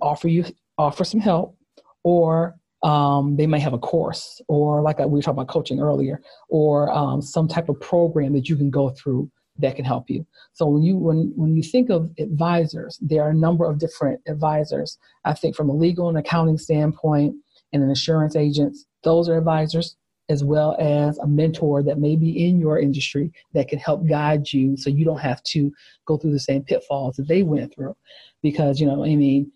offer 0.00 0.28
you 0.28 0.44
offer 0.78 1.04
some 1.04 1.20
help, 1.20 1.56
or 2.02 2.56
um, 2.84 3.36
they 3.36 3.46
may 3.46 3.58
have 3.58 3.72
a 3.72 3.78
course 3.78 4.42
or 4.46 4.82
like 4.82 4.98
we 4.98 5.06
were 5.06 5.22
talking 5.22 5.38
about 5.40 5.48
coaching 5.48 5.80
earlier 5.80 6.20
or 6.50 6.92
um, 6.92 7.22
some 7.22 7.48
type 7.48 7.70
of 7.70 7.80
program 7.80 8.34
that 8.34 8.48
you 8.48 8.56
can 8.56 8.70
go 8.70 8.90
through 8.90 9.28
that 9.58 9.74
can 9.74 9.84
help 9.84 10.10
you. 10.10 10.26
So 10.52 10.66
when 10.66 10.82
you 10.82 10.96
when 10.98 11.32
when 11.34 11.56
you 11.56 11.62
think 11.62 11.88
of 11.88 12.10
advisors 12.18 12.98
there 13.00 13.22
are 13.22 13.30
a 13.30 13.34
number 13.34 13.64
of 13.64 13.78
different 13.78 14.20
advisors. 14.28 14.98
I 15.24 15.32
think 15.32 15.56
from 15.56 15.70
a 15.70 15.74
legal 15.74 16.08
and 16.10 16.18
accounting 16.18 16.58
standpoint 16.58 17.34
and 17.72 17.82
an 17.82 17.88
insurance 17.88 18.36
agents 18.36 18.84
those 19.02 19.28
are 19.28 19.38
advisors 19.38 19.96
as 20.28 20.42
well 20.44 20.76
as 20.78 21.18
a 21.18 21.26
mentor 21.26 21.82
that 21.82 21.98
may 21.98 22.16
be 22.16 22.46
in 22.46 22.58
your 22.58 22.78
industry 22.78 23.30
that 23.52 23.68
can 23.68 23.78
help 23.78 24.06
guide 24.06 24.50
you 24.52 24.76
so 24.76 24.88
you 24.88 25.04
don't 25.04 25.20
have 25.20 25.42
to 25.42 25.70
go 26.06 26.16
through 26.16 26.32
the 26.32 26.40
same 26.40 26.62
pitfalls 26.62 27.16
that 27.16 27.28
they 27.28 27.42
went 27.42 27.74
through. 27.74 27.96
Because 28.42 28.78
you 28.78 28.86
know 28.86 29.04
i 29.04 29.16
mean 29.16 29.50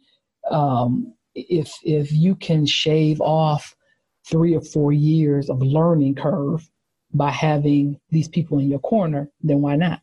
um, 0.50 1.12
if 1.48 1.72
if 1.82 2.12
you 2.12 2.34
can 2.34 2.66
shave 2.66 3.20
off 3.20 3.74
three 4.24 4.54
or 4.54 4.60
four 4.60 4.92
years 4.92 5.48
of 5.48 5.60
learning 5.62 6.14
curve 6.14 6.68
by 7.14 7.30
having 7.30 7.98
these 8.10 8.28
people 8.28 8.58
in 8.58 8.68
your 8.68 8.80
corner 8.80 9.30
then 9.42 9.60
why 9.60 9.74
not 9.76 10.00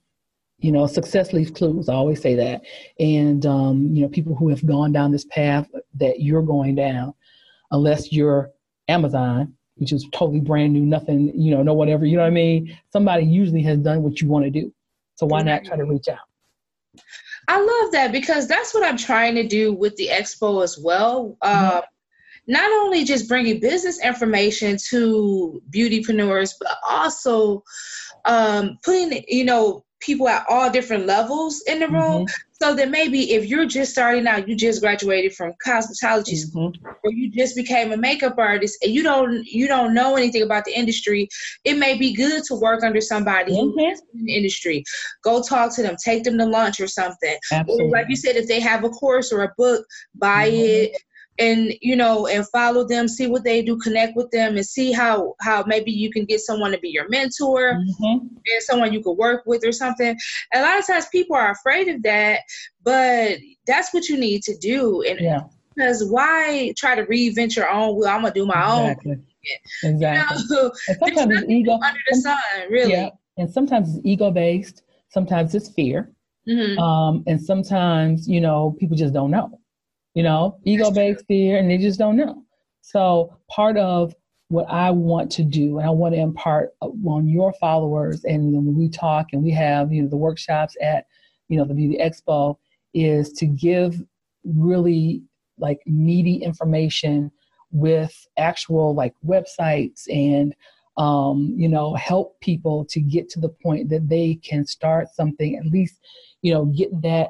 you 0.60 0.72
know 0.72 0.88
success 0.88 1.34
leaves 1.34 1.52
clues 1.52 1.90
i 1.90 1.94
always 1.94 2.22
say 2.22 2.36
that 2.36 2.62
and 3.00 3.46
um, 3.46 3.88
you 3.94 4.02
know 4.02 4.10
people 4.10 4.36
who 4.36 4.50
have 4.50 4.66
gone 4.66 4.92
down 4.92 5.12
this 5.12 5.26
path 5.26 5.68
that 5.94 6.22
you're 6.22 6.42
going 6.42 6.76
down 6.76 7.14
unless 7.72 8.12
you're 8.12 8.50
amazon 8.88 9.54
which 9.76 9.92
is 9.92 10.08
totally 10.14 10.40
brand 10.40 10.74
new, 10.74 10.82
nothing, 10.82 11.32
you 11.36 11.52
know, 11.52 11.62
no 11.62 11.74
whatever, 11.74 12.06
you 12.06 12.16
know 12.16 12.24
what 12.24 12.30
I 12.30 12.32
mean? 12.32 12.78
Somebody 12.92 13.26
usually 13.26 13.62
has 13.64 13.78
done 13.80 14.04
what 14.04 14.22
you 14.22 14.28
want 14.28 14.46
to 14.46 14.52
do. 14.52 14.74
So 15.16 15.26
why 15.26 15.42
not 15.42 15.64
try 15.64 15.78
to 15.78 15.86
reach 15.86 16.08
out? 16.08 16.20
I 17.48 17.60
love 17.60 17.92
that 17.92 18.12
because 18.12 18.48
that's 18.48 18.74
what 18.74 18.84
I'm 18.84 18.98
trying 18.98 19.36
to 19.36 19.48
do 19.48 19.74
with 19.74 19.96
the 19.96 20.10
expo 20.12 20.64
as 20.64 20.78
well. 20.78 21.38
Mm-hmm. 21.44 21.78
Um, 21.78 21.84
not 22.48 22.72
only 22.72 23.04
just 23.04 23.28
bringing 23.28 23.60
business 23.60 24.04
information 24.04 24.78
to 24.90 25.62
beautypreneurs, 25.72 26.54
but 26.60 26.78
also 26.88 27.64
um, 28.26 28.78
putting, 28.84 29.24
you 29.28 29.46
know, 29.46 29.85
people 30.00 30.28
at 30.28 30.46
all 30.50 30.70
different 30.70 31.06
levels 31.06 31.62
in 31.68 31.80
the 31.80 31.88
room. 31.88 32.26
Mm-hmm. 32.26 32.42
So 32.62 32.74
that 32.74 32.90
maybe 32.90 33.34
if 33.34 33.48
you're 33.48 33.66
just 33.66 33.92
starting 33.92 34.26
out, 34.28 34.48
you 34.48 34.56
just 34.56 34.82
graduated 34.82 35.34
from 35.36 35.52
cosmetology 35.66 36.36
mm-hmm. 36.36 36.50
school, 36.50 36.74
or 37.04 37.12
you 37.12 37.30
just 37.30 37.54
became 37.54 37.92
a 37.92 37.98
makeup 37.98 38.36
artist, 38.38 38.78
and 38.82 38.94
you 38.94 39.04
don't 39.04 39.46
you 39.46 39.68
don't 39.68 39.94
know 39.94 40.16
anything 40.16 40.42
about 40.42 40.64
the 40.64 40.72
industry, 40.72 41.28
it 41.66 41.78
may 41.78 41.98
be 41.98 42.14
good 42.14 42.44
to 42.46 42.56
work 42.56 42.82
under 42.82 43.02
somebody 43.02 43.52
mm-hmm. 43.52 43.78
in 43.78 44.26
the 44.26 44.36
industry. 44.36 44.86
Go 45.22 45.44
talk 45.44 45.76
to 45.76 45.82
them, 45.82 45.98
take 46.02 46.24
them 46.24 46.38
to 46.38 46.46
lunch 46.46 46.80
or 46.80 46.88
something. 46.88 47.38
Absolutely. 47.52 47.88
Or 47.88 47.90
like 47.90 48.06
you 48.08 48.16
said, 48.16 48.38
if 48.38 48.48
they 48.48 48.62
have 48.62 48.86
a 48.86 48.90
course 48.90 49.34
or 49.34 49.44
a 49.44 49.54
book, 49.58 49.86
buy 50.16 50.50
mm-hmm. 50.50 50.94
it 50.94 50.98
and 51.38 51.74
you 51.82 51.96
know 51.96 52.28
and 52.28 52.48
follow 52.50 52.88
them 52.88 53.08
see 53.08 53.28
what 53.28 53.44
they 53.44 53.62
do 53.62 53.78
connect 53.78 54.16
with 54.16 54.30
them 54.32 54.56
and 54.56 54.66
see 54.66 54.92
how 54.92 55.36
how 55.42 55.64
maybe 55.68 55.92
you 55.92 56.10
can 56.10 56.26
get 56.26 56.40
someone 56.40 56.72
to 56.72 56.80
be 56.80 56.90
your 56.90 57.08
mentor 57.10 57.74
mm-hmm. 57.74 58.28
and 58.28 58.62
someone 58.62 58.94
you 58.94 59.02
could 59.02 59.14
work 59.14 59.44
with 59.46 59.66
or 59.66 59.72
something 59.72 60.18
a 60.54 60.62
lot 60.62 60.80
of 60.80 60.88
times 60.88 61.08
people 61.12 61.36
are 61.36 61.52
afraid 61.52 61.88
of 61.88 62.02
that 62.04 62.40
but 62.84 63.38
that's 63.68 63.94
what 63.94 64.08
you 64.08 64.18
need 64.18 64.42
to 64.42 64.56
do 64.58 65.02
and 65.04 65.20
yeah. 65.20 65.42
because 65.76 66.06
why 66.10 66.74
try 66.78 66.96
to 66.96 67.06
reinvent 67.06 67.56
your 67.56 67.70
own 67.70 67.96
wheel 67.98 68.08
i'm 68.08 68.22
gonna 68.22 68.34
do 68.34 68.46
my 68.46 68.54
exactly. 68.54 69.12
own 69.12 69.24
exactly 69.84 70.38
you 70.50 70.56
know? 70.58 70.72
and 70.90 71.18
sometimes 71.18 71.42
it's 71.42 71.52
ego 71.52 71.74
under 71.74 72.00
the 72.10 72.18
sun 72.18 72.38
really 72.70 72.92
yeah. 72.92 73.10
and 73.38 73.50
sometimes 73.50 73.96
it's 73.96 74.06
ego 74.06 74.32
based 74.32 74.84
sometimes 75.10 75.54
it's 75.54 75.70
fear 75.70 76.12
mm-hmm. 76.48 76.80
um, 76.80 77.24
and 77.28 77.42
sometimes 77.42 78.28
you 78.28 78.40
know 78.40 78.76
people 78.80 78.96
just 78.96 79.14
don't 79.14 79.32
know 79.32 79.60
you 80.16 80.24
know, 80.24 80.58
ego 80.64 80.90
based 80.90 81.26
fear, 81.28 81.58
and 81.58 81.70
they 81.70 81.78
just 81.78 82.00
don't 82.00 82.16
know. 82.16 82.44
So 82.82 83.38
part 83.50 83.78
of 83.78 84.16
what 84.48 84.66
I 84.70 84.90
want 84.92 85.32
to 85.34 85.44
do, 85.44 85.78
and 85.78 85.88
I 85.88 85.92
want 85.92 86.16
to 86.16 86.22
impart 86.22 86.72
on 86.82 87.28
your 87.28 87.54
followers, 87.54 88.24
and 88.24 88.54
when 88.54 88.76
we 88.76 88.90
talk 88.90 89.28
and 89.34 89.44
we 89.44 89.52
have, 89.52 89.94
you 89.94 90.02
know, 90.02 90.10
the 90.10 90.18
workshops 90.18 90.76
at, 90.82 91.06
you 91.50 91.58
know, 91.58 91.66
the 91.66 91.74
Beauty 91.74 91.98
Expo, 92.02 92.58
is 92.94 93.34
to 93.34 93.46
give 93.46 94.02
really 94.44 95.22
like 95.58 95.80
meaty 95.86 96.36
information 96.36 97.32
with 97.72 98.28
actual 98.38 98.96
like 98.96 99.14
websites 99.26 100.04
and 100.10 100.56
um, 100.98 101.54
you 101.58 101.68
know 101.68 101.94
help 101.96 102.40
people 102.40 102.86
to 102.86 103.02
get 103.02 103.30
to 103.30 103.40
the 103.40 103.50
point 103.50 103.90
that 103.90 104.08
they 104.08 104.36
can 104.36 104.66
start 104.66 105.08
something 105.14 105.58
at 105.58 105.66
least 105.66 106.00
you 106.42 106.54
know 106.54 106.66
get 106.66 106.90
that 107.02 107.30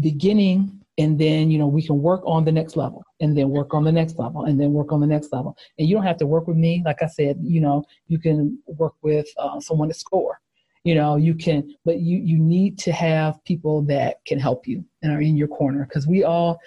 beginning 0.00 0.81
and 0.98 1.18
then 1.18 1.50
you 1.50 1.58
know 1.58 1.66
we 1.66 1.82
can 1.82 2.00
work 2.00 2.22
on 2.24 2.44
the 2.44 2.52
next 2.52 2.76
level 2.76 3.02
and 3.20 3.36
then 3.36 3.48
work 3.48 3.74
on 3.74 3.84
the 3.84 3.92
next 3.92 4.18
level 4.18 4.44
and 4.44 4.60
then 4.60 4.72
work 4.72 4.92
on 4.92 5.00
the 5.00 5.06
next 5.06 5.32
level. 5.32 5.56
And 5.78 5.88
you 5.88 5.94
don't 5.96 6.04
have 6.04 6.18
to 6.18 6.26
work 6.26 6.46
with 6.46 6.56
me. 6.56 6.82
Like 6.84 7.02
i 7.02 7.06
said 7.06 7.38
you 7.42 7.60
know 7.60 7.84
you 8.08 8.18
can 8.18 8.58
work 8.66 8.94
with 9.02 9.26
uh, 9.38 9.60
someone 9.60 9.88
to 9.88 9.94
score 9.94 10.40
you 10.84 10.94
know 10.94 11.16
you 11.16 11.34
can 11.34 11.74
but 11.84 12.00
you 12.00 12.18
you 12.18 12.38
need 12.38 12.78
to 12.78 12.92
have 12.92 13.42
people 13.44 13.82
that 13.82 14.16
can 14.26 14.38
help 14.38 14.66
you 14.66 14.84
and 15.02 15.12
are 15.12 15.20
in 15.20 15.36
your 15.36 15.48
corner 15.48 15.84
because 15.84 16.06
we 16.06 16.24
all 16.24 16.58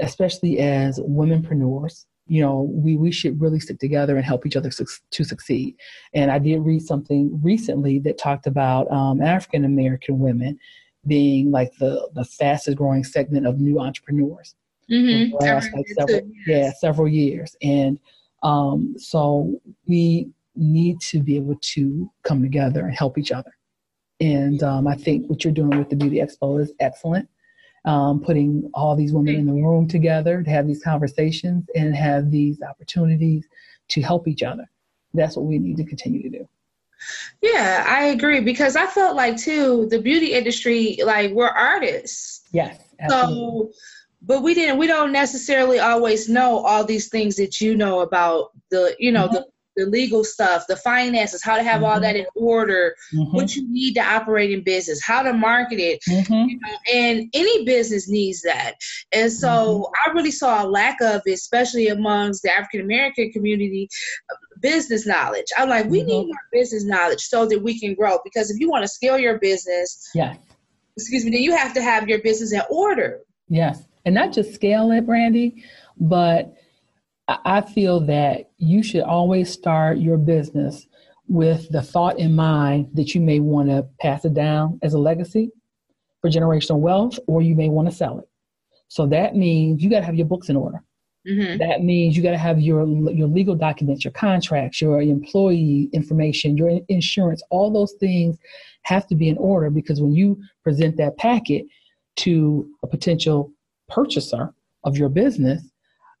especially 0.00 0.58
as 0.58 0.98
womenpreneurs 1.00 2.04
you 2.26 2.42
know 2.42 2.70
we 2.72 2.96
we 2.96 3.10
should 3.10 3.40
really 3.40 3.60
stick 3.60 3.78
together 3.78 4.16
and 4.16 4.24
help 4.24 4.44
each 4.46 4.56
other 4.56 4.70
su- 4.70 4.86
to 5.10 5.24
succeed. 5.24 5.74
And 6.12 6.30
i 6.30 6.38
did 6.38 6.60
read 6.60 6.82
something 6.82 7.40
recently 7.42 7.98
that 8.00 8.18
talked 8.18 8.46
about 8.46 8.90
um, 8.90 9.20
african 9.22 9.64
american 9.64 10.18
women 10.18 10.58
being 11.08 11.50
like 11.50 11.72
the 11.78 12.08
the 12.14 12.24
fastest 12.24 12.76
growing 12.76 13.02
segment 13.02 13.46
of 13.46 13.58
new 13.58 13.80
entrepreneurs 13.80 14.54
mm-hmm. 14.90 15.34
last 15.36 15.70
like 15.74 15.86
several 15.88 16.20
too, 16.20 16.32
yeah 16.46 16.72
several 16.72 17.08
years. 17.08 17.56
And 17.62 17.98
um, 18.42 18.94
so 18.96 19.60
we 19.86 20.30
need 20.54 21.00
to 21.00 21.22
be 21.22 21.36
able 21.36 21.56
to 21.60 22.10
come 22.22 22.42
together 22.42 22.84
and 22.84 22.94
help 22.94 23.18
each 23.18 23.32
other. 23.32 23.52
And 24.20 24.62
um, 24.64 24.88
i 24.88 24.96
think 24.96 25.28
what 25.28 25.44
you're 25.44 25.52
doing 25.52 25.78
with 25.78 25.90
the 25.90 25.96
beauty 25.96 26.16
expo 26.16 26.60
is 26.60 26.72
excellent. 26.80 27.28
Um, 27.84 28.20
putting 28.20 28.68
all 28.74 28.96
these 28.96 29.12
women 29.12 29.36
in 29.36 29.46
the 29.46 29.52
room 29.52 29.86
together 29.86 30.42
to 30.42 30.50
have 30.50 30.66
these 30.66 30.82
conversations 30.82 31.64
and 31.74 31.94
have 31.94 32.30
these 32.30 32.60
opportunities 32.60 33.46
to 33.88 34.02
help 34.02 34.28
each 34.28 34.42
other. 34.42 34.68
That's 35.14 35.36
what 35.36 35.46
we 35.46 35.58
need 35.58 35.76
to 35.78 35.84
continue 35.84 36.22
to 36.22 36.38
do 36.38 36.48
yeah, 37.42 37.84
I 37.86 38.06
agree 38.06 38.40
because 38.40 38.76
I 38.76 38.86
felt 38.86 39.16
like 39.16 39.36
too 39.36 39.86
the 39.90 40.00
beauty 40.00 40.32
industry, 40.32 40.98
like 41.04 41.32
we're 41.32 41.48
artists. 41.48 42.42
Yes. 42.52 42.82
Absolutely. 43.00 43.72
So, 43.72 43.72
but 44.22 44.42
we 44.42 44.54
didn't. 44.54 44.78
We 44.78 44.88
don't 44.88 45.12
necessarily 45.12 45.78
always 45.78 46.28
know 46.28 46.58
all 46.58 46.84
these 46.84 47.08
things 47.08 47.36
that 47.36 47.60
you 47.60 47.76
know 47.76 48.00
about 48.00 48.50
the, 48.70 48.96
you 48.98 49.12
know, 49.12 49.26
mm-hmm. 49.26 49.34
the 49.34 49.46
the 49.78 49.86
legal 49.86 50.24
stuff, 50.24 50.66
the 50.66 50.76
finances, 50.76 51.42
how 51.42 51.56
to 51.56 51.62
have 51.62 51.76
mm-hmm. 51.76 51.84
all 51.84 52.00
that 52.00 52.16
in 52.16 52.26
order, 52.34 52.94
mm-hmm. 53.14 53.34
what 53.34 53.54
you 53.54 53.66
need 53.70 53.94
to 53.94 54.02
operate 54.02 54.50
in 54.50 54.62
business, 54.62 55.00
how 55.00 55.22
to 55.22 55.32
market 55.32 55.78
it, 55.78 56.00
mm-hmm. 56.08 56.48
you 56.48 56.58
know, 56.58 56.78
and 56.92 57.30
any 57.32 57.64
business 57.64 58.08
needs 58.08 58.42
that. 58.42 58.74
And 59.12 59.32
so 59.32 59.48
mm-hmm. 59.48 60.10
I 60.10 60.12
really 60.12 60.32
saw 60.32 60.64
a 60.64 60.66
lack 60.66 61.00
of 61.00 61.22
it, 61.24 61.32
especially 61.32 61.88
amongst 61.88 62.42
the 62.42 62.52
African 62.52 62.80
American 62.80 63.30
community, 63.30 63.88
business 64.60 65.06
knowledge. 65.06 65.46
I'm 65.56 65.68
like, 65.68 65.86
we 65.86 66.02
need 66.02 66.22
mm-hmm. 66.22 66.28
more 66.28 66.36
business 66.52 66.84
knowledge 66.84 67.20
so 67.20 67.46
that 67.46 67.62
we 67.62 67.78
can 67.78 67.94
grow. 67.94 68.18
Because 68.24 68.50
if 68.50 68.58
you 68.58 68.70
want 68.70 68.82
to 68.84 68.88
scale 68.88 69.18
your 69.18 69.38
business, 69.38 70.10
yeah, 70.14 70.36
excuse 70.96 71.24
me, 71.24 71.30
then 71.30 71.42
you 71.42 71.56
have 71.56 71.74
to 71.74 71.82
have 71.82 72.08
your 72.08 72.20
business 72.20 72.52
in 72.52 72.62
order. 72.70 73.20
Yes, 73.48 73.84
and 74.04 74.14
not 74.14 74.32
just 74.32 74.54
scale 74.54 74.90
it, 74.92 75.06
Brandy, 75.06 75.64
but 75.98 76.54
I 77.28 77.60
feel 77.60 78.00
that 78.00 78.50
you 78.56 78.82
should 78.82 79.02
always 79.02 79.50
start 79.50 79.98
your 79.98 80.16
business 80.16 80.86
with 81.28 81.68
the 81.70 81.82
thought 81.82 82.18
in 82.18 82.34
mind 82.34 82.88
that 82.94 83.14
you 83.14 83.20
may 83.20 83.38
want 83.38 83.68
to 83.68 83.86
pass 84.00 84.24
it 84.24 84.32
down 84.32 84.78
as 84.82 84.94
a 84.94 84.98
legacy 84.98 85.50
for 86.22 86.30
generational 86.30 86.78
wealth, 86.78 87.18
or 87.26 87.42
you 87.42 87.54
may 87.54 87.68
want 87.68 87.88
to 87.88 87.94
sell 87.94 88.18
it. 88.18 88.28
So 88.88 89.06
that 89.08 89.36
means 89.36 89.82
you 89.82 89.90
got 89.90 90.00
to 90.00 90.06
have 90.06 90.14
your 90.14 90.26
books 90.26 90.48
in 90.48 90.56
order. 90.56 90.82
Mm-hmm. 91.26 91.58
That 91.58 91.82
means 91.82 92.16
you 92.16 92.22
got 92.22 92.30
to 92.30 92.38
have 92.38 92.60
your 92.60 92.86
your 92.86 93.28
legal 93.28 93.54
documents, 93.54 94.04
your 94.04 94.12
contracts, 94.12 94.80
your 94.80 95.02
employee 95.02 95.90
information, 95.92 96.56
your 96.56 96.80
insurance. 96.88 97.42
All 97.50 97.72
those 97.72 97.92
things 98.00 98.38
have 98.82 99.06
to 99.08 99.14
be 99.14 99.28
in 99.28 99.36
order 99.38 99.68
because 99.70 100.00
when 100.00 100.12
you 100.12 100.40
present 100.62 100.96
that 100.96 101.16
packet 101.18 101.66
to 102.16 102.68
a 102.82 102.86
potential 102.86 103.52
purchaser 103.88 104.54
of 104.84 104.96
your 104.96 105.08
business, 105.08 105.62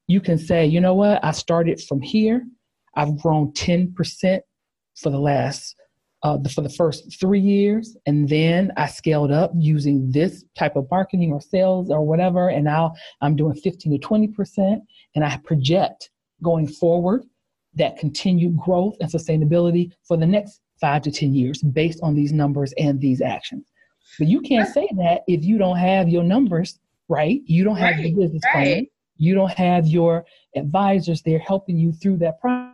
you 0.08 0.20
can 0.20 0.38
say, 0.38 0.66
you 0.66 0.80
know 0.80 0.94
what, 0.94 1.24
I 1.24 1.30
started 1.30 1.80
from 1.80 2.00
here. 2.00 2.44
I've 2.96 3.18
grown 3.18 3.52
10% 3.52 4.40
for 4.96 5.10
the 5.10 5.18
last 5.18 5.76
uh, 6.22 6.38
for 6.52 6.62
the 6.62 6.68
first 6.68 7.18
three 7.20 7.40
years, 7.40 7.96
and 8.06 8.28
then 8.28 8.72
I 8.76 8.86
scaled 8.86 9.30
up 9.30 9.52
using 9.56 10.10
this 10.10 10.44
type 10.56 10.76
of 10.76 10.86
marketing 10.90 11.32
or 11.32 11.40
sales 11.40 11.90
or 11.90 12.04
whatever, 12.04 12.48
and 12.48 12.64
now 12.64 12.94
I'm 13.20 13.36
doing 13.36 13.54
15 13.54 13.92
to 13.92 13.98
20 13.98 14.28
percent, 14.28 14.82
and 15.14 15.24
I 15.24 15.36
project 15.38 16.10
going 16.42 16.66
forward 16.66 17.24
that 17.74 17.98
continued 17.98 18.56
growth 18.56 18.96
and 19.00 19.10
sustainability 19.10 19.92
for 20.06 20.16
the 20.16 20.26
next 20.26 20.60
five 20.80 21.02
to 21.02 21.10
10 21.10 21.34
years 21.34 21.62
based 21.62 22.00
on 22.02 22.14
these 22.14 22.32
numbers 22.32 22.72
and 22.78 23.00
these 23.00 23.20
actions. 23.20 23.66
But 24.18 24.28
you 24.28 24.40
can't 24.40 24.68
say 24.68 24.88
that 24.96 25.22
if 25.26 25.44
you 25.44 25.58
don't 25.58 25.76
have 25.76 26.08
your 26.08 26.24
numbers 26.24 26.78
right, 27.08 27.40
you 27.44 27.64
don't 27.64 27.76
have 27.76 27.96
right, 27.96 28.06
your 28.06 28.16
business 28.16 28.42
right. 28.46 28.52
plan, 28.52 28.86
you 29.16 29.34
don't 29.34 29.52
have 29.52 29.86
your 29.86 30.24
advisors 30.56 31.22
there 31.22 31.38
helping 31.38 31.76
you 31.76 31.92
through 31.92 32.18
that 32.18 32.40
process. 32.40 32.67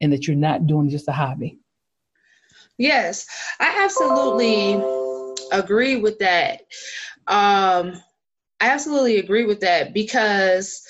And 0.00 0.12
that 0.12 0.26
you're 0.26 0.36
not 0.36 0.66
doing 0.66 0.88
just 0.88 1.08
a 1.08 1.12
hobby. 1.12 1.58
Yes, 2.76 3.26
I 3.58 3.82
absolutely 3.84 4.80
agree 5.50 5.96
with 5.96 6.18
that. 6.20 6.60
Um, 7.26 8.00
I 8.60 8.70
absolutely 8.70 9.18
agree 9.18 9.44
with 9.44 9.60
that 9.60 9.92
because 9.92 10.82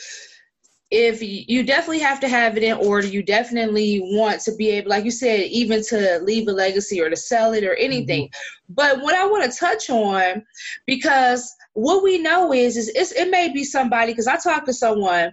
if 0.90 1.20
you 1.22 1.62
definitely 1.64 1.98
have 1.98 2.20
to 2.20 2.28
have 2.28 2.56
it 2.56 2.62
in 2.62 2.76
order, 2.78 3.06
you 3.06 3.22
definitely 3.22 4.00
want 4.02 4.40
to 4.42 4.54
be 4.56 4.70
able, 4.70 4.88
like 4.88 5.04
you 5.04 5.11
said, 5.11 5.40
even 5.40 5.82
to 5.84 6.18
leave 6.22 6.48
a 6.48 6.52
legacy 6.52 7.00
or 7.00 7.11
to 7.11 7.16
sell 7.16 7.52
it 7.52 7.64
or 7.64 7.74
anything. 7.74 8.24
Mm-hmm. 8.24 8.74
But 8.74 9.02
what 9.02 9.14
I 9.14 9.26
want 9.26 9.50
to 9.50 9.59
touch 9.59 9.90
on, 9.90 10.44
because 10.86 11.54
what 11.74 12.02
we 12.02 12.18
know 12.18 12.54
is, 12.54 12.76
is 12.76 13.12
it 13.12 13.30
may 13.30 13.52
be 13.52 13.64
somebody, 13.64 14.12
because 14.12 14.26
I 14.26 14.36
talked 14.36 14.66
to 14.66 14.72
someone 14.72 15.32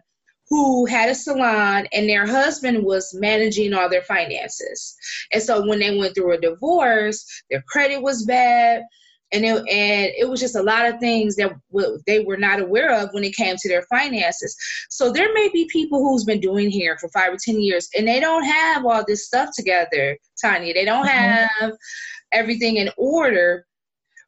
who 0.50 0.86
had 0.86 1.10
a 1.10 1.16
salon 1.16 1.88
and 1.92 2.08
their 2.08 2.28
husband 2.28 2.84
was 2.84 3.14
managing 3.16 3.74
all 3.74 3.90
their 3.90 4.04
finances. 4.04 4.96
And 5.34 5.42
so 5.42 5.68
when 5.68 5.80
they 5.80 5.98
went 5.98 6.16
through 6.16 6.34
a 6.34 6.40
divorce, 6.40 7.26
their 7.50 7.64
credit 7.68 8.02
was 8.02 8.26
bad 8.26 8.84
and 9.32 9.44
it, 9.44 9.58
and 9.58 10.12
it 10.18 10.30
was 10.30 10.40
just 10.40 10.56
a 10.56 10.62
lot 10.62 10.86
of 10.86 11.00
things 11.00 11.36
that 11.36 11.54
w- 11.72 12.00
they 12.06 12.22
were 12.22 12.38
not 12.38 12.62
aware 12.62 12.94
of 12.98 13.10
when 13.12 13.24
it 13.24 13.36
came 13.36 13.56
to 13.58 13.68
their 13.68 13.82
finances. 13.84 14.56
So 14.90 15.12
there 15.12 15.34
may 15.34 15.50
be 15.52 15.68
people 15.72 16.00
who's 16.00 16.24
been 16.24 16.40
doing 16.40 16.70
here 16.70 16.98
for 17.00 17.10
five 17.10 17.34
or 17.34 17.38
ten 17.44 17.60
years, 17.60 17.90
and 17.98 18.08
they 18.08 18.20
don't 18.20 18.44
have 18.44 18.86
all 18.86 19.04
this 19.06 19.26
stuff 19.26 19.50
together, 19.56 20.18
Tanya. 20.42 20.74
They 20.74 20.86
don't 20.86 21.08
mm-hmm. 21.08 21.66
have 21.66 21.74
everything 22.32 22.78
in 22.78 22.90
order. 22.98 23.66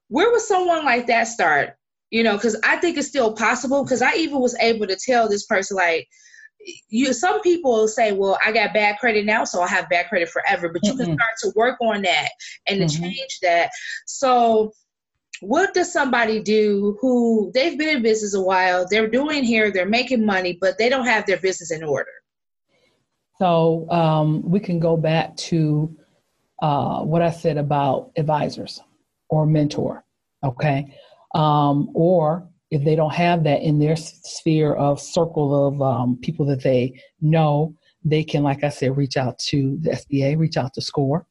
Where 0.10 0.32
would 0.32 0.42
someone 0.42 0.84
like 0.84 1.08
that 1.08 1.26
start? 1.26 1.76
You 2.10 2.24
know, 2.24 2.38
because 2.38 2.60
I 2.64 2.78
think 2.78 2.98
it's 2.98 3.08
still 3.08 3.34
possible. 3.34 3.84
Because 3.84 4.02
I 4.02 4.14
even 4.16 4.40
was 4.40 4.56
able 4.60 4.88
to 4.88 4.96
tell 4.96 5.28
this 5.28 5.46
person 5.46 5.78
like 5.78 6.08
you 6.90 7.14
some 7.14 7.40
people 7.42 7.88
say 7.88 8.12
well 8.12 8.38
i 8.44 8.52
got 8.52 8.74
bad 8.74 8.98
credit 8.98 9.26
now 9.26 9.46
so 9.46 9.62
i 9.62 9.68
have 9.68 9.88
bad 9.88 10.10
credit 10.10 10.28
forever 10.28 10.68
but 10.68 10.84
you 10.84 10.92
mm-hmm. 10.92 11.04
can 11.04 11.14
start 11.14 11.30
to 11.40 11.52
work 11.56 11.80
on 11.80 12.02
that 12.02 12.28
and 12.68 12.82
mm-hmm. 12.82 12.88
to 12.88 13.10
change 13.10 13.40
that 13.42 13.70
so 14.06 14.74
what 15.42 15.74
does 15.74 15.92
somebody 15.92 16.42
do 16.42 16.98
who 17.00 17.52
they've 17.54 17.78
been 17.78 17.98
in 17.98 18.04
business 18.04 18.34
a 18.34 18.42
while, 18.42 18.88
they're 18.90 19.10
doing 19.10 19.44
here, 19.44 19.72
they're 19.72 19.86
making 19.86 20.26
money, 20.26 20.58
but 20.60 20.78
they 20.78 20.90
don't 20.90 21.06
have 21.06 21.26
their 21.26 21.38
business 21.38 21.72
in 21.72 21.84
order? 21.84 22.12
So 23.38 23.90
um, 23.92 24.42
we 24.50 24.60
can 24.60 24.80
go 24.80 24.98
back 24.98 25.36
to 25.38 25.96
uh, 26.62 27.02
what 27.02 27.22
I 27.22 27.30
said 27.30 27.58
about 27.58 28.12
advisors 28.18 28.82
or 29.30 29.46
mentor, 29.46 30.04
okay? 30.44 30.98
Um, 31.38 31.90
or 31.94 32.48
if 32.72 32.84
they 32.84 32.96
don't 32.96 33.14
have 33.14 33.44
that 33.44 33.62
in 33.62 33.80
their 33.80 33.96
sphere 33.96 34.74
of 34.74 35.00
circle 35.00 35.68
of 35.68 35.82
um, 35.82 36.18
people 36.22 36.46
that 36.48 36.64
they 36.64 37.00
know, 37.22 37.74
they 38.04 38.24
can, 38.24 38.44
like 38.44 38.64
I 38.64 38.70
said, 38.70 38.98
reach 38.98 39.18
out 39.18 39.38
to 39.40 39.78
the 39.82 39.92
SBA, 39.92 40.38
reach 40.38 40.58
out 40.58 40.74
to 40.74 40.82
SCORE. 40.82 41.26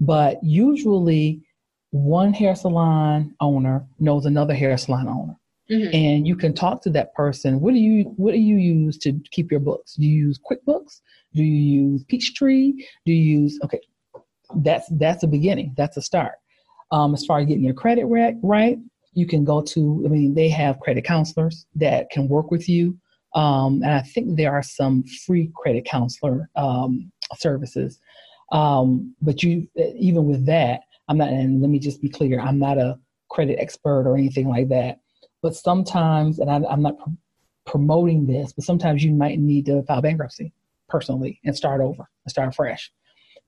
But 0.00 0.38
usually, 0.42 1.42
one 1.90 2.32
hair 2.32 2.54
salon 2.54 3.34
owner 3.40 3.86
knows 4.00 4.26
another 4.26 4.54
hair 4.54 4.76
salon 4.76 5.08
owner. 5.08 5.36
Mm-hmm. 5.70 5.94
And 5.94 6.26
you 6.26 6.36
can 6.36 6.52
talk 6.54 6.82
to 6.82 6.90
that 6.90 7.14
person. 7.14 7.60
What 7.60 7.72
do 7.72 7.80
you 7.80 8.04
what 8.16 8.32
do 8.32 8.38
you 8.38 8.56
use 8.56 8.98
to 8.98 9.18
keep 9.30 9.50
your 9.50 9.60
books? 9.60 9.94
Do 9.94 10.04
you 10.04 10.26
use 10.26 10.38
QuickBooks? 10.38 11.00
Do 11.32 11.42
you 11.42 11.82
use 11.82 12.04
Peachtree? 12.04 12.72
Do 13.06 13.12
you 13.12 13.40
use 13.40 13.58
okay? 13.64 13.80
That's 14.56 14.86
that's 14.92 15.22
a 15.22 15.26
beginning. 15.26 15.72
That's 15.76 15.96
a 15.96 16.02
start. 16.02 16.34
Um, 16.90 17.14
as 17.14 17.24
far 17.24 17.38
as 17.38 17.46
getting 17.46 17.64
your 17.64 17.74
credit 17.74 18.04
right, 18.04 18.34
right, 18.42 18.78
you 19.14 19.26
can 19.26 19.44
go 19.44 19.62
to. 19.62 20.02
I 20.04 20.08
mean, 20.08 20.34
they 20.34 20.48
have 20.50 20.80
credit 20.80 21.04
counselors 21.04 21.66
that 21.76 22.10
can 22.10 22.28
work 22.28 22.50
with 22.50 22.68
you. 22.68 22.98
Um, 23.34 23.82
and 23.82 23.92
I 23.92 24.02
think 24.02 24.36
there 24.36 24.52
are 24.52 24.62
some 24.62 25.04
free 25.26 25.50
credit 25.56 25.84
counselor 25.84 26.50
um, 26.56 27.10
services. 27.36 27.98
Um, 28.52 29.14
but 29.20 29.42
you, 29.42 29.66
even 29.76 30.26
with 30.26 30.46
that, 30.46 30.82
I'm 31.08 31.18
not, 31.18 31.28
and 31.28 31.60
let 31.60 31.70
me 31.70 31.78
just 31.78 32.00
be 32.00 32.08
clear, 32.08 32.40
I'm 32.40 32.58
not 32.58 32.78
a 32.78 32.98
credit 33.28 33.58
expert 33.58 34.06
or 34.06 34.16
anything 34.16 34.48
like 34.48 34.68
that. 34.68 35.00
But 35.42 35.56
sometimes, 35.56 36.38
and 36.38 36.50
I, 36.50 36.72
am 36.72 36.82
not 36.82 36.98
pr- 36.98 37.10
promoting 37.66 38.26
this, 38.26 38.52
but 38.52 38.64
sometimes 38.64 39.02
you 39.02 39.12
might 39.12 39.38
need 39.38 39.66
to 39.66 39.82
file 39.82 40.00
bankruptcy 40.00 40.52
personally 40.88 41.40
and 41.44 41.56
start 41.56 41.80
over 41.80 42.08
and 42.24 42.30
start 42.30 42.54
fresh. 42.54 42.92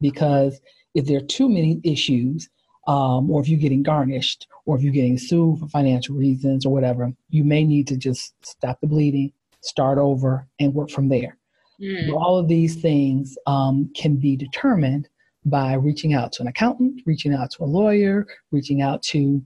Because 0.00 0.60
if 0.94 1.06
there 1.06 1.18
are 1.18 1.26
too 1.26 1.48
many 1.48 1.80
issues, 1.84 2.48
um, 2.86 3.30
or 3.30 3.40
if 3.40 3.48
you're 3.48 3.58
getting 3.60 3.82
garnished, 3.82 4.46
or 4.64 4.76
if 4.76 4.82
you're 4.82 4.92
getting 4.92 5.18
sued 5.18 5.58
for 5.58 5.68
financial 5.68 6.14
reasons 6.16 6.64
or 6.64 6.72
whatever, 6.72 7.12
you 7.30 7.44
may 7.44 7.64
need 7.64 7.86
to 7.88 7.96
just 7.96 8.34
stop 8.44 8.80
the 8.80 8.86
bleeding, 8.86 9.32
start 9.60 9.98
over, 9.98 10.46
and 10.60 10.74
work 10.74 10.90
from 10.90 11.08
there. 11.08 11.36
Mm. 11.80 12.14
All 12.14 12.38
of 12.38 12.48
these 12.48 12.76
things 12.76 13.36
um, 13.46 13.90
can 13.96 14.16
be 14.16 14.36
determined 14.36 15.08
by 15.44 15.74
reaching 15.74 16.14
out 16.14 16.32
to 16.32 16.42
an 16.42 16.48
accountant, 16.48 17.02
reaching 17.06 17.34
out 17.34 17.50
to 17.52 17.64
a 17.64 17.66
lawyer, 17.66 18.26
reaching 18.50 18.82
out 18.82 19.02
to 19.04 19.42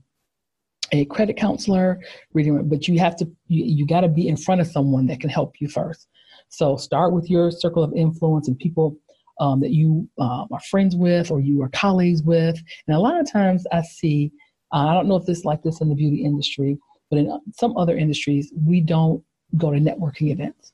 a 0.91 1.05
credit 1.05 1.37
counselor, 1.37 1.99
reading, 2.33 2.67
but 2.67 2.87
you 2.87 2.99
have 2.99 3.15
to, 3.15 3.25
you, 3.47 3.63
you 3.65 3.87
got 3.87 4.01
to 4.01 4.07
be 4.07 4.27
in 4.27 4.35
front 4.35 4.61
of 4.61 4.67
someone 4.67 5.05
that 5.07 5.19
can 5.19 5.29
help 5.29 5.53
you 5.59 5.67
first. 5.67 6.07
So 6.49 6.75
start 6.75 7.13
with 7.13 7.29
your 7.29 7.49
circle 7.49 7.83
of 7.83 7.93
influence 7.93 8.47
and 8.47 8.57
people 8.59 8.97
um, 9.41 9.59
that 9.59 9.71
you 9.71 10.07
uh, 10.19 10.45
are 10.51 10.59
friends 10.69 10.95
with 10.95 11.31
or 11.31 11.41
you 11.41 11.61
are 11.63 11.69
colleagues 11.69 12.21
with. 12.21 12.61
And 12.87 12.95
a 12.95 12.99
lot 12.99 13.19
of 13.19 13.29
times 13.29 13.65
I 13.71 13.81
see, 13.81 14.31
uh, 14.71 14.87
I 14.87 14.93
don't 14.93 15.07
know 15.07 15.15
if 15.15 15.25
this 15.25 15.43
like 15.43 15.63
this 15.63 15.81
in 15.81 15.89
the 15.89 15.95
beauty 15.95 16.23
industry, 16.23 16.77
but 17.09 17.17
in 17.17 17.39
some 17.57 17.75
other 17.75 17.97
industries, 17.97 18.53
we 18.65 18.79
don't 18.79 19.21
go 19.57 19.71
to 19.71 19.79
networking 19.79 20.31
events 20.31 20.71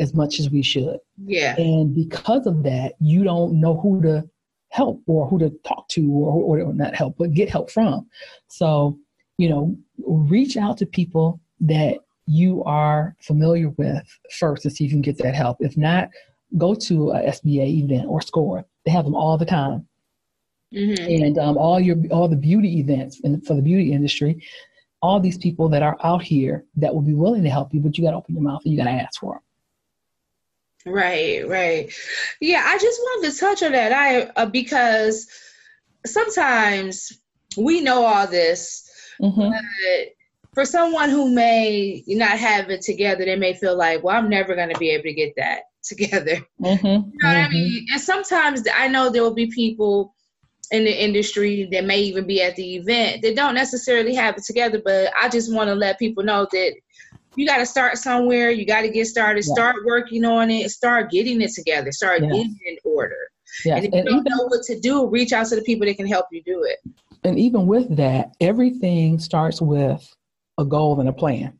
as 0.00 0.12
much 0.12 0.40
as 0.40 0.50
we 0.50 0.62
should. 0.62 0.98
Yeah. 1.24 1.56
And 1.56 1.94
because 1.94 2.46
of 2.46 2.64
that, 2.64 2.94
you 3.00 3.24
don't 3.24 3.58
know 3.60 3.80
who 3.80 4.02
to 4.02 4.28
help 4.70 5.00
or 5.06 5.28
who 5.28 5.38
to 5.38 5.50
talk 5.64 5.88
to 5.90 6.10
or, 6.10 6.60
or 6.60 6.72
not 6.74 6.94
help, 6.94 7.16
but 7.16 7.32
get 7.32 7.48
help 7.48 7.70
from. 7.70 8.06
So, 8.48 8.98
you 9.38 9.48
know, 9.48 9.76
reach 10.04 10.56
out 10.56 10.76
to 10.78 10.86
people 10.86 11.40
that 11.60 11.98
you 12.26 12.64
are 12.64 13.14
familiar 13.22 13.70
with 13.78 14.02
first 14.38 14.64
to 14.64 14.70
see 14.70 14.84
if 14.84 14.90
you 14.90 14.96
can 14.96 15.02
get 15.02 15.18
that 15.18 15.36
help. 15.36 15.58
If 15.60 15.76
not, 15.76 16.10
go 16.56 16.74
to 16.74 17.10
a 17.10 17.22
SBA 17.30 17.84
event 17.84 18.06
or 18.08 18.20
SCORE. 18.20 18.64
They 18.84 18.90
have 18.90 19.04
them 19.04 19.14
all 19.14 19.36
the 19.36 19.46
time. 19.46 19.86
Mm-hmm. 20.74 21.24
And 21.24 21.38
um, 21.38 21.56
all 21.56 21.78
your 21.78 21.96
all 22.10 22.28
the 22.28 22.36
beauty 22.36 22.80
events 22.80 23.20
for 23.46 23.54
the 23.54 23.62
beauty 23.62 23.92
industry, 23.92 24.42
all 25.00 25.20
these 25.20 25.38
people 25.38 25.68
that 25.68 25.82
are 25.82 25.96
out 26.02 26.22
here 26.22 26.64
that 26.76 26.92
will 26.92 27.02
be 27.02 27.14
willing 27.14 27.44
to 27.44 27.50
help 27.50 27.72
you, 27.72 27.80
but 27.80 27.96
you 27.96 28.04
got 28.04 28.10
to 28.10 28.16
open 28.16 28.34
your 28.34 28.42
mouth 28.42 28.62
and 28.64 28.72
you 28.72 28.78
got 28.78 28.84
to 28.84 28.90
ask 28.90 29.20
for 29.20 29.34
them. 29.34 30.92
Right, 30.92 31.46
right. 31.48 31.92
Yeah, 32.40 32.62
I 32.64 32.78
just 32.78 33.00
wanted 33.00 33.32
to 33.32 33.38
touch 33.38 33.62
on 33.62 33.72
that. 33.72 33.92
I 33.92 34.22
uh, 34.36 34.46
because 34.46 35.28
sometimes 36.04 37.12
we 37.56 37.80
know 37.80 38.04
all 38.04 38.26
this, 38.26 38.88
mm-hmm. 39.20 39.50
but 39.50 40.08
for 40.54 40.64
someone 40.64 41.10
who 41.10 41.30
may 41.30 42.02
not 42.06 42.38
have 42.38 42.70
it 42.70 42.82
together, 42.82 43.24
they 43.24 43.36
may 43.36 43.54
feel 43.54 43.76
like, 43.76 44.02
"Well, 44.02 44.16
I'm 44.16 44.30
never 44.30 44.54
going 44.54 44.72
to 44.72 44.78
be 44.78 44.90
able 44.90 45.04
to 45.04 45.12
get 45.12 45.34
that 45.36 45.62
together." 45.86 46.38
Mm-hmm. 46.60 46.86
You 46.86 46.92
know 46.92 46.98
mm-hmm. 47.00 47.26
what 47.26 47.36
I 47.36 47.44
mm-hmm. 47.44 47.52
mean? 47.52 47.86
And 47.92 48.00
sometimes 48.00 48.62
I 48.74 48.88
know 48.88 49.10
there 49.10 49.22
will 49.22 49.34
be 49.34 49.46
people 49.46 50.14
in 50.70 50.84
the 50.84 51.04
industry 51.04 51.68
that 51.72 51.84
may 51.84 52.00
even 52.00 52.26
be 52.26 52.42
at 52.42 52.56
the 52.56 52.76
event 52.76 53.22
that 53.22 53.36
don't 53.36 53.54
necessarily 53.54 54.14
have 54.14 54.36
it 54.36 54.44
together. 54.44 54.80
But 54.84 55.12
I 55.20 55.28
just 55.28 55.52
want 55.52 55.68
to 55.68 55.74
let 55.74 55.98
people 55.98 56.24
know 56.24 56.46
that 56.50 56.74
you 57.36 57.46
got 57.46 57.58
to 57.58 57.66
start 57.66 57.98
somewhere. 57.98 58.50
You 58.50 58.66
got 58.66 58.82
to 58.82 58.88
get 58.88 59.06
started. 59.06 59.44
Yeah. 59.46 59.52
Start 59.52 59.76
working 59.84 60.24
on 60.24 60.50
it. 60.50 60.70
Start 60.70 61.10
getting 61.10 61.40
it 61.40 61.52
together. 61.52 61.92
Start 61.92 62.22
yes. 62.22 62.32
getting 62.32 62.58
in 62.66 62.76
order. 62.84 63.28
Yes. 63.64 63.76
And 63.76 63.86
if 63.86 63.94
you 63.94 64.04
don't 64.04 64.20
even, 64.20 64.24
know 64.24 64.44
what 64.48 64.62
to 64.64 64.80
do, 64.80 65.06
reach 65.06 65.32
out 65.32 65.46
to 65.48 65.56
the 65.56 65.62
people 65.62 65.86
that 65.86 65.96
can 65.96 66.06
help 66.06 66.26
you 66.32 66.42
do 66.42 66.64
it. 66.64 66.78
And 67.24 67.38
even 67.38 67.66
with 67.66 67.94
that, 67.96 68.34
everything 68.40 69.18
starts 69.18 69.60
with 69.60 70.14
a 70.58 70.64
goal 70.64 70.98
and 71.00 71.08
a 71.08 71.12
plan. 71.12 71.58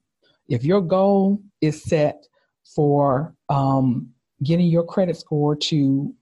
If 0.48 0.64
your 0.64 0.80
goal 0.80 1.40
is 1.60 1.82
set 1.82 2.26
for 2.74 3.34
um, 3.48 4.10
getting 4.42 4.66
your 4.66 4.84
credit 4.84 5.16
score 5.16 5.56
to 5.56 6.14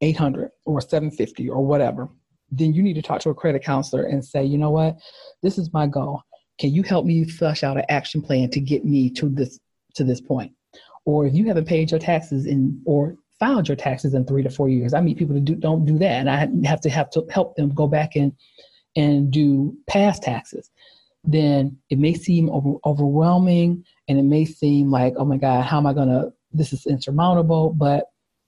800 0.00 0.50
or 0.64 0.80
750 0.80 1.48
or 1.48 1.64
whatever, 1.64 2.08
then 2.50 2.72
you 2.72 2.82
need 2.82 2.94
to 2.94 3.02
talk 3.02 3.20
to 3.20 3.30
a 3.30 3.34
credit 3.34 3.62
counselor 3.62 4.04
and 4.04 4.24
say, 4.24 4.44
you 4.44 4.58
know 4.58 4.70
what, 4.70 4.96
this 5.42 5.58
is 5.58 5.72
my 5.72 5.86
goal. 5.86 6.22
Can 6.58 6.72
you 6.72 6.82
help 6.82 7.04
me 7.04 7.24
flesh 7.24 7.62
out 7.62 7.76
an 7.76 7.84
action 7.88 8.22
plan 8.22 8.50
to 8.50 8.60
get 8.60 8.84
me 8.84 9.10
to 9.10 9.28
this 9.28 9.58
to 9.94 10.04
this 10.04 10.20
point? 10.20 10.52
Or 11.04 11.26
if 11.26 11.34
you 11.34 11.46
haven't 11.46 11.66
paid 11.66 11.90
your 11.90 12.00
taxes 12.00 12.46
in 12.46 12.80
or 12.84 13.16
filed 13.38 13.68
your 13.68 13.76
taxes 13.76 14.14
in 14.14 14.24
three 14.24 14.42
to 14.42 14.50
four 14.50 14.68
years, 14.68 14.94
I 14.94 15.00
meet 15.00 15.18
people 15.18 15.34
that 15.34 15.44
do, 15.44 15.54
don't 15.54 15.84
do 15.84 15.98
that, 15.98 16.20
and 16.20 16.30
I 16.30 16.48
have 16.66 16.80
to 16.82 16.90
have 16.90 17.10
to 17.10 17.24
help 17.30 17.56
them 17.56 17.74
go 17.74 17.86
back 17.86 18.16
and 18.16 18.32
and 18.96 19.30
do 19.30 19.76
past 19.86 20.22
taxes. 20.22 20.70
Then 21.22 21.76
it 21.90 21.98
may 21.98 22.14
seem 22.14 22.48
over, 22.50 22.74
overwhelming, 22.84 23.84
and 24.08 24.18
it 24.18 24.22
may 24.22 24.44
seem 24.44 24.90
like, 24.90 25.14
oh 25.16 25.24
my 25.24 25.36
God, 25.36 25.64
how 25.64 25.78
am 25.78 25.86
I 25.86 25.92
gonna? 25.92 26.32
This 26.52 26.72
is 26.72 26.86
insurmountable, 26.86 27.70
but 27.70 28.04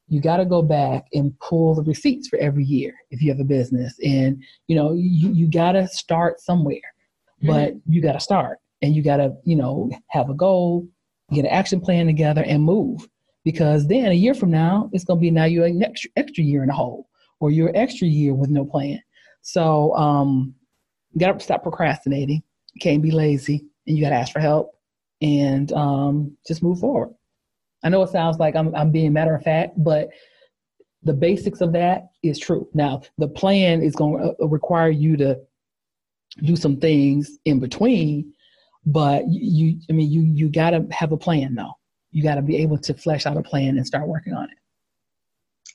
you 0.09 0.21
got 0.21 0.39
to 0.39 0.47
go 0.47 0.63
back 0.63 1.07
and 1.13 1.39
pull 1.41 1.75
the 1.75 1.83
receipts 1.83 2.29
for 2.29 2.39
every 2.39 2.65
year 2.65 2.95
if 3.11 3.21
you 3.21 3.31
have 3.31 3.41
a 3.41 3.45
business 3.45 3.95
and 4.03 4.43
you 4.67 4.75
know 4.75 4.95
you, 4.95 5.31
you 5.33 5.51
got 5.51 5.73
to 5.73 5.87
start 5.87 6.41
somewhere 6.41 6.81
but 7.43 7.75
mm-hmm. 7.75 7.93
you 7.93 8.01
got 8.01 8.13
to 8.13 8.21
start 8.21 8.59
and 8.81 8.97
you 8.97 9.03
got 9.03 9.19
to 9.19 9.35
you 9.45 9.55
know 9.55 9.91
have 10.09 10.31
a 10.31 10.35
goal 10.35 10.89
get 11.35 11.45
an 11.45 11.51
action 11.51 11.79
plan 11.79 12.07
together 12.07 12.43
and 12.47 12.63
move 12.63 13.07
because 13.45 13.87
then 13.87 14.07
a 14.07 14.15
year 14.15 14.33
from 14.33 14.51
now 14.51 14.89
it's 14.95 15.05
going 15.05 15.19
to 15.19 15.21
be 15.21 15.31
now 15.31 15.45
you're 15.45 15.67
an 15.67 15.83
extra, 15.83 16.11
extra 16.17 16.43
year 16.43 16.63
in 16.63 16.71
a 16.71 16.75
hole 16.75 17.07
or 17.41 17.51
you're 17.51 17.71
extra 17.75 18.09
year 18.09 18.33
with 18.33 18.49
no 18.49 18.65
plan 18.65 18.99
so 19.43 19.95
um 19.95 20.55
you 21.13 21.21
got 21.21 21.39
to 21.39 21.45
stop 21.45 21.63
procrastinating 21.63 22.43
you 22.73 22.81
can't 22.81 23.03
be 23.03 23.11
lazy 23.11 23.67
and 23.87 23.97
you 23.97 24.03
got 24.03 24.11
to 24.11 24.17
ask 24.17 24.33
for 24.33 24.41
help 24.41 24.73
and 25.21 25.73
um, 25.73 26.37
just 26.47 26.63
move 26.63 26.81
forward. 26.81 27.15
I 27.83 27.89
know 27.89 28.03
it 28.03 28.11
sounds 28.11 28.39
like 28.39 28.57
I'm, 28.57 28.75
I'm 28.75 28.91
being 28.91 29.13
matter 29.13 29.35
of 29.35 29.43
fact, 29.43 29.75
but 29.77 30.09
the 31.03 31.13
basics 31.13 31.61
of 31.61 31.73
that 31.73 32.09
is 32.23 32.39
true. 32.39 32.69
Now, 32.75 33.03
the 33.19 33.29
plan 33.29 33.83
is 33.83 33.95
going 33.95 34.23
to 34.23 34.35
uh, 34.43 34.47
require 34.47 34.91
you 34.91 35.17
to 35.19 35.39
do 36.43 36.57
some 36.57 36.79
things 36.79 37.39
in 37.45 37.61
between, 37.61 38.33
but 38.85 39.25
you, 39.29 39.81
I 39.89 39.93
mean, 39.93 40.11
you 40.11 40.23
you 40.23 40.49
got 40.49 40.71
to 40.71 40.87
have 40.91 41.13
a 41.13 41.17
plan 41.17 41.55
though. 41.55 41.73
You 42.11 42.23
got 42.23 42.37
to 42.37 42.43
be 42.43 42.57
able 42.57 42.79
to 42.79 42.95
flesh 42.95 43.27
out 43.27 43.37
a 43.37 43.43
plan 43.43 43.77
and 43.77 43.87
start 43.87 44.09
working 44.09 44.33
on 44.33 44.45
it. 44.45 44.59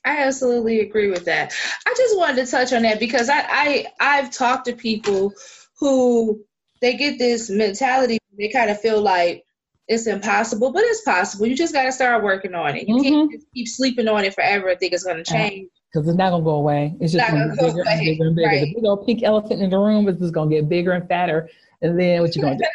I 0.06 0.24
absolutely 0.24 0.82
agree 0.82 1.10
with 1.10 1.26
that. 1.26 1.54
I 1.86 1.94
just 1.96 2.18
wanted 2.18 2.46
to 2.46 2.52
touch 2.52 2.74
on 2.74 2.82
that 2.84 3.00
because 3.00 3.30
I, 3.30 3.46
I 3.48 3.86
I've 4.00 4.32
talked 4.32 4.66
to 4.66 4.74
people 4.74 5.34
who 5.80 6.44
they 6.82 6.96
get 6.96 7.18
this 7.18 7.50
mentality. 7.50 8.18
They 8.38 8.50
kind 8.50 8.70
of 8.70 8.82
feel 8.82 9.02
like 9.02 9.46
it's 9.88 10.08
impossible, 10.08 10.72
but 10.72 10.84
it's 10.84 11.02
possible. 11.02 11.46
You 11.46 11.56
just 11.56 11.74
got 11.74 11.84
to 11.84 11.92
start 11.92 12.24
working 12.24 12.56
on 12.56 12.76
it. 12.76 12.88
You 12.88 12.96
mm-hmm. 12.96 13.04
can't 13.04 13.32
just 13.32 13.48
keep 13.54 13.68
sleeping 13.68 14.08
on 14.08 14.24
it 14.24 14.34
forever 14.34 14.70
and 14.70 14.80
think 14.80 14.94
it's 14.94 15.04
going 15.04 15.18
to 15.18 15.24
change. 15.24 15.70
Because 15.92 16.08
it's 16.08 16.18
not 16.18 16.32
going 16.32 16.42
to 16.42 16.46
go 16.46 16.56
away. 16.56 16.96
It's 17.00 17.14
just 17.14 17.30
going 17.30 17.50
to 17.50 17.56
get 17.56 17.66
bigger 17.66 17.84
and 17.86 18.00
bigger 18.00 18.28
and 18.28 18.36
bigger. 18.36 18.48
Right. 18.48 18.62
The 18.62 18.74
big 18.76 18.86
old 18.86 19.06
pink 19.06 19.24
elephant 19.24 19.62
in 19.62 19.70
the 19.70 19.78
room 19.78 20.08
is 20.08 20.18
just 20.18 20.34
going 20.34 20.50
to 20.50 20.56
get 20.56 20.70
bigger 20.70 20.94
and 20.94 21.08
fatter. 21.08 21.50
And 21.82 22.00
then 22.00 22.22
what 22.22 22.36
you 22.36 22.42
going 22.42 22.58
to 22.58 22.68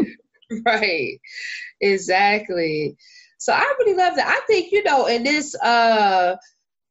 do? 0.00 0.62
right. 0.66 1.20
Exactly. 1.80 2.96
So 3.38 3.52
I 3.52 3.72
really 3.78 3.96
love 3.96 4.16
that. 4.16 4.26
I 4.26 4.40
think, 4.46 4.72
you 4.72 4.82
know, 4.82 5.06
in 5.06 5.22
this 5.22 5.54
uh 5.62 6.36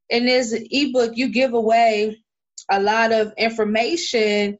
in 0.09 0.25
this 0.25 0.57
ebook 0.71 1.17
you 1.17 1.27
give 1.27 1.53
away 1.53 2.17
a 2.71 2.81
lot 2.81 3.11
of 3.11 3.33
information 3.37 4.57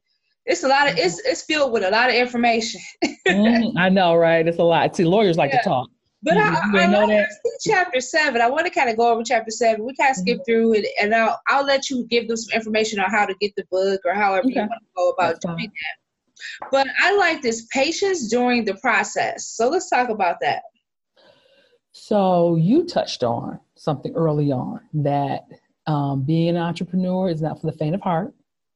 it's 0.48 0.64
a 0.64 0.68
lot 0.68 0.90
of 0.90 0.98
it's 0.98 1.20
it's 1.20 1.42
filled 1.42 1.72
with 1.72 1.84
a 1.84 1.90
lot 1.90 2.08
of 2.08 2.16
information. 2.16 2.80
mm, 3.28 3.72
I 3.76 3.88
know, 3.90 4.16
right? 4.16 4.46
It's 4.46 4.58
a 4.58 4.62
lot. 4.62 4.96
See, 4.96 5.04
lawyers 5.04 5.36
like 5.36 5.52
yeah. 5.52 5.60
to 5.60 5.68
talk. 5.68 5.90
But 6.22 6.34
you, 6.34 6.40
I, 6.40 6.70
you 6.72 6.78
I 6.80 6.86
know 6.86 7.06
that. 7.06 7.28
chapter 7.60 8.00
seven. 8.00 8.40
I 8.40 8.48
want 8.48 8.66
to 8.66 8.72
kind 8.72 8.88
of 8.90 8.96
go 8.96 9.12
over 9.12 9.22
chapter 9.22 9.50
seven. 9.50 9.84
We 9.84 9.94
kind 9.94 10.10
of 10.10 10.16
skip 10.16 10.38
mm-hmm. 10.38 10.44
through 10.44 10.74
it, 10.74 10.86
and 11.00 11.14
I'll 11.14 11.38
I'll 11.48 11.64
let 11.64 11.90
you 11.90 12.06
give 12.06 12.26
them 12.26 12.36
some 12.36 12.56
information 12.56 12.98
on 12.98 13.10
how 13.10 13.26
to 13.26 13.34
get 13.40 13.54
the 13.56 13.64
book 13.70 14.00
or 14.04 14.14
however 14.14 14.46
okay. 14.46 14.54
you 14.54 14.60
want 14.60 14.72
to 14.72 14.88
go 14.96 15.10
about 15.10 15.34
That's 15.34 15.44
doing 15.44 15.58
fine. 15.58 15.66
that. 15.68 16.68
But 16.72 16.86
I 16.98 17.14
like 17.16 17.42
this 17.42 17.66
patience 17.72 18.28
during 18.28 18.64
the 18.64 18.74
process. 18.76 19.48
So 19.48 19.68
let's 19.68 19.90
talk 19.90 20.08
about 20.08 20.36
that. 20.40 20.62
So 21.92 22.56
you 22.56 22.86
touched 22.86 23.22
on 23.22 23.60
something 23.76 24.14
early 24.14 24.50
on 24.52 24.80
that 24.94 25.46
um, 25.86 26.22
being 26.22 26.50
an 26.50 26.56
entrepreneur 26.56 27.28
is 27.28 27.42
not 27.42 27.60
for 27.60 27.70
the 27.70 27.76
faint 27.76 27.94
of 27.94 28.00
heart. 28.00 28.32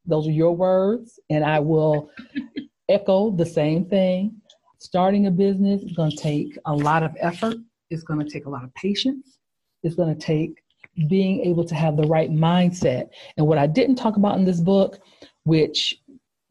Those 0.07 0.27
are 0.27 0.33
your 0.33 0.55
words, 0.55 1.21
and 1.31 1.45
I 1.45 1.61
will 1.61 2.11
echo 2.89 3.31
the 3.31 3.47
same 3.47 3.85
thing. 3.87 4.37
Starting 4.79 5.27
a 5.27 5.31
business 5.31 5.83
is 5.83 5.93
going 5.93 6.11
to 6.11 6.17
take 6.17 6.59
a 6.67 6.75
lot 6.75 7.03
of 7.03 7.17
effort. 7.21 7.57
It's 7.91 8.03
going 8.03 8.19
to 8.19 8.29
take 8.29 8.47
a 8.47 8.51
lot 8.51 8.65
of 8.65 8.75
patience. 8.75 9.39
It's 9.83 9.95
going 9.95 10.15
to 10.15 10.21
take 10.21 10.63
being 11.09 11.41
able 11.41 11.65
to 11.65 11.75
have 11.75 11.97
the 11.97 12.07
right 12.07 12.31
mindset. 12.31 13.09
And 13.37 13.47
what 13.47 13.59
I 13.59 13.67
didn't 13.67 13.97
talk 13.97 14.17
about 14.17 14.37
in 14.37 14.45
this 14.45 14.61
book, 14.61 14.99
which 15.45 15.95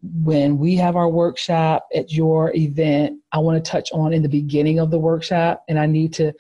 when 0.02 0.58
we 0.58 0.76
have 0.76 0.96
our 0.96 1.10
workshop 1.10 1.88
at 1.94 2.12
your 2.12 2.56
event, 2.56 3.20
I 3.32 3.40
want 3.40 3.64
to 3.64 3.72
touch 3.72 3.92
on 3.92 4.14
in 4.14 4.24
the 4.24 4.30
beginning 4.30 4.80
of 4.80 4.90
the 4.90 5.00
workshop. 5.00 5.64
And 5.68 5.78
I 5.78 5.86
need 5.86 6.14
to 6.14 6.34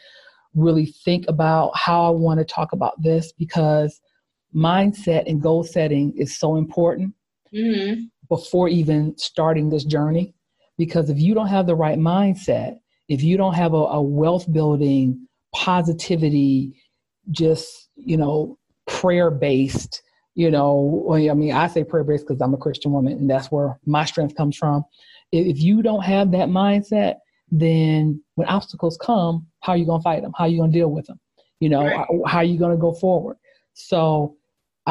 really 0.55 0.87
think 0.87 1.25
about 1.27 1.71
how 1.77 2.05
I 2.05 2.09
want 2.09 2.39
to 2.39 2.45
talk 2.45 2.73
about 2.73 3.01
this 3.01 3.31
because 3.33 4.01
mindset 4.55 5.23
and 5.27 5.41
goal 5.41 5.63
setting 5.63 6.13
is 6.17 6.37
so 6.37 6.55
important 6.55 7.13
mm-hmm. 7.53 8.03
before 8.29 8.67
even 8.67 9.17
starting 9.17 9.69
this 9.69 9.83
journey. 9.83 10.33
Because 10.77 11.09
if 11.09 11.19
you 11.19 11.33
don't 11.33 11.47
have 11.47 11.67
the 11.67 11.75
right 11.75 11.99
mindset, 11.99 12.77
if 13.07 13.21
you 13.21 13.37
don't 13.37 13.53
have 13.53 13.73
a, 13.73 13.77
a 13.77 14.01
wealth 14.01 14.51
building, 14.51 15.27
positivity, 15.53 16.81
just, 17.29 17.89
you 17.95 18.17
know, 18.17 18.57
prayer 18.87 19.29
based, 19.29 20.01
you 20.33 20.49
know, 20.49 21.07
I 21.11 21.33
mean, 21.33 21.51
I 21.51 21.67
say 21.67 21.83
prayer 21.83 22.03
based 22.03 22.27
because 22.27 22.41
I'm 22.41 22.53
a 22.53 22.57
Christian 22.57 22.91
woman 22.91 23.13
and 23.13 23.29
that's 23.29 23.51
where 23.51 23.79
my 23.85 24.05
strength 24.05 24.35
comes 24.35 24.55
from. 24.55 24.83
If 25.31 25.61
you 25.61 25.81
don't 25.81 26.03
have 26.03 26.31
that 26.31 26.49
mindset, 26.49 27.15
then 27.51 28.23
when 28.35 28.47
obstacles 28.47 28.97
come, 28.97 29.45
how 29.59 29.73
are 29.73 29.77
you 29.77 29.85
going 29.85 29.99
to 29.99 30.03
fight 30.03 30.21
them? 30.21 30.31
How 30.37 30.45
are 30.45 30.47
you 30.47 30.57
going 30.57 30.71
to 30.71 30.77
deal 30.77 30.89
with 30.89 31.05
them? 31.05 31.19
You 31.59 31.69
know, 31.69 31.83
right. 31.83 31.97
how, 31.97 32.07
how 32.25 32.37
are 32.39 32.43
you 32.43 32.57
going 32.57 32.71
to 32.71 32.81
go 32.81 32.93
forward? 32.93 33.37
So 33.73 34.35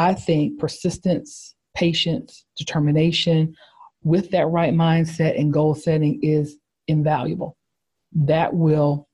I 0.00 0.14
think 0.14 0.58
persistence, 0.58 1.54
patience, 1.76 2.46
determination 2.56 3.54
with 4.02 4.30
that 4.30 4.46
right 4.46 4.72
mindset 4.72 5.38
and 5.38 5.52
goal 5.52 5.74
setting 5.74 6.18
is 6.22 6.56
invaluable. 6.88 7.58
That 8.12 8.54
will 8.54 9.08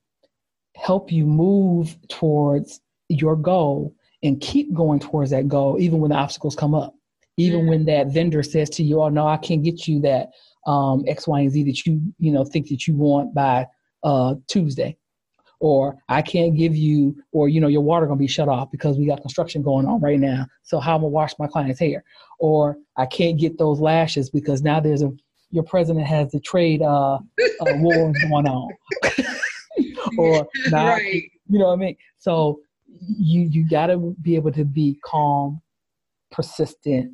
help 0.76 1.11
you 1.11 1.26
move 1.26 1.97
towards 2.09 2.80
your 3.09 3.34
goal 3.34 3.97
and 4.22 4.41
keep 4.41 4.72
going 4.72 5.01
towards 5.01 5.32
that 5.32 5.49
goal 5.49 5.76
even 5.80 5.99
when 5.99 6.11
the 6.11 6.16
obstacles 6.16 6.55
come 6.55 6.74
up. 6.74 6.95
Even 7.37 7.61
mm-hmm. 7.61 7.68
when 7.68 7.84
that 7.87 8.12
vendor 8.12 8.45
says 8.45 8.70
to 8.70 8.84
you, 8.84 9.03
"Oh 9.03 9.09
no, 9.09 9.26
I 9.26 9.39
can't 9.39 9.64
get 9.64 9.89
you 9.89 10.01
that 10.03 10.30
um, 10.68 11.05
X, 11.09 11.26
Y, 11.26 11.41
and 11.41 11.51
Z 11.51 11.64
that 11.64 11.84
you 11.84 12.01
you 12.18 12.30
know 12.30 12.45
think 12.45 12.68
that 12.68 12.87
you 12.87 12.95
want 12.95 13.34
by 13.34 13.66
uh, 14.05 14.37
Tuesday," 14.47 14.97
or 15.61 15.96
I 16.09 16.22
can't 16.22 16.57
give 16.57 16.76
you, 16.76 17.16
or 17.32 17.48
you 17.48 17.61
know, 17.61 17.68
your 17.68 17.80
water 17.80 18.07
gonna 18.07 18.18
be 18.18 18.26
shut 18.26 18.48
off 18.48 18.70
because 18.70 18.98
we 18.98 19.07
got 19.07 19.20
construction 19.22 19.62
going 19.62 19.86
on 19.86 20.00
right 20.00 20.20
now. 20.20 20.46
So 20.62 20.78
how 20.78 20.96
I'm 20.96 21.00
gonna 21.00 21.09
wash 21.09 21.32
my 21.38 21.46
client's 21.46 21.80
hair? 21.80 22.04
Or 22.38 22.76
I 22.96 23.07
can't 23.07 23.38
get 23.38 23.59
those 23.59 23.80
lashes 23.80 24.30
because 24.30 24.62
now 24.62 24.80
there's 24.80 25.02
a 25.02 25.11
your 25.50 25.62
president 25.62 26.07
has 26.07 26.32
the 26.32 26.40
trade 26.40 26.82
uh, 26.82 27.14
uh 27.16 27.18
war 27.76 28.12
going 28.28 28.46
on. 28.46 28.70
or 30.18 30.46
now, 30.70 30.88
right. 30.88 31.22
you 31.48 31.59
know 31.59 31.66
what 31.66 31.74
I 31.74 31.76
mean? 31.76 31.96
So 32.18 32.61
you 32.86 33.42
you 33.42 33.68
gotta 33.68 33.98
be 34.22 34.36
able 34.36 34.52
to 34.52 34.64
be 34.64 34.98
calm, 35.04 35.62
persistent, 36.30 37.12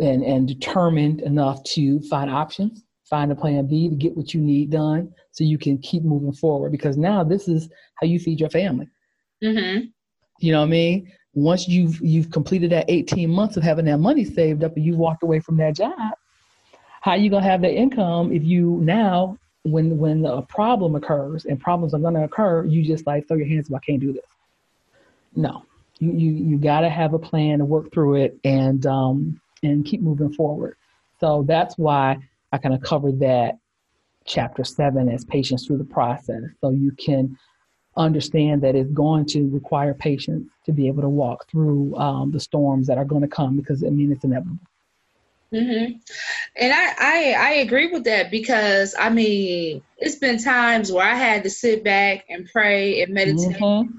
and 0.00 0.22
and 0.22 0.48
determined 0.48 1.20
enough 1.20 1.62
to 1.64 2.00
find 2.02 2.30
options 2.30 2.84
find 3.08 3.32
a 3.32 3.34
plan 3.34 3.66
B 3.66 3.88
to 3.88 3.94
get 3.94 4.16
what 4.16 4.34
you 4.34 4.40
need 4.40 4.70
done 4.70 5.12
so 5.30 5.44
you 5.44 5.58
can 5.58 5.78
keep 5.78 6.02
moving 6.02 6.32
forward 6.32 6.72
because 6.72 6.96
now 6.96 7.24
this 7.24 7.48
is 7.48 7.68
how 7.94 8.06
you 8.06 8.18
feed 8.18 8.40
your 8.40 8.50
family. 8.50 8.88
Mm-hmm. 9.42 9.86
You 10.40 10.52
know 10.52 10.60
what 10.60 10.66
I 10.66 10.70
mean? 10.70 11.12
Once 11.34 11.68
you've 11.68 12.00
you've 12.00 12.30
completed 12.30 12.70
that 12.70 12.86
18 12.88 13.30
months 13.30 13.56
of 13.56 13.62
having 13.62 13.84
that 13.86 13.98
money 13.98 14.24
saved 14.24 14.64
up 14.64 14.76
and 14.76 14.84
you've 14.84 14.96
walked 14.96 15.22
away 15.22 15.40
from 15.40 15.56
that 15.58 15.76
job, 15.76 16.14
how 17.00 17.14
you 17.14 17.30
gonna 17.30 17.44
have 17.44 17.62
that 17.62 17.74
income 17.74 18.32
if 18.32 18.42
you 18.44 18.78
now 18.82 19.38
when 19.62 19.98
when 19.98 20.24
a 20.24 20.42
problem 20.42 20.94
occurs 20.94 21.44
and 21.44 21.60
problems 21.60 21.94
are 21.94 21.98
gonna 21.98 22.24
occur, 22.24 22.64
you 22.64 22.84
just 22.84 23.06
like 23.06 23.28
throw 23.28 23.36
your 23.36 23.46
hands 23.46 23.70
up, 23.70 23.76
I 23.76 23.84
can't 23.84 24.00
do 24.00 24.12
this. 24.12 24.24
No. 25.34 25.64
You 25.98 26.12
you 26.12 26.30
you 26.32 26.58
gotta 26.58 26.88
have 26.88 27.14
a 27.14 27.18
plan 27.18 27.58
to 27.58 27.64
work 27.64 27.92
through 27.92 28.16
it 28.16 28.38
and 28.44 28.84
um 28.86 29.40
and 29.62 29.84
keep 29.84 30.00
moving 30.00 30.32
forward. 30.32 30.76
So 31.20 31.44
that's 31.46 31.76
why 31.76 32.18
I 32.52 32.58
kind 32.58 32.74
of 32.74 32.82
covered 32.82 33.20
that 33.20 33.58
chapter 34.24 34.64
seven 34.64 35.08
as 35.08 35.24
patience 35.24 35.66
through 35.66 35.78
the 35.78 35.84
process. 35.84 36.42
So 36.60 36.70
you 36.70 36.92
can 36.92 37.36
understand 37.96 38.62
that 38.62 38.76
it's 38.76 38.90
going 38.92 39.26
to 39.26 39.48
require 39.48 39.92
patience 39.94 40.48
to 40.66 40.72
be 40.72 40.86
able 40.86 41.02
to 41.02 41.08
walk 41.08 41.48
through 41.50 41.96
um, 41.96 42.30
the 42.30 42.40
storms 42.40 42.86
that 42.86 42.98
are 42.98 43.04
going 43.04 43.22
to 43.22 43.28
come 43.28 43.56
because 43.56 43.82
I 43.82 43.88
mean 43.88 44.12
it's 44.12 44.24
inevitable. 44.24 44.58
Mm-hmm. 45.52 45.94
And 46.56 46.72
I, 46.72 46.94
I 46.98 47.34
I 47.38 47.50
agree 47.54 47.90
with 47.90 48.04
that 48.04 48.30
because 48.30 48.94
I 48.98 49.08
mean 49.08 49.82
it's 49.96 50.16
been 50.16 50.42
times 50.42 50.92
where 50.92 51.06
I 51.06 51.14
had 51.14 51.42
to 51.44 51.50
sit 51.50 51.82
back 51.82 52.26
and 52.28 52.48
pray 52.52 53.02
and 53.02 53.14
meditate, 53.14 53.56
mm-hmm. 53.56 53.98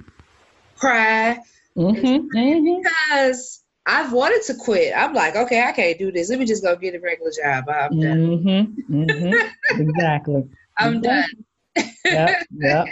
cry, 0.77 1.39
mm-hmm. 1.75 2.37
mm-hmm. 2.37 2.81
because 2.81 3.63
I've 3.89 4.13
wanted 4.13 4.43
to 4.43 4.53
quit. 4.53 4.93
I'm 4.95 5.15
like, 5.15 5.35
okay, 5.35 5.63
I 5.63 5.71
can't 5.71 5.97
do 5.97 6.11
this. 6.11 6.29
Let 6.29 6.37
me 6.37 6.45
just 6.45 6.61
go 6.61 6.75
get 6.75 6.93
a 6.93 6.99
regular 6.99 7.31
job. 7.31 7.67
I'm 7.67 7.99
done. 7.99 8.27
Mm-hmm, 8.27 9.01
mm-hmm. 9.01 9.81
exactly. 9.81 10.47
I'm 10.77 10.97
exactly. 10.97 11.43
done. 11.75 11.91
yeah, 12.05 12.43
yeah, 12.51 12.85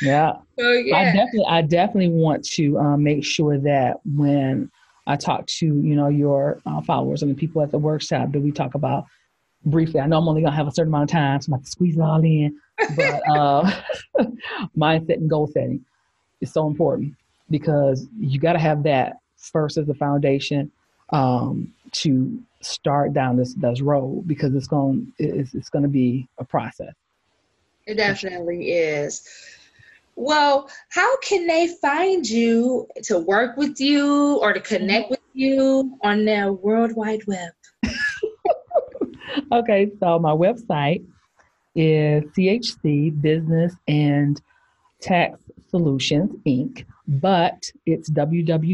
yeah. 0.00 0.32
So, 0.56 0.70
yeah. 0.70 0.96
I 0.96 1.04
definitely, 1.06 1.44
I 1.48 1.62
definitely 1.62 2.10
want 2.10 2.44
to 2.50 2.78
um, 2.78 3.02
make 3.02 3.24
sure 3.24 3.58
that 3.58 3.96
when 4.04 4.70
I 5.08 5.16
talk 5.16 5.46
to 5.46 5.66
you 5.66 5.96
know 5.96 6.06
your 6.06 6.60
uh, 6.64 6.80
followers 6.82 7.22
and 7.22 7.32
the 7.32 7.34
people 7.34 7.60
at 7.62 7.72
the 7.72 7.78
workshop 7.78 8.30
that 8.30 8.40
we 8.40 8.52
talk 8.52 8.76
about 8.76 9.04
briefly. 9.66 9.98
I 9.98 10.06
know 10.06 10.18
I'm 10.18 10.28
only 10.28 10.42
gonna 10.42 10.54
have 10.54 10.68
a 10.68 10.72
certain 10.72 10.92
amount 10.92 11.10
of 11.10 11.12
time, 11.12 11.40
so 11.40 11.46
I'm 11.46 11.58
going 11.58 11.64
to 11.64 11.70
squeeze 11.70 11.96
it 11.96 12.00
all 12.00 12.22
in. 12.22 12.56
But 12.94 13.28
uh, 13.28 13.70
mindset 14.76 15.16
and 15.16 15.28
goal 15.28 15.48
setting 15.48 15.84
is 16.40 16.52
so 16.52 16.68
important 16.68 17.14
because 17.50 18.06
you 18.16 18.38
got 18.38 18.52
to 18.52 18.60
have 18.60 18.84
that 18.84 19.16
first 19.38 19.78
as 19.78 19.88
a 19.88 19.94
foundation 19.94 20.70
um, 21.10 21.72
to 21.92 22.40
start 22.60 23.12
down 23.14 23.36
this 23.36 23.54
this 23.54 23.80
road 23.80 24.24
because 24.26 24.54
it's 24.54 24.66
going 24.66 25.12
it's, 25.18 25.54
it's 25.54 25.70
going 25.70 25.84
to 25.84 25.88
be 25.88 26.28
a 26.38 26.44
process. 26.44 26.92
It 27.86 27.94
definitely 27.94 28.72
is. 28.72 29.26
Well, 30.14 30.68
how 30.88 31.16
can 31.20 31.46
they 31.46 31.68
find 31.80 32.28
you 32.28 32.88
to 33.04 33.20
work 33.20 33.56
with 33.56 33.80
you 33.80 34.38
or 34.38 34.52
to 34.52 34.60
connect 34.60 35.10
with 35.10 35.20
you 35.32 35.96
on 36.02 36.24
the 36.24 36.52
World 36.52 36.96
Wide 36.96 37.24
Web? 37.26 37.52
okay, 39.52 39.92
so 40.00 40.18
my 40.18 40.32
website 40.32 41.06
is 41.76 42.24
CHC 42.36 43.22
Business 43.22 43.72
and 43.86 44.40
Tax 45.00 45.38
Solutions 45.70 46.32
Inc., 46.44 46.84
but 47.08 47.72
it's 47.86 48.10
www.chcb 48.10 48.68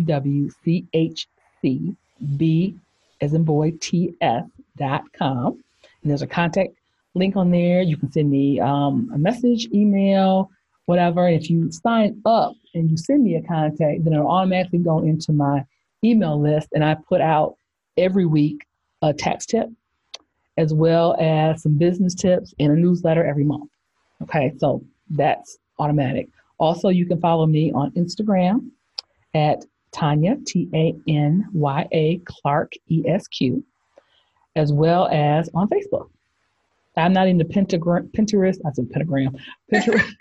as 3.21 3.33
in 3.33 3.45
boy 3.45 3.73
ts.com. 3.81 5.47
And 6.03 6.11
there's 6.11 6.23
a 6.23 6.27
contact 6.27 6.75
link 7.15 7.37
on 7.37 7.51
there. 7.51 7.81
You 7.81 7.97
can 7.97 8.11
send 8.13 8.31
me 8.31 8.61
um, 8.61 9.11
a 9.15 9.19
message, 9.19 9.69
email, 9.73 10.51
whatever. 10.87 11.27
And 11.27 11.41
if 11.41 11.49
you 11.49 11.71
sign 11.71 12.21
up 12.27 12.55
and 12.75 12.91
you 12.91 12.97
send 12.97 13.23
me 13.23 13.37
a 13.37 13.43
contact, 13.43 14.05
then 14.05 14.13
it'll 14.13 14.29
automatically 14.31 14.81
go 14.81 14.99
into 14.99 15.33
my 15.33 15.65
email 16.03 16.39
list. 16.39 16.69
And 16.75 16.85
I 16.85 16.97
put 17.09 17.21
out 17.21 17.57
every 17.97 18.27
week 18.27 18.67
a 19.01 19.15
tax 19.15 19.47
tip 19.47 19.71
as 20.57 20.73
well 20.75 21.17
as 21.19 21.63
some 21.63 21.77
business 21.77 22.15
tips 22.15 22.55
and 22.59 22.73
a 22.73 22.77
newsletter 22.77 23.25
every 23.25 23.45
month. 23.45 23.71
Okay, 24.23 24.53
so 24.59 24.83
that's 25.11 25.59
automatic. 25.79 26.29
Also, 26.59 26.89
you 26.89 27.07
can 27.07 27.21
follow 27.21 27.47
me 27.47 27.73
on 27.73 27.91
Instagram 27.93 28.69
at 29.35 29.65
Tanya, 29.93 30.37
T 30.47 30.69
A 30.75 30.95
N 31.09 31.47
Y 31.53 31.89
A 31.93 32.21
Clark, 32.25 32.73
E 32.89 33.05
S 33.07 33.27
Q, 33.29 33.65
as 34.57 34.73
well 34.73 35.09
as 35.09 35.49
on 35.55 35.69
Facebook. 35.69 36.09
I'm 36.97 37.13
not 37.13 37.27
into 37.27 37.45
pentagram, 37.45 38.09
Pinterest. 38.17 38.59
I 38.65 38.73
said 38.73 38.91
pentagram. 38.91 39.37
Pinterest. 39.73 40.13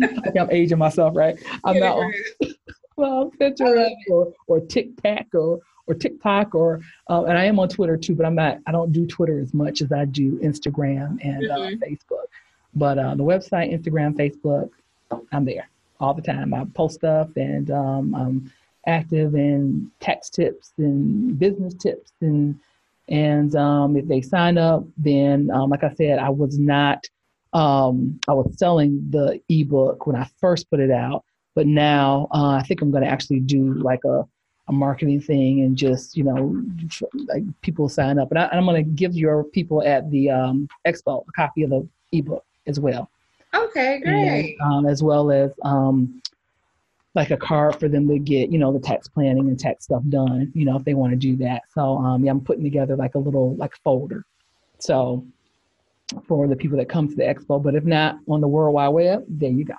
like 0.00 0.36
I'm 0.40 0.50
aging 0.50 0.78
myself, 0.78 1.14
right? 1.14 1.38
I'm 1.64 1.78
not 1.78 1.98
on 1.98 2.12
well 2.96 3.30
Pinterest 3.40 3.92
or, 4.10 4.32
or 4.46 4.60
TikTok 4.60 5.34
or 5.34 5.60
or 5.86 5.94
TikTok 5.94 6.54
or 6.54 6.80
uh, 7.08 7.24
and 7.24 7.38
I 7.38 7.44
am 7.44 7.58
on 7.58 7.68
Twitter 7.68 7.96
too, 7.96 8.14
but 8.14 8.26
I'm 8.26 8.34
not. 8.34 8.58
I 8.66 8.72
don't 8.72 8.92
do 8.92 9.06
Twitter 9.06 9.40
as 9.40 9.54
much 9.54 9.82
as 9.82 9.92
I 9.92 10.04
do 10.04 10.38
Instagram 10.38 11.18
and 11.22 11.50
uh, 11.50 11.56
mm-hmm. 11.56 11.82
uh, 11.82 11.86
Facebook. 11.86 12.26
But 12.76 12.98
uh, 12.98 13.14
the 13.14 13.24
website, 13.24 13.72
Instagram, 13.72 14.14
Facebook, 14.14 14.70
I'm 15.32 15.44
there 15.44 15.68
all 15.98 16.14
the 16.14 16.22
time. 16.22 16.52
I 16.52 16.64
post 16.74 16.96
stuff 16.96 17.30
and 17.36 17.70
um, 17.70 18.14
I'm 18.14 18.52
active 18.86 19.34
in 19.34 19.90
tax 19.98 20.30
tips 20.30 20.72
and 20.78 21.38
business 21.38 21.74
tips 21.74 22.12
and 22.20 22.58
and 23.08 23.54
um, 23.54 23.96
if 23.96 24.08
they 24.08 24.20
sign 24.20 24.58
up, 24.58 24.84
then 24.98 25.48
um, 25.52 25.70
like 25.70 25.84
I 25.84 25.94
said, 25.94 26.18
I 26.18 26.28
was 26.28 26.58
not. 26.58 27.06
Um, 27.52 28.18
I 28.26 28.32
was 28.32 28.52
selling 28.58 29.06
the 29.10 29.40
ebook 29.48 30.06
when 30.06 30.16
I 30.16 30.28
first 30.40 30.68
put 30.68 30.80
it 30.80 30.90
out, 30.90 31.24
but 31.54 31.68
now 31.68 32.26
uh, 32.32 32.50
I 32.50 32.62
think 32.62 32.82
I'm 32.82 32.90
going 32.90 33.04
to 33.04 33.08
actually 33.08 33.40
do 33.40 33.74
like 33.74 34.04
a 34.04 34.26
a 34.68 34.72
marketing 34.72 35.20
thing 35.20 35.60
and 35.60 35.76
just 35.76 36.16
you 36.16 36.24
know 36.24 36.60
like 37.28 37.44
people 37.62 37.88
sign 37.88 38.18
up 38.18 38.30
and, 38.30 38.38
I, 38.40 38.48
am 38.52 38.64
going 38.64 38.84
to 38.84 38.90
give 38.90 39.14
your 39.14 39.44
people 39.44 39.80
at 39.84 40.10
the 40.10 40.30
um, 40.30 40.68
expo 40.84 41.24
a 41.26 41.32
copy 41.32 41.62
of 41.62 41.70
the 41.70 41.88
ebook 42.12 42.44
as 42.66 42.80
well. 42.80 43.10
Okay 43.54 44.00
great. 44.00 44.56
And, 44.60 44.72
um, 44.72 44.86
as 44.86 45.02
well 45.02 45.30
as 45.30 45.50
um, 45.62 46.20
like 47.14 47.30
a 47.30 47.36
card 47.36 47.76
for 47.80 47.88
them 47.88 48.06
to 48.08 48.18
get 48.18 48.50
you 48.50 48.58
know 48.58 48.72
the 48.72 48.80
tax 48.80 49.08
planning 49.08 49.48
and 49.48 49.58
tax 49.58 49.84
stuff 49.84 50.02
done 50.08 50.52
you 50.54 50.64
know 50.64 50.76
if 50.76 50.84
they 50.84 50.94
want 50.94 51.12
to 51.12 51.16
do 51.16 51.36
that. 51.36 51.62
So 51.72 51.96
um, 51.98 52.24
yeah 52.24 52.30
i'm 52.30 52.40
putting 52.40 52.64
together 52.64 52.96
like 52.96 53.14
a 53.14 53.18
little 53.18 53.54
like 53.56 53.76
folder. 53.82 54.24
So 54.78 55.24
for 56.28 56.46
the 56.46 56.54
people 56.54 56.78
that 56.78 56.88
come 56.88 57.08
to 57.08 57.16
the 57.16 57.24
expo 57.24 57.60
but 57.60 57.74
if 57.74 57.84
not 57.84 58.18
on 58.28 58.40
the 58.40 58.46
world 58.46 58.74
wide 58.74 58.88
web 58.88 59.24
there 59.28 59.50
you 59.50 59.64
go 59.64 59.74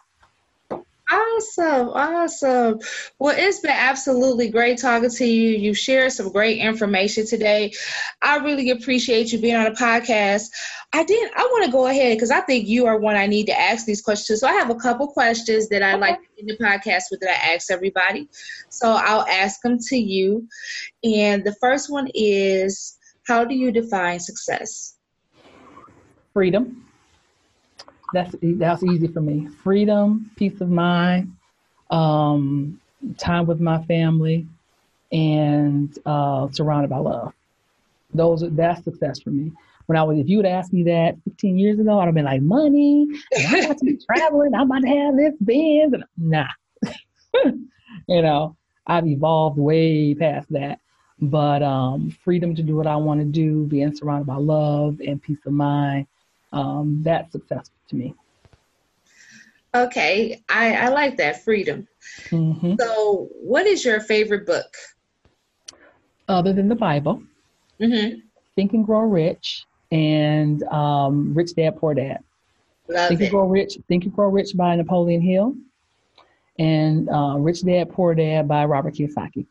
Awesome, 1.38 1.90
awesome. 1.90 2.80
Well, 3.20 3.36
it's 3.38 3.60
been 3.60 3.70
absolutely 3.70 4.50
great 4.50 4.80
talking 4.80 5.10
to 5.10 5.26
you. 5.26 5.50
You 5.50 5.74
shared 5.76 6.12
some 6.12 6.32
great 6.32 6.58
information 6.58 7.28
today. 7.28 7.74
I 8.24 8.38
really 8.38 8.72
appreciate 8.72 9.32
you 9.32 9.40
being 9.40 9.56
on 9.56 9.66
the 9.66 9.72
podcast. 9.72 10.46
I 10.94 11.04
did. 11.04 11.32
I 11.36 11.44
want 11.44 11.66
to 11.66 11.72
go 11.72 11.86
ahead 11.86 12.16
because 12.16 12.32
I 12.32 12.42
think 12.42 12.68
you 12.68 12.88
are 12.88 12.98
one 12.98 13.16
I 13.16 13.28
need 13.28 13.46
to 13.48 13.60
ask 13.60 13.86
these 13.86 14.02
questions. 14.02 14.40
So 14.40 14.48
I 14.48 14.54
have 14.54 14.72
a 14.72 14.76
couple 14.76 15.08
questions 15.10 15.70
that 15.70 15.84
I 15.84 15.92
okay. 15.92 16.02
like 16.02 16.20
in 16.40 16.48
the 16.48 16.58
podcast 16.58 17.04
with 17.12 17.20
that 17.20 17.30
I 17.30 17.54
ask 17.54 17.70
everybody. 17.70 18.28
So 18.70 18.94
I'll 19.00 19.28
ask 19.28 19.62
them 19.62 19.78
to 19.90 19.96
you. 19.96 20.48
And 21.04 21.44
the 21.44 21.56
first 21.62 21.92
one 21.92 22.10
is, 22.16 22.98
how 23.28 23.46
do 23.46 23.54
you 23.54 23.72
define 23.72 24.20
success? 24.20 24.96
Freedom 26.34 26.87
that's 28.14 28.36
that's 28.42 28.84
easy 28.84 29.08
for 29.08 29.22
me. 29.22 29.48
Freedom, 29.64 30.30
peace 30.36 30.62
of 30.62 30.70
mind, 30.70 31.36
um, 31.90 32.80
time 33.18 33.46
with 33.46 33.60
my 33.60 33.84
family, 33.84 34.48
and 35.12 35.98
uh, 36.06 36.48
surrounded 36.52 36.90
by 36.90 36.98
love. 36.98 37.34
Those 38.14 38.44
are, 38.44 38.50
that's 38.50 38.84
success 38.84 39.20
for 39.20 39.30
me. 39.30 39.52
When 39.86 39.98
I 39.98 40.04
was, 40.04 40.20
if 40.20 40.28
you 40.28 40.38
would 40.38 40.46
ask 40.46 40.74
me 40.74 40.84
that 40.84 41.16
15 41.24 41.58
years 41.58 41.80
ago, 41.80 42.00
I'd 42.00 42.06
have 42.06 42.14
been 42.14 42.26
like, 42.26 42.42
money. 42.42 43.08
I'm 43.38 43.66
about 43.66 43.78
to 43.78 43.86
be 43.86 43.98
traveling. 44.06 44.54
I'm 44.54 44.70
about 44.70 44.82
to 44.82 44.88
have 44.90 45.16
this 45.16 45.34
Benz. 45.40 45.94
And 45.94 46.04
nah, 46.18 46.48
you 48.08 48.22
know, 48.22 48.56
I've 48.86 49.08
evolved 49.08 49.58
way 49.58 50.14
past 50.14 50.52
that. 50.52 50.80
But 51.20 51.64
um, 51.64 52.16
freedom 52.24 52.54
to 52.56 52.62
do 52.62 52.76
what 52.76 52.86
I 52.86 52.96
want 52.98 53.22
to 53.22 53.26
do, 53.26 53.64
being 53.66 53.96
surrounded 53.96 54.28
by 54.28 54.36
love 54.36 55.00
and 55.00 55.22
peace 55.22 55.40
of 55.46 55.54
mind, 55.54 56.06
um, 56.58 57.02
that's 57.04 57.32
successful 57.32 57.76
to 57.90 57.96
me. 57.96 58.16
Okay, 59.76 60.42
I, 60.50 60.76
I 60.76 60.88
like 60.90 61.18
that 61.18 61.44
freedom. 61.44 61.88
Mm-hmm. 62.30 62.76
So, 62.80 63.30
what 63.34 63.68
is 63.68 63.86
your 63.86 64.00
favorite 64.00 64.46
book? 64.46 64.74
Other 66.28 66.54
than 66.54 66.68
the 66.68 66.76
Bible, 66.76 67.22
mm-hmm. 67.80 68.20
Think 68.56 68.74
and 68.74 68.86
Grow 68.86 69.02
Rich 69.02 69.66
and 69.92 70.64
um, 70.64 71.34
Rich 71.34 71.56
Dad 71.56 71.78
Poor 71.78 71.94
Dad. 71.94 72.20
Love 72.90 73.10
Think 73.10 73.22
it. 73.22 73.24
and 73.26 73.32
Grow 73.32 73.48
Rich, 73.48 73.78
Think 73.88 74.06
and 74.06 74.16
Grow 74.16 74.30
Rich 74.30 74.56
by 74.56 74.76
Napoleon 74.76 75.22
Hill, 75.22 75.56
and 76.58 77.10
uh, 77.10 77.36
Rich 77.38 77.64
Dad 77.64 77.92
Poor 77.92 78.16
Dad 78.16 78.48
by 78.48 78.66
Robert 78.66 78.96
Kiyosaki. 78.96 79.46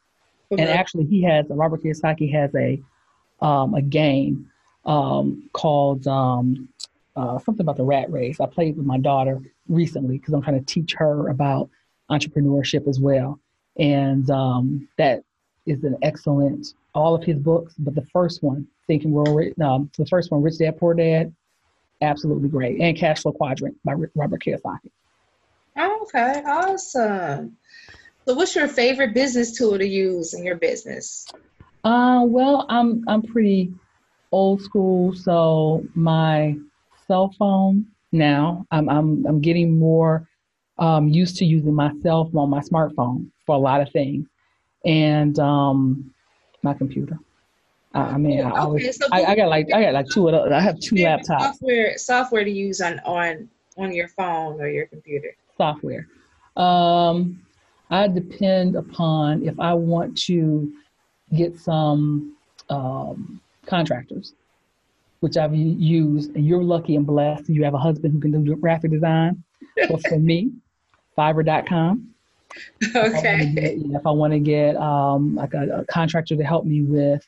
And 0.51 0.61
actually, 0.61 1.05
he 1.05 1.23
has 1.23 1.47
Robert 1.49 1.83
Kiyosaki 1.83 2.33
has 2.33 2.55
a 2.55 2.83
um, 3.45 3.75
a 3.75 3.83
game 3.83 4.51
um, 4.87 5.49
called 5.53 6.07
um, 6.07 6.69
uh, 7.17 7.39
something 7.39 7.65
about 7.65 7.77
the 7.77 7.85
rat 7.85 8.11
race. 8.11 8.41
I 8.41 8.47
played 8.47 8.77
with 8.77 8.87
my 8.87 8.99
daughter 8.99 9.41
recently 9.69 10.19
because 10.19 10.35
I'm 10.35 10.43
trying 10.43 10.59
to 10.59 10.65
teach 10.65 10.95
her 10.95 11.29
about 11.29 11.71
entrepreneurship 12.11 12.87
as 12.87 13.01
well. 13.01 13.41
And 13.79 14.31
um, 14.31 14.89
that 14.99 15.23
is 15.67 15.83
an 15.85 15.97
excellent, 16.03 16.75
all 16.95 17.15
of 17.15 17.25
his 17.25 17.39
books, 17.39 17.75
but 17.79 17.95
the 17.95 18.07
first 18.13 18.43
one, 18.43 18.67
Thinking 18.87 19.15
Rich, 19.15 19.59
um, 19.61 19.91
the 19.99 20.07
first 20.07 20.31
one, 20.31 20.43
Rich 20.43 20.59
Dad 20.59 20.79
Poor 20.79 20.95
Dad, 20.95 21.35
absolutely 22.01 22.49
great. 22.49 22.81
And 22.81 22.97
Cash 22.97 23.23
Flow 23.23 23.33
Quadrant 23.33 23.77
by 23.85 23.95
Robert 24.15 24.43
Kiyosaki. 24.43 24.91
Okay, 25.77 26.43
awesome. 26.47 27.57
So, 28.27 28.35
what's 28.35 28.55
your 28.55 28.69
favorite 28.69 29.13
business 29.13 29.57
tool 29.57 29.79
to 29.79 29.87
use 29.87 30.35
in 30.35 30.45
your 30.45 30.57
business? 30.57 31.27
Uh, 31.85 32.23
well, 32.25 32.67
I'm 32.69 33.05
I'm 33.07 33.23
pretty 33.23 33.73
old 34.33 34.63
school, 34.63 35.15
so 35.15 35.85
my 35.95 36.57
cell 37.07 37.35
phone 37.39 37.87
now. 38.13 38.67
I'm 38.71 38.89
I'm 38.89 39.27
I'm 39.27 39.41
getting 39.41 39.79
more 39.79 40.29
um, 40.79 41.09
used 41.09 41.37
to 41.37 41.45
using 41.45 41.75
my 41.75 41.93
cell 42.03 42.31
phone, 42.33 42.51
my 42.51 42.61
smartphone 42.61 43.29
for 43.45 43.57
a 43.57 43.59
lot 43.59 43.81
of 43.81 43.91
things, 43.93 44.27
and 44.85 45.39
um, 45.39 46.13
my 46.63 46.75
computer. 46.75 47.19
I, 47.95 48.19
mean, 48.19 48.45
I, 48.45 48.51
always, 48.51 48.99
so 48.99 49.07
I, 49.11 49.25
I, 49.25 49.35
got 49.37 49.49
like 49.49 49.73
I 49.73 49.85
got 49.85 49.95
like 49.95 50.07
two. 50.11 50.29
I 50.29 50.61
have 50.61 50.79
two 50.81 50.97
laptops. 50.97 51.41
Software 51.41 51.97
software 51.97 52.45
to 52.45 52.51
use 52.51 52.83
on 52.83 53.01
on 53.07 53.49
on 53.79 53.95
your 53.95 54.09
phone 54.09 54.61
or 54.61 54.69
your 54.69 54.87
computer. 54.87 55.35
Software. 55.57 56.07
Um, 56.57 57.41
I 57.91 58.09
depend 58.09 58.77
upon 58.77 59.49
if 59.49 59.59
I 59.59 59.73
want 59.73 60.19
to 60.23 60.71
get 61.35 61.59
some 61.59 62.37
um, 62.69 63.41
contractors 63.65 64.35
which 65.21 65.37
I've 65.37 65.55
used, 65.55 66.35
and 66.35 66.47
you're 66.47 66.63
lucky 66.63 66.97
and 66.97 67.07
blessed. 67.07 67.49
You 67.49 67.65
have 67.65 67.75
a 67.75 67.79
husband 67.79 68.13
who 68.13 68.21
can 68.21 68.45
do 68.45 68.57
graphic 68.57 68.91
design. 68.91 69.43
But 69.89 70.07
for 70.07 70.19
me, 70.19 70.53
Fiverr.com. 71.19 72.09
Okay. 72.95 73.53
If 73.57 74.07
I 74.07 74.11
want 74.11 74.33
to 74.33 74.39
get, 74.39 74.75
get 74.75 74.77
um, 74.77 75.35
like 75.35 75.55
a, 75.55 75.81
a, 75.81 75.85
contractor 75.87 76.37
to 76.37 76.45
help 76.45 76.65
me 76.65 76.83
with 76.83 77.27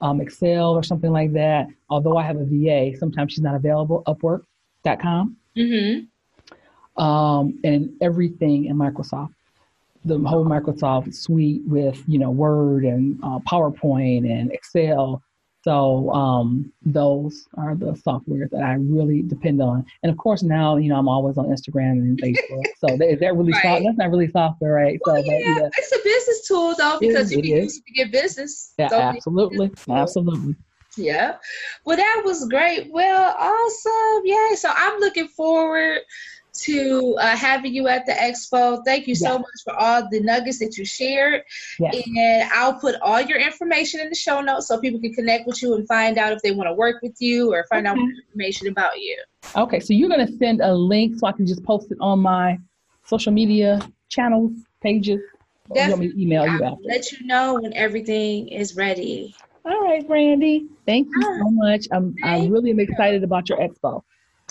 um, 0.00 0.20
Excel 0.20 0.72
or 0.72 0.82
something 0.82 1.12
like 1.12 1.32
that, 1.32 1.68
although 1.88 2.16
I 2.16 2.24
have 2.24 2.36
a 2.36 2.44
VA, 2.44 2.96
sometimes 2.98 3.32
she's 3.32 3.42
not 3.42 3.54
available. 3.54 4.02
Upwork.com. 4.06 5.36
Mm-hmm. 5.56 7.02
Um, 7.02 7.58
and 7.62 7.90
everything 8.00 8.66
in 8.66 8.76
Microsoft 8.76 9.32
the 10.06 10.18
whole 10.20 10.44
Microsoft 10.44 11.12
suite 11.14 11.62
with 11.66 12.02
you 12.06 12.18
know 12.18 12.30
Word 12.30 12.84
and 12.84 13.18
uh, 13.22 13.40
PowerPoint 13.40 14.30
and 14.30 14.52
Excel 14.52 15.20
so 15.66 16.12
um, 16.12 16.72
those 16.84 17.48
are 17.54 17.74
the 17.74 17.92
softwares 17.92 18.50
that 18.50 18.62
I 18.62 18.74
really 18.74 19.22
depend 19.22 19.60
on. 19.60 19.84
And 20.04 20.12
of 20.12 20.16
course, 20.16 20.44
now 20.44 20.76
you 20.76 20.88
know 20.88 20.96
I'm 20.96 21.08
always 21.08 21.36
on 21.36 21.46
Instagram 21.46 21.92
and 21.92 22.18
Facebook. 22.22 22.64
so 22.78 22.94
is 23.04 23.18
that 23.18 23.34
really 23.34 23.52
right. 23.52 23.62
soft? 23.62 23.82
That's 23.84 23.98
not 23.98 24.10
really 24.10 24.30
software, 24.30 24.74
right? 24.74 25.00
Well, 25.04 25.16
so, 25.16 25.22
yeah, 25.24 25.54
but, 25.54 25.62
yeah, 25.62 25.68
it's 25.76 25.92
a 25.92 25.98
business 26.04 26.46
tool 26.46 26.74
though 26.78 26.98
because 27.00 27.32
you 27.32 27.42
can 27.42 27.50
use 27.50 27.78
it 27.78 27.82
to 27.84 27.92
get 27.92 28.12
business. 28.12 28.74
Yeah, 28.78 28.90
absolutely, 28.92 29.72
absolutely. 29.90 30.54
Yeah. 30.96 31.36
Well, 31.84 31.96
that 31.96 32.22
was 32.24 32.48
great. 32.48 32.90
Well, 32.90 33.34
awesome. 33.36 34.22
Yay. 34.24 34.54
So 34.54 34.70
I'm 34.72 34.98
looking 35.00 35.28
forward 35.28 35.98
to 36.62 37.16
uh, 37.20 37.36
having 37.36 37.74
you 37.74 37.88
at 37.88 38.06
the 38.06 38.12
expo. 38.12 38.82
Thank 38.84 39.06
you 39.06 39.14
so 39.14 39.38
much 39.38 39.60
for 39.64 39.74
all 39.74 40.08
the 40.10 40.20
nuggets 40.20 40.58
that 40.58 40.76
you 40.76 40.84
shared. 40.84 41.42
And 41.80 42.48
I'll 42.52 42.78
put 42.78 42.96
all 43.02 43.20
your 43.20 43.38
information 43.38 44.00
in 44.00 44.08
the 44.08 44.14
show 44.14 44.40
notes 44.40 44.68
so 44.68 44.80
people 44.80 45.00
can 45.00 45.14
connect 45.14 45.46
with 45.46 45.62
you 45.62 45.74
and 45.74 45.86
find 45.86 46.18
out 46.18 46.32
if 46.32 46.40
they 46.42 46.52
want 46.52 46.68
to 46.68 46.74
work 46.74 47.02
with 47.02 47.16
you 47.20 47.52
or 47.52 47.64
find 47.70 47.86
okay. 47.86 47.92
out 47.92 47.98
more 47.98 48.10
information 48.10 48.68
about 48.68 48.98
you. 48.98 49.16
Okay, 49.54 49.80
so 49.80 49.92
you're 49.92 50.08
going 50.08 50.26
to 50.26 50.32
send 50.38 50.60
a 50.60 50.74
link 50.74 51.18
so 51.18 51.26
I 51.26 51.32
can 51.32 51.46
just 51.46 51.62
post 51.64 51.90
it 51.90 51.98
on 52.00 52.20
my 52.20 52.58
social 53.04 53.32
media 53.32 53.80
channels, 54.08 54.52
pages. 54.80 55.20
Definitely. 55.72 56.08
You 56.14 56.26
email 56.26 56.46
you 56.46 56.62
after. 56.62 56.82
Let 56.84 57.10
you 57.12 57.26
know 57.26 57.54
when 57.54 57.72
everything 57.74 58.48
is 58.48 58.76
ready. 58.76 59.34
All 59.64 59.82
right, 59.82 60.06
Brandy. 60.06 60.68
Thank 60.86 61.08
you 61.08 61.22
so 61.22 61.50
much. 61.50 61.88
I'm 61.90 62.14
I 62.22 62.46
really 62.46 62.70
am 62.70 62.78
excited 62.78 63.24
about 63.24 63.48
your 63.48 63.58
expo. 63.58 64.02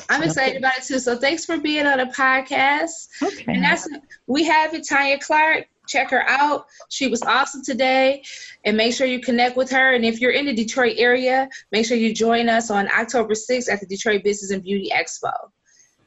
I'm 0.10 0.24
excited 0.24 0.58
about 0.58 0.78
it 0.78 0.84
too. 0.84 1.00
So 1.00 1.18
thanks 1.18 1.46
for 1.46 1.58
being 1.58 1.86
on 1.86 1.98
the 1.98 2.06
podcast. 2.06 3.08
Okay. 3.22 3.46
And 3.48 3.64
that's 3.64 3.88
we 4.28 4.44
have 4.44 4.74
it, 4.74 4.88
Tanya 4.88 5.20
Clark. 5.20 5.68
Check 5.88 6.10
her 6.10 6.28
out. 6.28 6.66
She 6.90 7.08
was 7.08 7.22
awesome 7.22 7.64
today. 7.64 8.24
And 8.64 8.76
make 8.76 8.94
sure 8.94 9.08
you 9.08 9.20
connect 9.20 9.56
with 9.56 9.70
her. 9.72 9.94
And 9.94 10.04
if 10.04 10.20
you're 10.20 10.32
in 10.32 10.46
the 10.46 10.54
Detroit 10.54 10.96
area, 10.98 11.48
make 11.72 11.86
sure 11.86 11.98
you 11.98 12.14
join 12.14 12.50
us 12.50 12.72
on 12.72 12.88
October 12.90 13.34
6th 13.34 13.72
at 13.72 13.80
the 13.80 13.86
Detroit 13.86 14.24
Business 14.24 14.52
and 14.52 14.64
Beauty 14.64 14.92
Expo. 14.94 15.32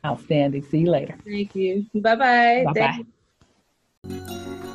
Outstanding. 0.04 0.62
See 0.64 0.78
you 0.78 0.90
later. 0.90 1.16
Thank 1.24 1.54
you. 1.54 1.86
Bye 1.94 2.16
bye. 2.16 2.64
Bye 2.66 2.72
bye. 2.72 3.04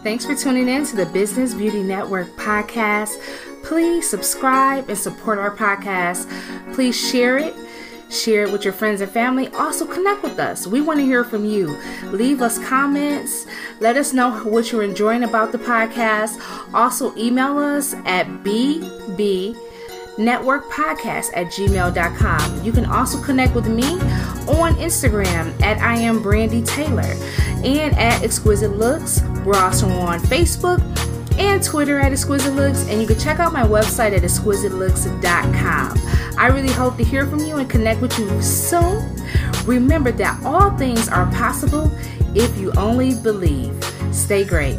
Thanks 0.03 0.26
for 0.26 0.36
tuning 0.36 0.68
in 0.68 0.86
to 0.88 0.95
the 0.95 1.05
Business 1.07 1.53
Beauty 1.53 1.82
Network 1.82 2.28
podcast. 2.36 3.16
Please 3.64 4.09
subscribe 4.09 4.89
and 4.89 4.97
support 4.97 5.38
our 5.38 5.55
podcast. 5.55 6.30
Please 6.74 6.99
share 6.99 7.38
it 7.38 7.53
Share 8.14 8.43
it 8.43 8.51
with 8.51 8.64
your 8.64 8.74
friends 8.74 9.01
and 9.01 9.11
family. 9.11 9.47
Also, 9.49 9.86
connect 9.86 10.22
with 10.22 10.38
us. 10.38 10.68
We 10.68 10.82
want 10.82 10.99
to 10.99 11.05
hear 11.05 11.24
from 11.24 11.45
you. 11.45 11.76
Leave 12.11 12.41
us 12.41 12.64
comments. 12.64 13.47
Let 13.80 13.97
us 13.97 14.14
know 14.14 14.32
what 14.43 14.72
you're 14.72 14.84
enjoying 14.84 15.24
about 15.24 15.51
the 15.51 15.57
podcast. 15.57 16.39
Also, 16.74 17.16
email 17.18 17.57
us 17.57 17.95
at 18.05 18.28
bb 18.43 19.55
networkpodcast 20.18 21.32
at 21.34 21.47
gmail.com. 21.47 22.64
You 22.64 22.72
can 22.72 22.86
also 22.86 23.20
connect 23.22 23.55
with 23.55 23.68
me 23.68 23.93
on 24.47 24.76
Instagram 24.76 25.59
at 25.64 25.80
I 25.80 25.95
am 25.97 26.22
Brandy 26.22 26.61
Taylor 26.61 27.16
and 27.64 27.97
at 27.97 28.24
Exquisite 28.24 28.78
Looks. 28.78 29.24
We're 29.43 29.57
also 29.57 29.89
on 29.89 30.20
Facebook 30.20 30.80
and 31.38 31.63
Twitter 31.63 31.99
at 31.99 32.11
Exquisite 32.11 32.53
Looks, 32.53 32.88
and 32.88 33.01
you 33.01 33.07
can 33.07 33.19
check 33.19 33.39
out 33.39 33.53
my 33.53 33.63
website 33.63 34.15
at 34.15 34.21
exquisitelooks.com. 34.21 35.97
I 36.38 36.47
really 36.47 36.71
hope 36.71 36.97
to 36.97 37.03
hear 37.03 37.27
from 37.27 37.39
you 37.39 37.57
and 37.57 37.69
connect 37.69 38.01
with 38.01 38.17
you 38.17 38.41
soon. 38.41 39.21
Remember 39.65 40.11
that 40.11 40.43
all 40.43 40.75
things 40.77 41.07
are 41.07 41.29
possible 41.31 41.91
if 42.36 42.57
you 42.57 42.71
only 42.73 43.15
believe. 43.15 43.73
Stay 44.11 44.43
great. 44.43 44.77